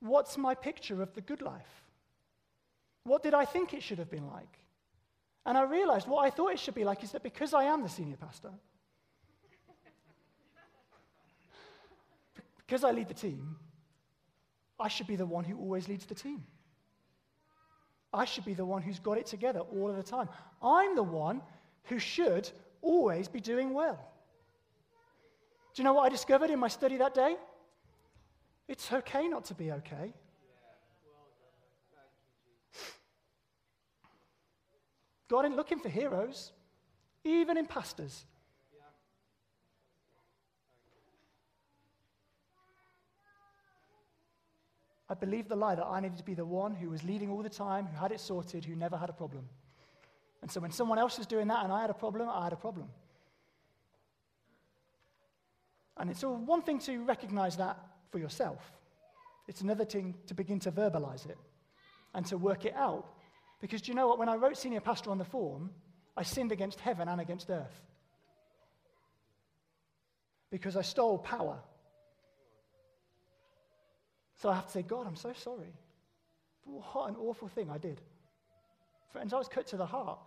What's 0.00 0.38
my 0.38 0.54
picture 0.54 1.02
of 1.02 1.12
the 1.14 1.20
good 1.20 1.42
life? 1.42 1.82
What 3.02 3.22
did 3.22 3.34
I 3.34 3.44
think 3.44 3.74
it 3.74 3.82
should 3.82 3.98
have 3.98 4.10
been 4.10 4.28
like? 4.28 4.58
And 5.44 5.56
I 5.56 5.62
realized 5.62 6.06
what 6.06 6.24
I 6.24 6.30
thought 6.30 6.52
it 6.52 6.58
should 6.58 6.74
be 6.74 6.84
like 6.84 7.02
is 7.02 7.12
that 7.12 7.22
because 7.22 7.54
I 7.54 7.64
am 7.64 7.82
the 7.82 7.88
senior 7.88 8.16
pastor, 8.16 8.50
because 12.58 12.84
I 12.84 12.90
lead 12.90 13.08
the 13.08 13.14
team, 13.14 13.56
I 14.78 14.88
should 14.88 15.06
be 15.06 15.16
the 15.16 15.26
one 15.26 15.44
who 15.44 15.58
always 15.58 15.88
leads 15.88 16.04
the 16.04 16.14
team. 16.14 16.44
I 18.12 18.24
should 18.24 18.44
be 18.44 18.54
the 18.54 18.64
one 18.64 18.82
who's 18.82 18.98
got 18.98 19.18
it 19.18 19.26
together 19.26 19.60
all 19.60 19.90
of 19.90 19.96
the 19.96 20.02
time. 20.02 20.28
I'm 20.62 20.94
the 20.94 21.02
one 21.02 21.42
who 21.84 21.98
should 21.98 22.50
always 22.82 23.28
be 23.28 23.40
doing 23.40 23.72
well. 23.72 23.98
Do 25.74 25.82
you 25.82 25.84
know 25.84 25.92
what 25.92 26.06
I 26.06 26.08
discovered 26.08 26.50
in 26.50 26.58
my 26.58 26.68
study 26.68 26.96
that 26.96 27.14
day? 27.14 27.36
It's 28.66 28.92
okay 28.92 29.28
not 29.28 29.44
to 29.46 29.54
be 29.54 29.72
okay. 29.72 30.12
God 35.28 35.44
ain't 35.44 35.56
looking 35.56 35.78
for 35.78 35.88
heroes, 35.88 36.52
even 37.24 37.56
in 37.56 37.66
pastors. 37.66 38.24
I 45.10 45.14
believed 45.14 45.48
the 45.48 45.56
lie 45.56 45.74
that 45.74 45.86
I 45.86 46.00
needed 46.00 46.18
to 46.18 46.24
be 46.24 46.34
the 46.34 46.44
one 46.44 46.74
who 46.74 46.90
was 46.90 47.02
leading 47.02 47.30
all 47.30 47.42
the 47.42 47.48
time, 47.48 47.86
who 47.86 47.96
had 47.98 48.12
it 48.12 48.20
sorted, 48.20 48.64
who 48.64 48.74
never 48.74 48.96
had 48.96 49.08
a 49.08 49.14
problem. 49.14 49.48
And 50.42 50.50
so 50.50 50.60
when 50.60 50.70
someone 50.70 50.98
else 50.98 51.18
was 51.18 51.26
doing 51.26 51.48
that 51.48 51.64
and 51.64 51.72
I 51.72 51.80
had 51.80 51.90
a 51.90 51.94
problem, 51.94 52.28
I 52.28 52.44
had 52.44 52.52
a 52.52 52.56
problem. 52.56 52.88
And 55.96 56.10
it's 56.10 56.22
all 56.22 56.36
one 56.36 56.62
thing 56.62 56.78
to 56.80 57.04
recognize 57.04 57.56
that 57.56 57.78
for 58.10 58.18
yourself, 58.18 58.60
it's 59.48 59.62
another 59.62 59.84
thing 59.84 60.14
to 60.26 60.34
begin 60.34 60.60
to 60.60 60.70
verbalize 60.70 61.28
it 61.28 61.38
and 62.14 62.24
to 62.26 62.38
work 62.38 62.64
it 62.64 62.74
out. 62.76 63.06
Because 63.60 63.82
do 63.82 63.90
you 63.90 63.96
know 63.96 64.06
what? 64.06 64.18
When 64.18 64.28
I 64.28 64.36
wrote 64.36 64.56
senior 64.56 64.80
pastor 64.80 65.10
on 65.10 65.18
the 65.18 65.24
form, 65.24 65.70
I 66.16 66.22
sinned 66.22 66.52
against 66.52 66.78
heaven 66.80 67.08
and 67.08 67.20
against 67.20 67.50
earth. 67.50 67.82
Because 70.50 70.76
I 70.76 70.82
stole 70.82 71.18
power 71.18 71.58
so 74.38 74.48
I 74.48 74.54
have 74.54 74.66
to 74.66 74.72
say, 74.72 74.82
God, 74.82 75.06
I'm 75.06 75.16
so 75.16 75.32
sorry. 75.32 75.72
What 76.64 77.08
an 77.08 77.16
awful 77.16 77.48
thing 77.48 77.70
I 77.70 77.78
did. 77.78 78.00
Friends, 79.12 79.32
I 79.32 79.38
was 79.38 79.48
cut 79.48 79.66
to 79.68 79.76
the 79.76 79.86
heart. 79.86 80.20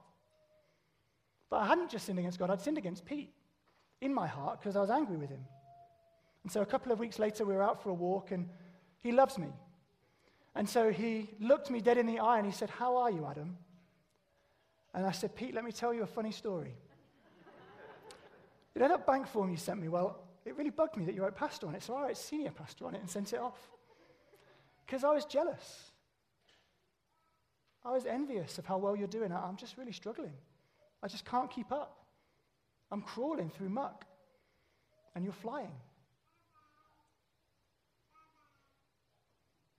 But 1.52 1.58
I 1.58 1.68
hadn't 1.68 1.91
just 1.91 2.06
sinned 2.06 2.18
against 2.18 2.39
God, 2.39 2.49
I'd 2.49 2.62
sinned 2.62 2.80
against 2.80 3.06
Pete 3.06 3.30
in 3.99 4.12
my 4.12 4.26
heart 4.26 4.60
because 4.60 4.76
I 4.76 4.82
was 4.82 4.89
angry 4.89 5.18
with 5.18 5.30
him. 5.30 5.45
And 6.43 6.52
so 6.52 6.62
a 6.62 6.66
couple 6.66 6.91
of 6.91 6.99
weeks 6.99 7.20
later, 7.20 7.45
we 7.45 7.54
were 7.54 7.62
out 7.62 7.84
for 7.84 7.89
a 7.89 7.93
walk, 7.93 8.32
and 8.32 8.49
he 9.02 9.12
loves 9.12 9.38
me. 9.38 9.49
And 10.56 10.68
so 10.68 10.91
he 10.91 11.30
looked 11.39 11.70
me 11.70 11.82
dead 11.82 11.97
in 11.97 12.08
the 12.08 12.20
eye 12.20 12.38
and 12.38 12.45
he 12.45 12.52
said, 12.52 12.70
How 12.70 12.97
are 12.97 13.12
you, 13.12 13.28
Adam? 13.30 13.58
And 14.93 15.06
I 15.06 15.12
said, 15.12 15.36
Pete, 15.36 15.54
let 15.54 15.64
me 15.64 15.72
tell 15.72 15.93
you 15.93 16.04
a 16.04 16.08
funny 16.08 16.32
story. 16.32 16.74
you 18.74 18.82
know 18.82 18.88
that 18.88 19.06
bank 19.06 19.28
form 19.28 19.52
you 19.52 19.58
sent 19.58 19.80
me? 19.80 19.88
Well, 19.88 20.20
it 20.45 20.58
really 20.58 20.72
bugged 20.72 20.97
me 20.97 21.06
that 21.06 21.16
you 21.16 21.22
wrote 21.22 21.36
pastor 21.36 21.68
on 21.68 21.76
it, 21.76 21.84
so 21.84 21.95
I 21.95 22.08
wrote 22.08 22.18
senior 22.18 22.52
pastor 22.52 22.86
on 22.88 22.95
it 22.95 23.02
and 23.02 23.10
sent 23.10 23.32
it 23.34 23.39
off. 23.39 23.60
Because 24.86 25.04
I 25.04 25.14
was 25.14 25.26
jealous. 25.26 25.91
I 27.86 27.91
was 27.91 28.06
envious 28.06 28.58
of 28.58 28.66
how 28.66 28.78
well 28.78 28.95
you're 28.95 29.08
doing. 29.08 29.32
I'm 29.32 29.58
just 29.58 29.78
really 29.78 29.93
struggling. 29.93 30.34
I 31.04 31.08
just 31.08 31.26
can't 31.26 31.49
keep 31.49 31.72
up. 31.72 31.97
I'm 32.91 33.02
crawling 33.02 33.49
through 33.49 33.70
muck, 33.70 34.06
and 35.16 35.24
you're 35.24 35.34
flying. 35.34 35.72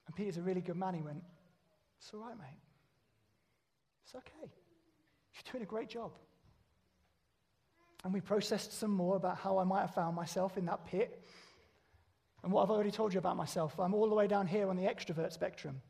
And 0.07 0.17
Peter's 0.17 0.39
a 0.39 0.43
really 0.43 0.61
good 0.61 0.77
man. 0.77 0.95
He 0.95 1.03
went, 1.03 1.23
It's 1.99 2.13
all 2.13 2.21
right, 2.21 2.37
mate. 2.37 2.61
It's 4.05 4.15
okay. 4.15 4.51
You're 5.35 5.53
doing 5.53 5.63
a 5.63 5.67
great 5.67 5.89
job. 5.89 6.13
And 8.05 8.13
we 8.13 8.21
processed 8.21 8.79
some 8.79 8.91
more 8.91 9.17
about 9.17 9.39
how 9.39 9.59
I 9.59 9.65
might 9.65 9.83
have 9.83 9.95
found 9.95 10.17
myself 10.17 10.59
in 10.59 10.65
that 10.67 10.85
pit 10.87 11.23
and 12.43 12.51
what 12.51 12.63
I've 12.63 12.71
already 12.71 12.91
told 12.91 13.15
you 13.15 13.19
about 13.19 13.37
myself, 13.37 13.79
I'm 13.79 13.95
all 13.95 14.09
the 14.09 14.15
way 14.15 14.27
down 14.27 14.47
here 14.47 14.69
on 14.69 14.77
the 14.77 14.83
extrovert 14.83 15.33
spectrum. 15.33 15.81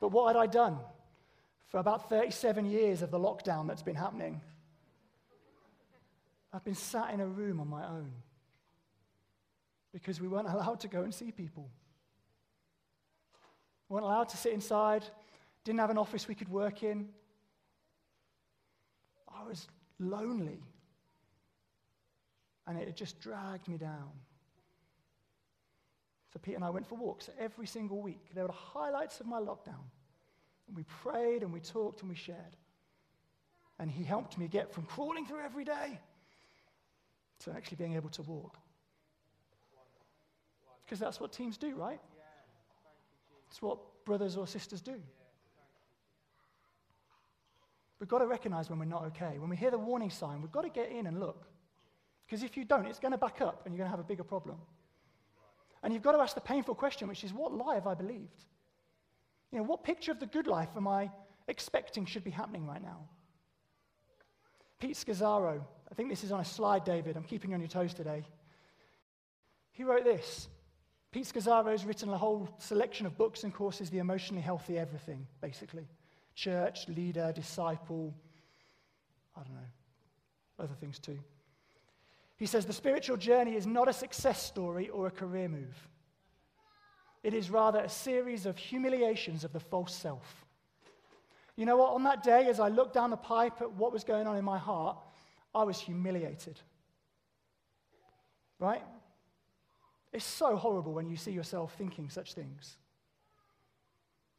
But 0.00 0.08
what 0.08 0.34
had 0.34 0.40
I 0.40 0.46
done 0.46 0.78
for 1.68 1.78
about 1.78 2.08
37 2.08 2.66
years 2.66 3.02
of 3.02 3.10
the 3.10 3.18
lockdown 3.18 3.66
that's 3.66 3.82
been 3.82 3.96
happening? 3.96 4.40
I've 6.52 6.64
been 6.64 6.74
sat 6.74 7.12
in 7.14 7.20
a 7.20 7.26
room 7.26 7.60
on 7.60 7.68
my 7.68 7.84
own 7.86 8.12
because 9.92 10.20
we 10.20 10.28
weren't 10.28 10.48
allowed 10.52 10.80
to 10.80 10.88
go 10.88 11.02
and 11.02 11.14
see 11.14 11.32
people. 11.32 11.70
We 13.88 13.94
weren't 13.94 14.04
allowed 14.04 14.28
to 14.30 14.36
sit 14.36 14.52
inside, 14.52 15.04
didn't 15.64 15.80
have 15.80 15.90
an 15.90 15.98
office 15.98 16.28
we 16.28 16.34
could 16.34 16.48
work 16.48 16.82
in. 16.82 17.08
I 19.28 19.46
was 19.46 19.66
lonely. 19.98 20.60
And 22.66 22.78
it 22.78 22.96
just 22.96 23.20
dragged 23.20 23.68
me 23.68 23.76
down. 23.76 24.10
So 26.32 26.38
Pete 26.38 26.54
and 26.54 26.64
I 26.64 26.70
went 26.70 26.86
for 26.86 26.94
walks 26.94 27.28
every 27.38 27.66
single 27.66 28.00
week. 28.00 28.30
They 28.34 28.40
were 28.40 28.48
the 28.48 28.54
highlights 28.54 29.20
of 29.20 29.26
my 29.26 29.40
lockdown. 29.40 29.84
And 30.68 30.76
we 30.76 30.84
prayed 31.02 31.42
and 31.42 31.52
we 31.52 31.60
talked 31.60 32.00
and 32.00 32.10
we 32.10 32.16
shared. 32.16 32.56
And 33.78 33.90
he 33.90 34.04
helped 34.04 34.38
me 34.38 34.48
get 34.48 34.72
from 34.72 34.84
crawling 34.84 35.26
through 35.26 35.40
every 35.40 35.64
day 35.64 35.98
to 37.40 37.50
actually 37.52 37.76
being 37.76 37.94
able 37.94 38.10
to 38.10 38.22
walk. 38.22 38.56
Because 40.84 40.98
that's 40.98 41.20
what 41.20 41.32
teams 41.32 41.56
do, 41.56 41.74
right? 41.74 42.00
It's 43.50 43.60
what 43.60 43.78
brothers 44.04 44.36
or 44.36 44.46
sisters 44.46 44.80
do. 44.80 45.00
We've 47.98 48.08
got 48.08 48.18
to 48.18 48.26
recognize 48.26 48.68
when 48.68 48.78
we're 48.78 48.84
not 48.84 49.04
okay. 49.04 49.38
When 49.38 49.48
we 49.48 49.56
hear 49.56 49.70
the 49.70 49.78
warning 49.78 50.10
sign, 50.10 50.42
we've 50.42 50.50
got 50.50 50.62
to 50.62 50.68
get 50.68 50.90
in 50.90 51.06
and 51.06 51.20
look. 51.20 51.46
Because 52.26 52.42
if 52.42 52.56
you 52.56 52.64
don't, 52.64 52.86
it's 52.86 52.98
going 52.98 53.12
to 53.12 53.18
back 53.18 53.40
up 53.40 53.62
and 53.64 53.74
you're 53.74 53.78
going 53.78 53.86
to 53.86 53.96
have 53.96 54.00
a 54.00 54.08
bigger 54.08 54.24
problem. 54.24 54.58
And 55.82 55.92
you've 55.92 56.02
got 56.02 56.12
to 56.12 56.18
ask 56.18 56.34
the 56.34 56.40
painful 56.40 56.74
question, 56.74 57.08
which 57.08 57.24
is 57.24 57.32
what 57.32 57.52
lie 57.52 57.74
have 57.74 57.86
I 57.86 57.94
believed? 57.94 58.44
You 59.52 59.58
know, 59.58 59.64
what 59.64 59.84
picture 59.84 60.10
of 60.10 60.18
the 60.18 60.26
good 60.26 60.46
life 60.46 60.70
am 60.76 60.88
I 60.88 61.10
expecting 61.46 62.06
should 62.06 62.24
be 62.24 62.30
happening 62.30 62.66
right 62.66 62.82
now? 62.82 62.98
Pete 64.80 64.96
Scazzero, 64.96 65.60
I 65.90 65.94
think 65.94 66.08
this 66.08 66.24
is 66.24 66.32
on 66.32 66.40
a 66.40 66.44
slide, 66.44 66.84
David. 66.84 67.16
I'm 67.16 67.22
keeping 67.22 67.50
you 67.50 67.54
on 67.54 67.60
your 67.60 67.68
toes 67.68 67.94
today. 67.94 68.24
He 69.72 69.84
wrote 69.84 70.04
this. 70.04 70.48
Pete 71.12 71.26
Scazzero 71.26 71.70
has 71.70 71.84
written 71.84 72.08
a 72.08 72.16
whole 72.16 72.48
selection 72.58 73.06
of 73.06 73.16
books 73.18 73.44
and 73.44 73.52
courses, 73.52 73.90
The 73.90 73.98
Emotionally 73.98 74.42
Healthy 74.42 74.78
Everything, 74.78 75.26
basically. 75.42 75.86
Church, 76.34 76.88
leader, 76.88 77.30
disciple, 77.32 78.14
I 79.36 79.42
don't 79.42 79.54
know, 79.54 80.64
other 80.64 80.74
things 80.80 80.98
too. 80.98 81.18
He 82.36 82.46
says 82.46 82.64
the 82.64 82.72
spiritual 82.72 83.18
journey 83.18 83.54
is 83.54 83.66
not 83.66 83.88
a 83.88 83.92
success 83.92 84.42
story 84.42 84.88
or 84.88 85.06
a 85.06 85.10
career 85.10 85.48
move. 85.48 85.76
It 87.22 87.34
is 87.34 87.50
rather 87.50 87.80
a 87.80 87.88
series 87.88 88.46
of 88.46 88.56
humiliations 88.56 89.44
of 89.44 89.52
the 89.52 89.60
false 89.60 89.94
self. 89.94 90.44
You 91.56 91.66
know 91.66 91.76
what? 91.76 91.92
On 91.92 92.02
that 92.04 92.22
day, 92.22 92.48
as 92.48 92.58
I 92.58 92.68
looked 92.68 92.94
down 92.94 93.10
the 93.10 93.16
pipe 93.16 93.60
at 93.60 93.70
what 93.72 93.92
was 93.92 94.04
going 94.04 94.26
on 94.26 94.36
in 94.36 94.44
my 94.44 94.58
heart, 94.58 94.96
I 95.54 95.64
was 95.64 95.78
humiliated. 95.78 96.58
Right? 98.58 98.82
It's 100.12 100.24
so 100.24 100.56
horrible 100.56 100.92
when 100.92 101.08
you 101.08 101.16
see 101.16 101.32
yourself 101.32 101.74
thinking 101.76 102.10
such 102.10 102.34
things. 102.34 102.76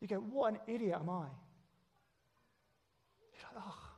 You 0.02 0.08
go, 0.08 0.18
What 0.18 0.54
an 0.54 0.60
idiot 0.68 0.98
am 1.00 1.10
I? 1.10 1.26
You're 3.32 3.56
like, 3.56 3.64
oh. 3.66 3.90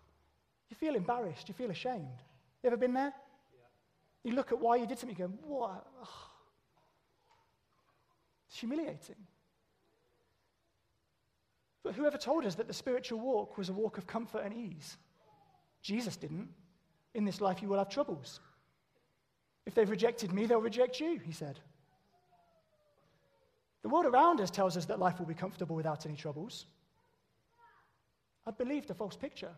You 0.70 0.76
feel 0.76 0.96
embarrassed. 0.96 1.48
You 1.48 1.54
feel 1.54 1.72
ashamed. 1.72 2.22
You 2.64 2.68
ever 2.68 2.78
been 2.78 2.94
there? 2.94 3.14
Yeah. 3.14 4.30
You 4.30 4.36
look 4.36 4.52
at 4.52 4.60
why 4.60 4.76
you 4.78 4.86
did 4.86 5.00
something, 5.00 5.18
you 5.18 5.28
go, 5.28 5.34
What? 5.42 5.86
Oh. 6.04 6.25
It's 8.56 8.62
humiliating. 8.62 9.18
But 11.84 11.94
whoever 11.94 12.18
told 12.18 12.46
us 12.46 12.56
that 12.56 12.68
the 12.68 12.74
spiritual 12.74 13.20
walk 13.20 13.58
was 13.58 13.68
a 13.68 13.74
walk 13.74 13.98
of 13.98 14.08
comfort 14.08 14.44
and 14.46 14.54
ease? 14.54 14.96
Jesus 15.82 16.16
didn't. 16.16 16.48
In 17.14 17.26
this 17.26 17.42
life, 17.42 17.62
you 17.62 17.68
will 17.68 17.80
have 17.80 17.90
troubles. 17.90 18.40
If 19.66 19.76
they've 19.76 19.90
rejected 19.90 20.32
me, 20.32 20.46
they'll 20.46 20.62
reject 20.62 21.02
you, 21.02 21.20
he 21.20 21.34
said. 21.34 21.60
The 23.82 23.90
world 23.90 24.06
around 24.06 24.40
us 24.40 24.52
tells 24.52 24.78
us 24.78 24.86
that 24.86 25.00
life 25.00 25.20
will 25.20 25.26
be 25.26 25.34
comfortable 25.34 25.76
without 25.76 26.06
any 26.06 26.16
troubles. 26.16 26.66
I 28.48 28.52
believed 28.52 28.90
a 28.90 28.94
false 28.94 29.18
picture. 29.18 29.52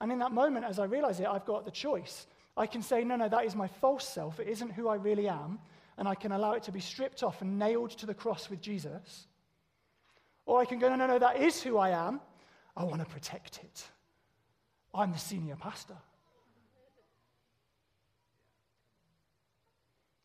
And 0.00 0.10
in 0.10 0.18
that 0.18 0.32
moment, 0.32 0.64
as 0.64 0.80
I 0.80 0.84
realize 0.86 1.20
it, 1.20 1.28
I've 1.28 1.46
got 1.46 1.64
the 1.64 1.70
choice. 1.70 2.26
I 2.56 2.66
can 2.66 2.82
say, 2.82 3.04
no, 3.04 3.14
no, 3.14 3.28
that 3.28 3.44
is 3.44 3.54
my 3.54 3.68
false 3.68 4.08
self. 4.08 4.40
It 4.40 4.48
isn't 4.48 4.72
who 4.72 4.88
I 4.88 4.96
really 4.96 5.28
am. 5.28 5.60
And 5.96 6.08
I 6.08 6.14
can 6.14 6.32
allow 6.32 6.52
it 6.52 6.64
to 6.64 6.72
be 6.72 6.80
stripped 6.80 7.22
off 7.22 7.40
and 7.40 7.58
nailed 7.58 7.90
to 7.98 8.06
the 8.06 8.14
cross 8.14 8.50
with 8.50 8.60
Jesus. 8.60 9.26
Or 10.46 10.60
I 10.60 10.64
can 10.64 10.78
go, 10.78 10.88
no, 10.88 10.96
no, 10.96 11.06
no, 11.06 11.18
that 11.18 11.40
is 11.40 11.62
who 11.62 11.78
I 11.78 11.90
am. 11.90 12.20
I 12.76 12.84
want 12.84 13.00
to 13.00 13.08
protect 13.08 13.58
it. 13.62 13.84
I'm 14.92 15.12
the 15.12 15.18
senior 15.18 15.56
pastor. 15.56 15.96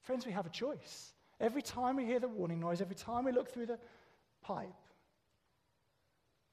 Friends, 0.03 0.25
we 0.25 0.31
have 0.31 0.47
a 0.47 0.49
choice. 0.49 1.13
Every 1.39 1.61
time 1.61 1.95
we 1.95 2.05
hear 2.05 2.19
the 2.19 2.27
warning 2.27 2.59
noise, 2.59 2.81
every 2.81 2.95
time 2.95 3.25
we 3.25 3.31
look 3.31 3.49
through 3.49 3.67
the 3.67 3.79
pipe, 4.41 4.67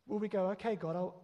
will 0.06 0.18
we 0.18 0.28
go, 0.28 0.48
okay, 0.50 0.76
God, 0.76 0.94
I'll, 0.94 1.14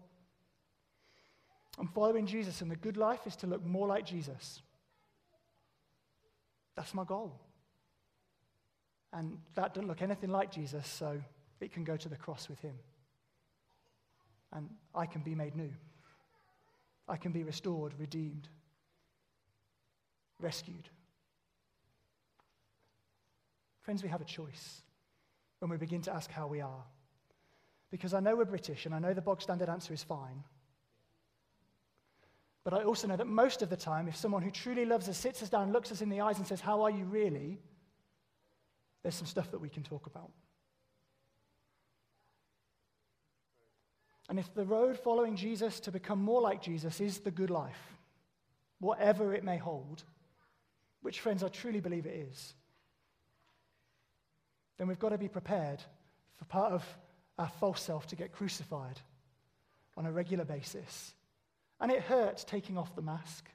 I'm 1.78 1.88
following 1.88 2.26
Jesus, 2.26 2.60
and 2.60 2.70
the 2.70 2.76
good 2.76 2.96
life 2.96 3.26
is 3.26 3.36
to 3.36 3.46
look 3.46 3.64
more 3.64 3.86
like 3.86 4.04
Jesus. 4.04 4.62
That's 6.74 6.94
my 6.94 7.04
goal. 7.04 7.38
And 9.12 9.38
that 9.54 9.74
doesn't 9.74 9.88
look 9.88 10.02
anything 10.02 10.30
like 10.30 10.50
Jesus, 10.50 10.86
so 10.86 11.20
it 11.60 11.72
can 11.72 11.84
go 11.84 11.96
to 11.96 12.08
the 12.08 12.16
cross 12.16 12.48
with 12.48 12.60
him. 12.60 12.78
And 14.52 14.68
I 14.94 15.06
can 15.06 15.22
be 15.22 15.34
made 15.34 15.54
new. 15.54 15.70
I 17.08 17.16
can 17.16 17.32
be 17.32 17.42
restored, 17.42 17.94
redeemed, 17.98 18.48
rescued. 20.40 20.88
Friends, 23.82 24.02
we 24.02 24.08
have 24.08 24.20
a 24.20 24.24
choice 24.26 24.82
when 25.58 25.70
we 25.70 25.76
begin 25.76 26.02
to 26.02 26.14
ask 26.14 26.30
how 26.30 26.46
we 26.46 26.60
are. 26.60 26.84
Because 27.90 28.14
I 28.14 28.20
know 28.20 28.36
we're 28.36 28.44
British 28.44 28.86
and 28.86 28.94
I 28.94 28.98
know 28.98 29.12
the 29.12 29.20
bog 29.20 29.42
standard 29.42 29.68
answer 29.68 29.92
is 29.92 30.02
fine. 30.02 30.44
But 32.64 32.74
I 32.74 32.84
also 32.84 33.08
know 33.08 33.16
that 33.16 33.26
most 33.26 33.62
of 33.62 33.70
the 33.70 33.76
time, 33.76 34.06
if 34.06 34.16
someone 34.16 34.42
who 34.42 34.50
truly 34.50 34.84
loves 34.84 35.08
us 35.08 35.18
sits 35.18 35.42
us 35.42 35.48
down, 35.48 35.72
looks 35.72 35.90
us 35.90 36.00
in 36.00 36.08
the 36.08 36.20
eyes, 36.20 36.38
and 36.38 36.46
says, 36.46 36.60
How 36.60 36.82
are 36.82 36.90
you 36.90 37.04
really? 37.04 37.58
There's 39.02 39.14
some 39.14 39.26
stuff 39.26 39.50
that 39.50 39.60
we 39.60 39.68
can 39.68 39.82
talk 39.82 40.06
about. 40.06 40.30
And 44.28 44.38
if 44.38 44.54
the 44.54 44.64
road 44.64 44.98
following 44.98 45.36
Jesus 45.36 45.80
to 45.80 45.90
become 45.90 46.22
more 46.22 46.40
like 46.40 46.62
Jesus 46.62 47.00
is 47.00 47.18
the 47.18 47.30
good 47.30 47.50
life, 47.50 47.96
whatever 48.78 49.34
it 49.34 49.44
may 49.44 49.58
hold, 49.58 50.04
which, 51.02 51.20
friends, 51.20 51.42
I 51.42 51.48
truly 51.48 51.80
believe 51.80 52.06
it 52.06 52.28
is, 52.30 52.54
then 54.78 54.88
we've 54.88 54.98
got 54.98 55.10
to 55.10 55.18
be 55.18 55.28
prepared 55.28 55.82
for 56.36 56.44
part 56.46 56.72
of 56.72 56.84
our 57.38 57.50
false 57.60 57.82
self 57.82 58.06
to 58.08 58.16
get 58.16 58.32
crucified 58.32 59.00
on 59.96 60.06
a 60.06 60.12
regular 60.12 60.44
basis. 60.44 61.12
And 61.80 61.90
it 61.90 62.00
hurts 62.02 62.44
taking 62.44 62.78
off 62.78 62.94
the 62.94 63.02
mask. 63.02 63.48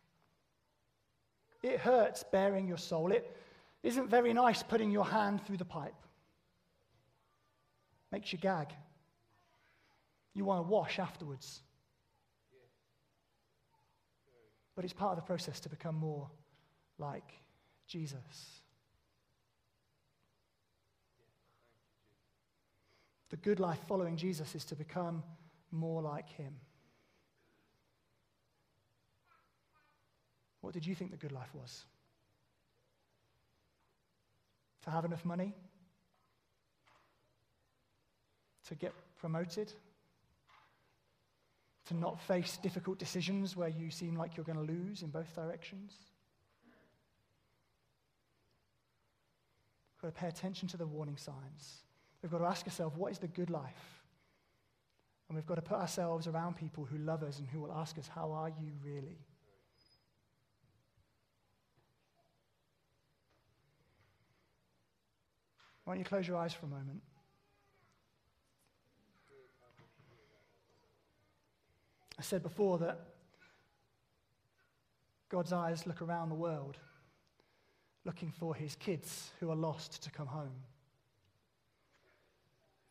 It 1.64 1.80
hurts 1.80 2.24
bearing 2.32 2.68
your 2.68 2.78
soul. 2.78 3.12
It 3.12 3.36
isn't 3.84 4.10
very 4.10 4.34
nice 4.34 4.64
putting 4.64 4.92
your 4.92 5.06
hand 5.06 5.46
through 5.46 5.58
the 5.58 5.66
pipe. 5.66 5.96
Makes 8.12 8.32
you 8.32 8.40
gag. 8.40 8.74
You 10.34 10.46
want 10.46 10.66
to 10.66 10.70
wash 10.70 11.00
afterwards. 11.00 11.62
But 14.76 14.84
it's 14.84 14.94
part 14.94 15.18
of 15.18 15.18
the 15.18 15.28
process 15.28 15.60
to 15.62 15.70
become 15.70 15.96
more 15.96 16.30
like 17.00 17.34
Jesus. 17.88 18.62
The 23.30 23.38
good 23.38 23.60
life 23.60 23.80
following 23.88 24.16
Jesus 24.16 24.56
is 24.56 24.64
to 24.66 24.76
become 24.76 25.24
more 25.72 26.02
like 26.02 26.30
him. 26.30 26.56
What 30.62 30.74
did 30.74 30.86
you 30.86 30.96
think 30.96 31.12
the 31.12 31.18
good 31.18 31.32
life 31.32 31.54
was? 31.54 31.86
To 34.88 34.92
have 34.92 35.04
enough 35.04 35.26
money? 35.26 35.54
To 38.70 38.76
get 38.76 38.94
promoted? 39.20 39.74
To 41.88 41.94
not 41.94 42.22
face 42.22 42.58
difficult 42.64 42.98
decisions 42.98 43.58
where 43.58 43.68
you 43.68 43.92
seem 43.92 44.16
like 44.16 44.38
you're 44.38 44.46
going 44.46 44.66
to 44.66 44.74
lose 44.74 45.02
in 45.02 45.10
both 45.10 45.36
directions? 45.36 45.92
We've 49.92 50.04
got 50.04 50.16
to 50.16 50.22
pay 50.22 50.30
attention 50.30 50.70
to 50.70 50.78
the 50.78 50.88
warning 50.88 51.18
signs. 51.18 51.84
We've 52.24 52.32
got 52.32 52.38
to 52.38 52.46
ask 52.46 52.66
ourselves, 52.66 52.96
what 52.96 53.12
is 53.12 53.18
the 53.18 53.28
good 53.28 53.50
life? 53.50 54.04
And 55.28 55.36
we've 55.36 55.46
got 55.46 55.56
to 55.56 55.62
put 55.62 55.80
ourselves 55.80 56.28
around 56.28 56.56
people 56.56 56.86
who 56.86 56.98
love 57.00 57.24
us 57.24 57.40
and 57.40 57.48
who 57.50 57.60
will 57.60 57.74
ask 57.74 57.98
us, 57.98 58.08
how 58.08 58.32
are 58.32 58.48
you 58.48 58.72
really? 58.82 59.18
Why 65.88 65.94
don't 65.94 66.00
you 66.00 66.06
close 66.06 66.28
your 66.28 66.36
eyes 66.36 66.52
for 66.52 66.66
a 66.66 66.70
moment? 66.70 67.02
I 72.20 72.22
said 72.22 72.44
before 72.44 72.78
that 72.80 73.00
God's 75.30 75.54
eyes 75.54 75.88
look 75.88 76.02
around 76.02 76.28
the 76.28 76.36
world 76.36 76.76
looking 78.04 78.34
for 78.38 78.54
his 78.54 78.76
kids 78.76 79.32
who 79.40 79.50
are 79.50 79.56
lost 79.56 80.04
to 80.04 80.12
come 80.12 80.28
home. 80.28 80.60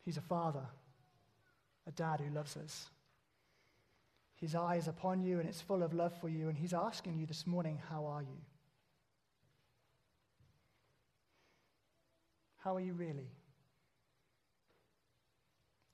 He's 0.03 0.17
a 0.17 0.21
father, 0.21 0.65
a 1.85 1.91
dad 1.91 2.19
who 2.19 2.33
loves 2.33 2.57
us. 2.57 2.89
His 4.37 4.55
eye 4.55 4.77
is 4.77 4.87
upon 4.87 5.21
you 5.21 5.39
and 5.39 5.47
it's 5.47 5.61
full 5.61 5.83
of 5.83 5.93
love 5.93 6.19
for 6.19 6.29
you, 6.29 6.49
and 6.49 6.57
he's 6.57 6.73
asking 6.73 7.19
you 7.19 7.27
this 7.27 7.45
morning, 7.45 7.79
How 7.91 8.07
are 8.07 8.23
you? 8.23 8.39
How 12.67 12.75
are 12.75 12.81
you 12.81 12.91
really? 12.91 13.29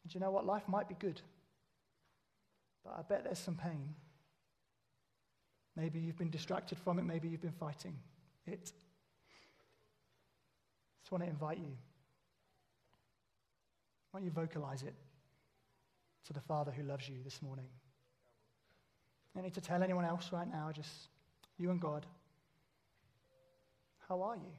And 0.04 0.12
you 0.12 0.20
know 0.20 0.32
what? 0.32 0.44
Life 0.44 0.64
might 0.68 0.90
be 0.90 0.96
good, 0.96 1.22
but 2.84 2.96
I 2.98 3.04
bet 3.04 3.26
there's 3.26 3.38
some 3.38 3.54
pain. 3.54 3.94
Maybe 5.76 6.00
you've 6.00 6.18
been 6.18 6.32
distracted 6.32 6.80
from 6.80 6.98
it, 6.98 7.04
maybe 7.04 7.28
you've 7.28 7.44
been 7.44 7.52
fighting 7.52 7.96
it. 8.48 8.72
I 10.90 10.98
just 11.04 11.12
want 11.12 11.24
to 11.24 11.30
invite 11.30 11.60
you. 11.60 11.78
Why 14.10 14.20
don't 14.20 14.26
you 14.26 14.32
vocalize 14.32 14.82
it 14.82 14.96
to 16.26 16.34
the 16.34 16.42
Father 16.42 16.72
who 16.72 16.82
loves 16.82 17.08
you 17.08 17.18
this 17.24 17.40
morning? 17.44 17.68
You 19.28 19.42
don't 19.42 19.44
need 19.44 19.54
to 19.54 19.62
tell 19.62 19.84
anyone 19.84 20.06
else 20.06 20.32
right 20.34 20.52
now, 20.52 20.72
just 20.74 20.90
you 21.60 21.70
and 21.70 21.80
God. 21.80 22.08
How 24.10 24.24
are 24.24 24.38
you? 24.38 24.54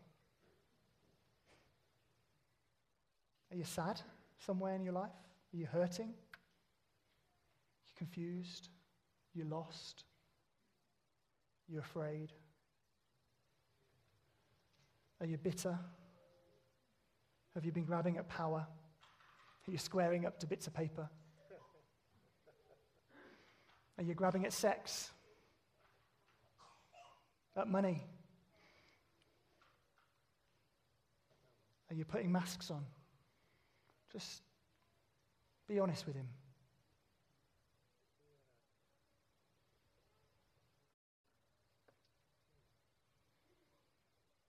Are 3.55 3.57
you 3.57 3.63
sad 3.63 4.01
somewhere 4.45 4.75
in 4.75 4.83
your 4.83 4.95
life? 4.95 5.13
Are 5.53 5.57
you 5.57 5.67
hurting? 5.67 6.09
Are 6.09 7.87
you 7.87 7.93
confused? 7.97 8.69
Are 9.33 9.39
you 9.39 9.45
lost? 9.45 10.03
Are 11.69 11.73
you 11.73 11.79
afraid? 11.79 12.33
Are 15.21 15.27
you 15.27 15.39
bitter? 15.39 15.79
Have 17.55 17.65
you 17.65 17.71
been 17.71 17.85
grabbing 17.85 18.17
at 18.17 18.29
power? 18.29 18.67
Are 19.69 19.71
you 19.71 19.79
squaring 19.79 20.27
up 20.27 20.41
to 20.41 20.49
bits 20.49 20.67
of 20.67 20.75
paper? 20.75 21.09
Are 23.99 24.03
you 24.03 24.15
grabbing 24.15 24.45
at 24.47 24.53
sex? 24.53 25.13
at 27.57 27.69
money? 27.69 28.03
Are 31.89 31.95
you 31.95 32.05
putting 32.05 32.33
masks 32.33 32.73
on? 32.73 32.85
Just 34.15 34.43
be 35.67 35.81
honest 35.81 36.07
with 36.07 36.15
Him. 36.15 36.29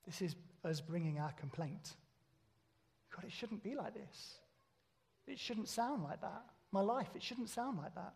This 0.05 0.21
is 0.21 0.35
us 0.63 0.81
bringing 0.81 1.19
our 1.19 1.31
complaint. 1.31 1.93
God, 3.15 3.25
it 3.25 3.31
shouldn't 3.31 3.63
be 3.63 3.75
like 3.75 3.95
this. 3.95 4.35
It 5.25 5.39
shouldn't 5.39 5.67
sound 5.67 6.03
like 6.03 6.21
that. 6.21 6.43
My 6.71 6.81
life, 6.81 7.09
it 7.15 7.23
shouldn't 7.23 7.49
sound 7.49 7.79
like 7.79 7.95
that. 7.95 8.13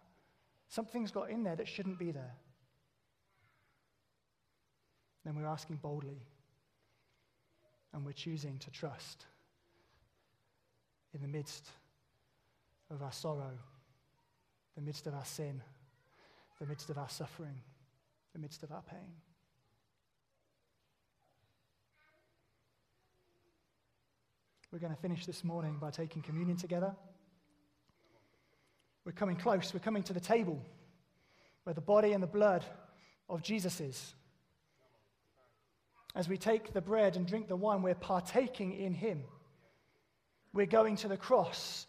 Something's 0.68 1.10
got 1.10 1.32
in 1.32 1.44
there 1.44 1.56
that 1.56 1.68
shouldn't 1.68 1.98
be 1.98 2.12
there. 2.12 2.36
Then 5.26 5.36
we're 5.36 5.48
asking 5.48 5.78
boldly, 5.78 6.22
and 7.92 8.06
we're 8.06 8.12
choosing 8.12 8.60
to 8.60 8.70
trust 8.70 9.26
in 11.14 11.22
the 11.22 11.28
midst 11.28 11.68
of 12.92 13.02
our 13.02 13.12
sorrow, 13.12 13.58
the 14.76 14.82
midst 14.82 15.08
of 15.08 15.14
our 15.14 15.26
sin, 15.26 15.62
the 16.60 16.68
midst 16.68 16.90
of 16.90 16.98
our 16.98 17.10
suffering, 17.10 17.62
the 18.34 18.40
midst 18.40 18.64
of 18.64 18.72
our 18.72 18.82
pain. 18.82 19.14
We're 24.72 24.80
going 24.80 24.94
to 24.94 25.02
finish 25.02 25.26
this 25.26 25.44
morning 25.44 25.78
by 25.82 25.90
taking 25.90 26.22
communion 26.22 26.58
together. 26.58 26.96
We're 29.04 29.14
coming 29.14 29.36
close. 29.36 29.74
We're 29.74 29.80
coming 29.80 30.04
to 30.04 30.14
the 30.14 30.20
table 30.20 30.62
where 31.64 31.74
the 31.74 31.82
body 31.82 32.14
and 32.14 32.22
the 32.22 32.28
blood 32.28 32.64
of 33.28 33.42
Jesus 33.42 33.82
is. 33.82 34.14
As 36.16 36.30
we 36.30 36.38
take 36.38 36.74
the 36.74 36.82
bread 36.82 37.16
and 37.16 37.26
drink 37.26 37.48
the 37.48 37.56
wine, 37.56 37.82
we're 37.82 37.96
partaking 37.96 38.74
in 38.74 38.94
Him. 38.94 39.24
We're 40.60 40.66
going 40.66 40.98
to 40.98 41.08
the 41.08 41.16
cross 41.16 41.88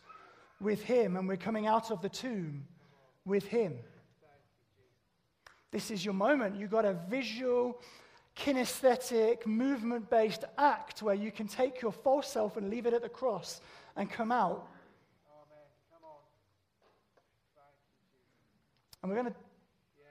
with 0.60 0.80
Him, 0.84 1.16
and 1.16 1.26
we're 1.26 1.36
coming 1.36 1.66
out 1.66 1.90
of 1.90 2.02
the 2.02 2.08
tomb 2.08 2.68
with 3.24 3.44
Him. 3.44 3.74
This 5.72 5.90
is 5.90 6.04
your 6.04 6.14
moment. 6.14 6.54
You've 6.54 6.70
got 6.70 6.84
a 6.84 6.92
visual, 7.08 7.80
kinesthetic, 8.36 9.44
movement 9.44 10.08
based 10.08 10.44
act 10.56 11.02
where 11.02 11.16
you 11.16 11.32
can 11.32 11.48
take 11.48 11.82
your 11.82 11.90
false 11.90 12.30
self 12.30 12.56
and 12.56 12.70
leave 12.70 12.86
it 12.86 12.94
at 12.94 13.02
the 13.02 13.08
cross 13.08 13.60
and 13.96 14.08
come 14.08 14.30
out. 14.30 14.68
And 19.02 19.10
we're 19.10 19.20
going 19.20 19.32
to 19.32 19.38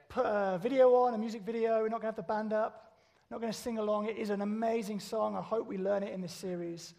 put 0.10 0.26
a 0.26 0.60
video 0.62 0.94
on, 0.96 1.14
a 1.14 1.18
music 1.18 1.44
video. 1.44 1.82
We're 1.82 1.88
not 1.88 2.02
going 2.02 2.14
to 2.14 2.18
have 2.18 2.18
the 2.18 2.24
band 2.24 2.52
up, 2.52 2.92
not 3.32 3.40
going 3.40 3.54
to 3.54 3.58
sing 3.58 3.78
along. 3.78 4.10
It 4.10 4.18
is 4.18 4.32
an 4.32 4.42
amazing 4.42 5.00
song. 5.00 5.38
I 5.38 5.42
hope 5.42 5.66
we 5.66 5.78
learn 5.78 6.04
it 6.04 6.14
in 6.14 6.20
this 6.20 6.34
series. 6.34 6.94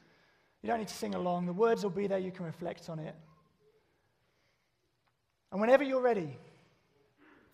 You 0.62 0.68
don't 0.68 0.78
need 0.78 0.88
to 0.88 0.94
sing 0.94 1.14
along, 1.14 1.46
the 1.46 1.52
words 1.52 1.82
will 1.82 1.90
be 1.90 2.06
there. 2.06 2.18
You 2.18 2.30
can 2.30 2.44
reflect 2.44 2.88
on 2.88 2.98
it. 2.98 3.14
And 5.52 5.60
whenever 5.60 5.82
you're 5.82 6.02
ready, 6.02 6.36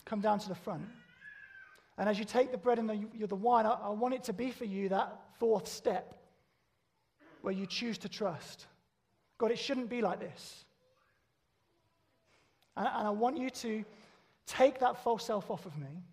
come 0.05 0.19
down 0.21 0.39
to 0.39 0.49
the 0.49 0.55
front. 0.55 0.83
And 1.97 2.07
as 2.07 2.19
you 2.19 2.25
take 2.25 2.51
the 2.51 2.57
bread 2.57 2.79
and 2.79 2.89
the, 2.89 3.25
the 3.25 3.35
wine, 3.35 3.65
I, 3.65 3.71
I 3.71 3.89
want 3.89 4.13
it 4.13 4.25
to 4.25 4.33
be 4.33 4.51
for 4.51 4.65
you 4.65 4.89
that 4.89 5.19
fourth 5.39 5.67
step 5.67 6.13
where 7.41 7.53
you 7.53 7.65
choose 7.65 7.97
to 7.99 8.09
trust. 8.09 8.65
God, 9.37 9.51
it 9.51 9.57
shouldn't 9.57 9.89
be 9.89 10.01
like 10.01 10.19
this. 10.19 10.65
And, 12.75 12.87
and 12.87 13.07
I 13.07 13.11
want 13.11 13.37
you 13.37 13.49
to 13.49 13.83
take 14.45 14.79
that 14.79 15.03
false 15.03 15.25
self 15.25 15.49
off 15.49 15.65
of 15.65 15.77
me, 15.77 16.03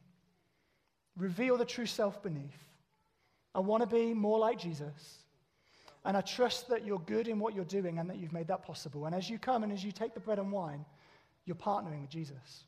reveal 1.17 1.57
the 1.57 1.65
true 1.65 1.87
self 1.87 2.23
beneath. 2.23 2.65
I 3.55 3.61
want 3.61 3.83
to 3.83 3.87
be 3.87 4.15
more 4.15 4.39
like 4.39 4.59
Jesus. 4.59 5.24
And 6.05 6.17
I 6.17 6.21
trust 6.21 6.69
that 6.69 6.85
you're 6.85 6.99
good 7.01 7.29
in 7.29 7.39
what 7.39 7.55
you're 7.55 7.65
doing 7.65 7.99
and 7.99 8.09
that 8.11 8.19
you've 8.19 8.33
made 8.33 8.49
that 8.49 8.63
possible. 8.63 9.07
And 9.07 9.15
as 9.15 9.31
you 9.31 9.39
come 9.39 9.63
and 9.63 9.73
as 9.73 9.83
you 9.83 9.91
take 9.91 10.13
the 10.13 10.21
bread 10.21 10.39
and 10.39 10.53
wine, 10.53 10.85
you're 11.47 11.57
partnering 11.57 12.03
with 12.03 12.11
Jesus. 12.11 12.65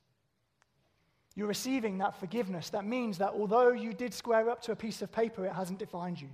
You're 1.35 1.47
receiving 1.47 1.99
that 1.99 2.19
forgiveness. 2.19 2.71
That 2.71 2.87
means 2.87 3.19
that 3.19 3.33
although 3.33 3.73
you 3.73 3.93
did 3.93 4.15
square 4.15 4.49
up 4.49 4.63
to 4.63 4.73
a 4.73 4.77
piece 4.77 5.03
of 5.03 5.13
paper, 5.13 5.45
it 5.45 5.53
hasn't 5.53 5.79
defined 5.79 6.19
you. 6.19 6.31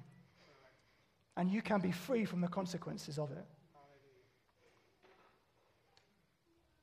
And 1.36 1.50
you 1.50 1.60
can 1.60 1.80
be 1.80 1.90
free 1.90 2.24
from 2.24 2.40
the 2.40 2.48
consequences 2.48 3.18
of 3.18 3.32
it. 3.32 3.44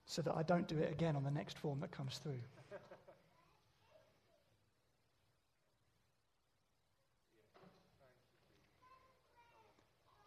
So 0.05 0.21
that 0.23 0.35
I 0.35 0.43
don't 0.43 0.67
do 0.67 0.77
it 0.77 0.91
again 0.91 1.15
on 1.15 1.23
the 1.23 1.31
next 1.31 1.57
form 1.57 1.79
that 1.79 1.91
comes 1.91 2.17
through. 2.17 2.41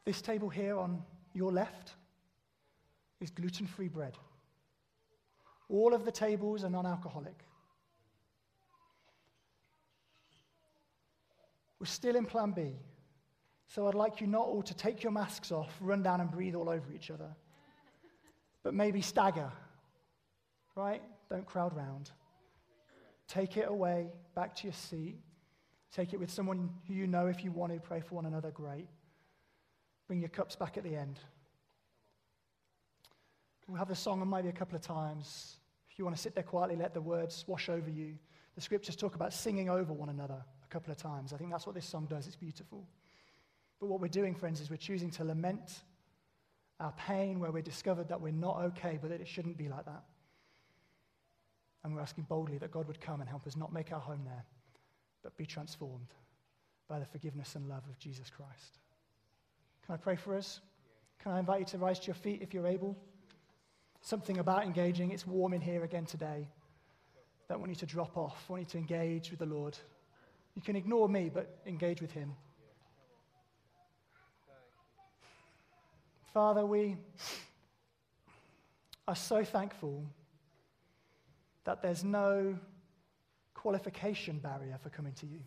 This 0.05 0.21
table 0.21 0.49
here 0.49 0.79
on 0.79 1.03
your 1.33 1.53
left 1.53 1.95
is 3.21 3.31
gluten 3.31 3.67
free 3.67 3.89
bread. 3.89 4.17
All 5.69 5.95
of 5.95 6.05
the 6.05 6.13
tables 6.13 6.65
are 6.65 6.71
non 6.71 6.87
alcoholic. 6.87 7.45
We're 11.79 11.87
still 11.87 12.17
in 12.17 12.27
plan 12.27 12.53
B. 12.53 12.75
So 13.69 13.89
I'd 13.89 13.95
like 13.95 14.21
you 14.21 14.27
not 14.27 14.47
all 14.47 14.63
to 14.63 14.75
take 14.75 15.03
your 15.03 15.13
masks 15.13 15.51
off, 15.51 15.75
run 15.81 16.03
down 16.03 16.21
and 16.21 16.31
breathe 16.31 16.55
all 16.55 16.69
over 16.69 16.93
each 16.93 17.11
other, 17.11 17.35
but 18.63 18.75
maybe 18.75 19.01
stagger, 19.01 19.51
right? 20.77 21.01
Don't 21.31 21.47
crowd 21.47 21.75
round. 21.75 22.11
Take 23.29 23.57
it 23.57 23.67
away, 23.67 24.09
back 24.35 24.55
to 24.57 24.65
your 24.65 24.75
seat. 24.75 25.17
Take 25.91 26.13
it 26.13 26.21
with 26.21 26.31
someone 26.31 26.69
who 26.87 26.93
you 26.93 27.07
know 27.07 27.29
if 27.29 27.43
you 27.43 27.51
want 27.51 27.73
to 27.73 27.81
pray 27.81 28.01
for 28.01 28.17
one 28.17 28.27
another, 28.27 28.51
great. 28.51 28.89
Bring 30.13 30.21
your 30.21 30.29
cups 30.29 30.57
back 30.57 30.77
at 30.77 30.85
the 30.85 30.95
end. 30.95 31.19
We'll 33.67 33.79
have 33.79 33.89
the 33.89 33.95
song 33.95 34.21
and 34.21 34.31
maybe 34.31 34.49
a 34.49 34.53
couple 34.53 34.77
of 34.77 34.83
times. 34.83 35.57
If 35.91 35.99
you 35.99 36.05
want 36.05 36.15
to 36.15 36.21
sit 36.21 36.35
there 36.35 36.45
quietly, 36.45 36.77
let 36.77 36.93
the 36.93 37.01
words 37.01 37.47
wash 37.47 37.71
over 37.71 37.89
you. 37.89 38.19
The 38.55 38.61
scriptures 38.61 38.95
talk 38.95 39.15
about 39.15 39.33
singing 39.33 39.71
over 39.71 39.91
one 39.95 40.11
another 40.11 40.37
a 40.37 40.69
couple 40.69 40.93
of 40.93 40.99
times. 40.99 41.33
I 41.33 41.39
think 41.39 41.51
that's 41.51 41.65
what 41.65 41.75
this 41.75 41.87
song 41.87 42.09
does. 42.11 42.27
It's 42.27 42.37
beautiful. 42.37 42.87
But 43.81 43.87
what 43.87 44.03
we're 44.03 44.09
doing, 44.09 44.35
friends, 44.35 44.61
is 44.61 44.69
we're 44.69 44.77
choosing 44.77 45.11
to 45.13 45.25
lament 45.25 45.81
our 46.79 46.93
pain 46.93 47.41
where 47.41 47.51
we're 47.51 47.63
discovered 47.63 48.11
that 48.11 48.21
we're 48.21 48.33
not 48.33 48.59
okay, 48.65 48.99
but 49.01 49.09
that 49.09 49.23
it 49.23 49.29
shouldn't 49.29 49.57
be 49.57 49.71
like 49.71 49.87
that. 49.87 50.05
And 51.85 51.95
we're 51.95 52.03
asking 52.03 52.25
boldly 52.25 52.59
that 52.59 52.71
God 52.71 52.87
would 52.87 53.01
come 53.01 53.23
and 53.23 53.31
help 53.31 53.47
us 53.47 53.57
not 53.57 53.73
make 53.73 53.93
our 53.93 54.01
home 54.01 54.25
there, 54.27 54.45
but 55.23 55.39
be 55.39 55.47
transformed 55.47 56.13
by 56.87 56.99
the 56.99 57.07
forgiveness 57.07 57.55
and 57.55 57.67
love 57.67 57.85
of 57.89 57.99
Jesus 57.99 58.29
Christ. 58.29 58.79
Can 59.87 59.95
I 59.95 59.99
pray 59.99 60.16
for 60.16 60.37
us? 60.37 60.61
Can 61.22 61.33
I 61.33 61.39
invite 61.39 61.61
you 61.61 61.66
to 61.66 61.78
rise 61.78 61.99
to 62.01 62.07
your 62.07 62.14
feet 62.14 62.43
if 62.43 62.53
you're 62.55 62.66
able? 62.66 62.97
Something 64.01 64.39
about 64.39 64.64
engaging. 64.64 65.11
It's 65.11 65.26
warm 65.26 65.53
in 65.55 65.61
here 65.61 65.85
again 65.85 66.07
today. 66.07 66.49
Don't 67.49 67.61
want 67.61 67.70
you 67.70 67.76
to 67.76 67.87
drop 67.87 68.16
off. 68.16 68.45
I 68.49 68.53
want 68.53 68.62
you 68.62 68.70
to 68.70 68.78
engage 68.78 69.30
with 69.30 69.39
the 69.39 69.47
Lord. 69.47 69.76
You 70.55 70.62
can 70.62 70.76
ignore 70.76 71.09
me, 71.09 71.30
but 71.33 71.59
engage 71.66 72.01
with 72.01 72.12
Him. 72.12 72.35
Father, 76.33 76.64
we 76.64 76.97
are 79.07 79.16
so 79.16 79.45
thankful 79.45 80.03
that 81.64 81.83
there's 81.83 82.03
no 82.03 82.59
qualification 83.55 84.39
barrier 84.39 84.78
for 84.83 84.89
coming 84.89 85.12
to 85.12 85.26
you. 85.26 85.41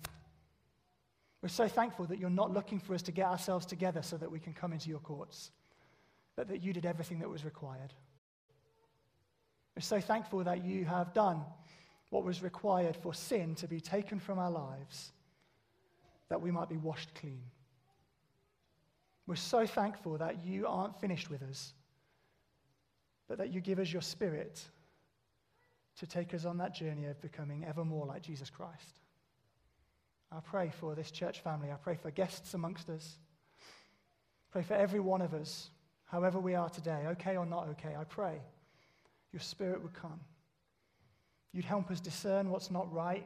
We're 1.45 1.49
so 1.49 1.67
thankful 1.67 2.05
that 2.05 2.17
you're 2.17 2.31
not 2.31 2.51
looking 2.51 2.79
for 2.79 2.95
us 2.95 3.03
to 3.03 3.11
get 3.11 3.27
ourselves 3.27 3.67
together 3.67 4.01
so 4.01 4.17
that 4.17 4.31
we 4.31 4.39
can 4.39 4.51
come 4.51 4.73
into 4.73 4.89
your 4.89 4.97
courts, 4.97 5.51
but 6.35 6.47
that 6.47 6.63
you 6.63 6.73
did 6.73 6.87
everything 6.87 7.19
that 7.19 7.29
was 7.29 7.45
required. 7.45 7.93
We're 9.75 9.83
so 9.83 10.01
thankful 10.01 10.43
that 10.43 10.65
you 10.65 10.85
have 10.85 11.13
done 11.13 11.41
what 12.09 12.23
was 12.23 12.41
required 12.41 12.95
for 12.95 13.13
sin 13.13 13.53
to 13.57 13.67
be 13.67 13.79
taken 13.79 14.19
from 14.19 14.39
our 14.39 14.49
lives, 14.49 15.11
that 16.29 16.41
we 16.41 16.49
might 16.49 16.67
be 16.67 16.77
washed 16.77 17.13
clean. 17.13 17.43
We're 19.27 19.35
so 19.35 19.67
thankful 19.67 20.17
that 20.17 20.43
you 20.43 20.65
aren't 20.65 20.99
finished 20.99 21.29
with 21.29 21.43
us, 21.43 21.75
but 23.27 23.37
that 23.37 23.53
you 23.53 23.61
give 23.61 23.77
us 23.77 23.93
your 23.93 24.01
spirit 24.01 24.63
to 25.99 26.07
take 26.07 26.33
us 26.33 26.43
on 26.43 26.57
that 26.57 26.73
journey 26.73 27.05
of 27.05 27.21
becoming 27.21 27.65
ever 27.65 27.85
more 27.85 28.07
like 28.07 28.23
Jesus 28.23 28.49
Christ. 28.49 29.05
I 30.36 30.41
pray 30.41 30.69
for 30.79 30.95
this 30.95 31.11
church 31.11 31.39
family. 31.39 31.71
I 31.71 31.75
pray 31.75 31.95
for 31.95 32.11
guests 32.11 32.53
amongst 32.53 32.89
us. 32.89 33.17
Pray 34.51 34.63
for 34.63 34.73
every 34.73 34.99
one 34.99 35.21
of 35.21 35.33
us, 35.33 35.69
however 36.05 36.39
we 36.39 36.55
are 36.55 36.69
today, 36.69 37.05
okay 37.11 37.38
or 37.38 37.45
not 37.45 37.69
okay. 37.69 37.95
I 37.97 38.03
pray 38.03 38.41
your 39.31 39.39
spirit 39.39 39.81
would 39.81 39.93
come. 39.93 40.19
You'd 41.53 41.65
help 41.65 41.89
us 41.89 42.01
discern 42.01 42.49
what's 42.49 42.69
not 42.69 42.91
right. 42.91 43.25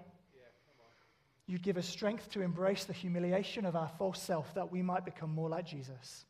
You'd 1.48 1.64
give 1.64 1.78
us 1.78 1.88
strength 1.88 2.32
to 2.32 2.42
embrace 2.42 2.86
the 2.86 2.94
humiliation 2.94 3.66
of 3.66 3.76
our 3.76 3.90
false 3.98 4.22
self 4.22 4.54
that 4.54 4.72
we 4.72 4.84
might 4.84 5.04
become 5.04 5.34
more 5.34 5.50
like 5.50 5.66
Jesus. 5.66 6.26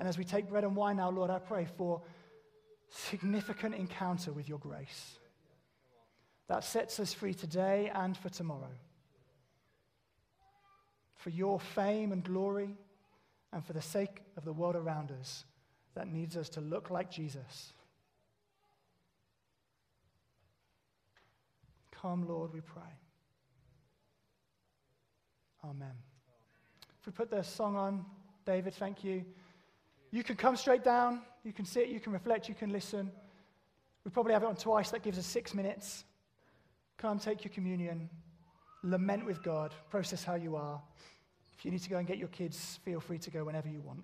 And 0.00 0.08
as 0.08 0.18
we 0.18 0.24
take 0.24 0.48
bread 0.48 0.64
and 0.64 0.74
wine 0.74 0.96
now, 0.96 1.10
Lord, 1.10 1.30
I 1.30 1.38
pray 1.38 1.66
for 1.76 2.02
significant 2.88 3.76
encounter 3.76 4.32
with 4.32 4.48
your 4.48 4.58
grace 4.58 5.18
that 6.48 6.64
sets 6.64 6.98
us 6.98 7.12
free 7.12 7.34
today 7.34 7.90
and 7.94 8.16
for 8.16 8.28
tomorrow. 8.28 8.70
For 11.24 11.30
your 11.30 11.58
fame 11.58 12.12
and 12.12 12.22
glory, 12.22 12.68
and 13.50 13.64
for 13.64 13.72
the 13.72 13.80
sake 13.80 14.20
of 14.36 14.44
the 14.44 14.52
world 14.52 14.76
around 14.76 15.10
us 15.18 15.46
that 15.94 16.06
needs 16.06 16.36
us 16.36 16.50
to 16.50 16.60
look 16.60 16.90
like 16.90 17.10
Jesus. 17.10 17.72
Come, 21.90 22.28
Lord, 22.28 22.52
we 22.52 22.60
pray. 22.60 22.82
Amen. 25.64 25.94
If 27.00 27.06
we 27.06 27.12
put 27.12 27.30
the 27.30 27.42
song 27.42 27.74
on, 27.74 28.04
David, 28.44 28.74
thank 28.74 29.02
you. 29.02 29.24
You 30.10 30.22
can 30.22 30.36
come 30.36 30.56
straight 30.56 30.84
down. 30.84 31.22
You 31.42 31.54
can 31.54 31.64
sit, 31.64 31.88
you 31.88 32.00
can 32.00 32.12
reflect, 32.12 32.50
you 32.50 32.54
can 32.54 32.70
listen. 32.70 33.10
We 34.04 34.10
probably 34.10 34.34
have 34.34 34.42
it 34.42 34.46
on 34.46 34.56
twice. 34.56 34.90
That 34.90 35.02
gives 35.02 35.16
us 35.18 35.24
six 35.24 35.54
minutes. 35.54 36.04
Come, 36.98 37.18
take 37.18 37.46
your 37.46 37.54
communion. 37.54 38.10
Lament 38.82 39.24
with 39.24 39.42
God. 39.42 39.72
Process 39.88 40.22
how 40.22 40.34
you 40.34 40.56
are. 40.56 40.82
If 41.56 41.64
you 41.64 41.70
need 41.70 41.82
to 41.82 41.90
go 41.90 41.98
and 41.98 42.06
get 42.06 42.18
your 42.18 42.28
kids, 42.28 42.78
feel 42.84 43.00
free 43.00 43.18
to 43.18 43.30
go 43.30 43.44
whenever 43.44 43.68
you 43.68 43.80
want. 43.80 44.00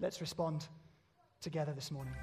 Let's 0.00 0.20
respond 0.20 0.66
together 1.40 1.72
this 1.72 1.90
morning. 1.90 2.14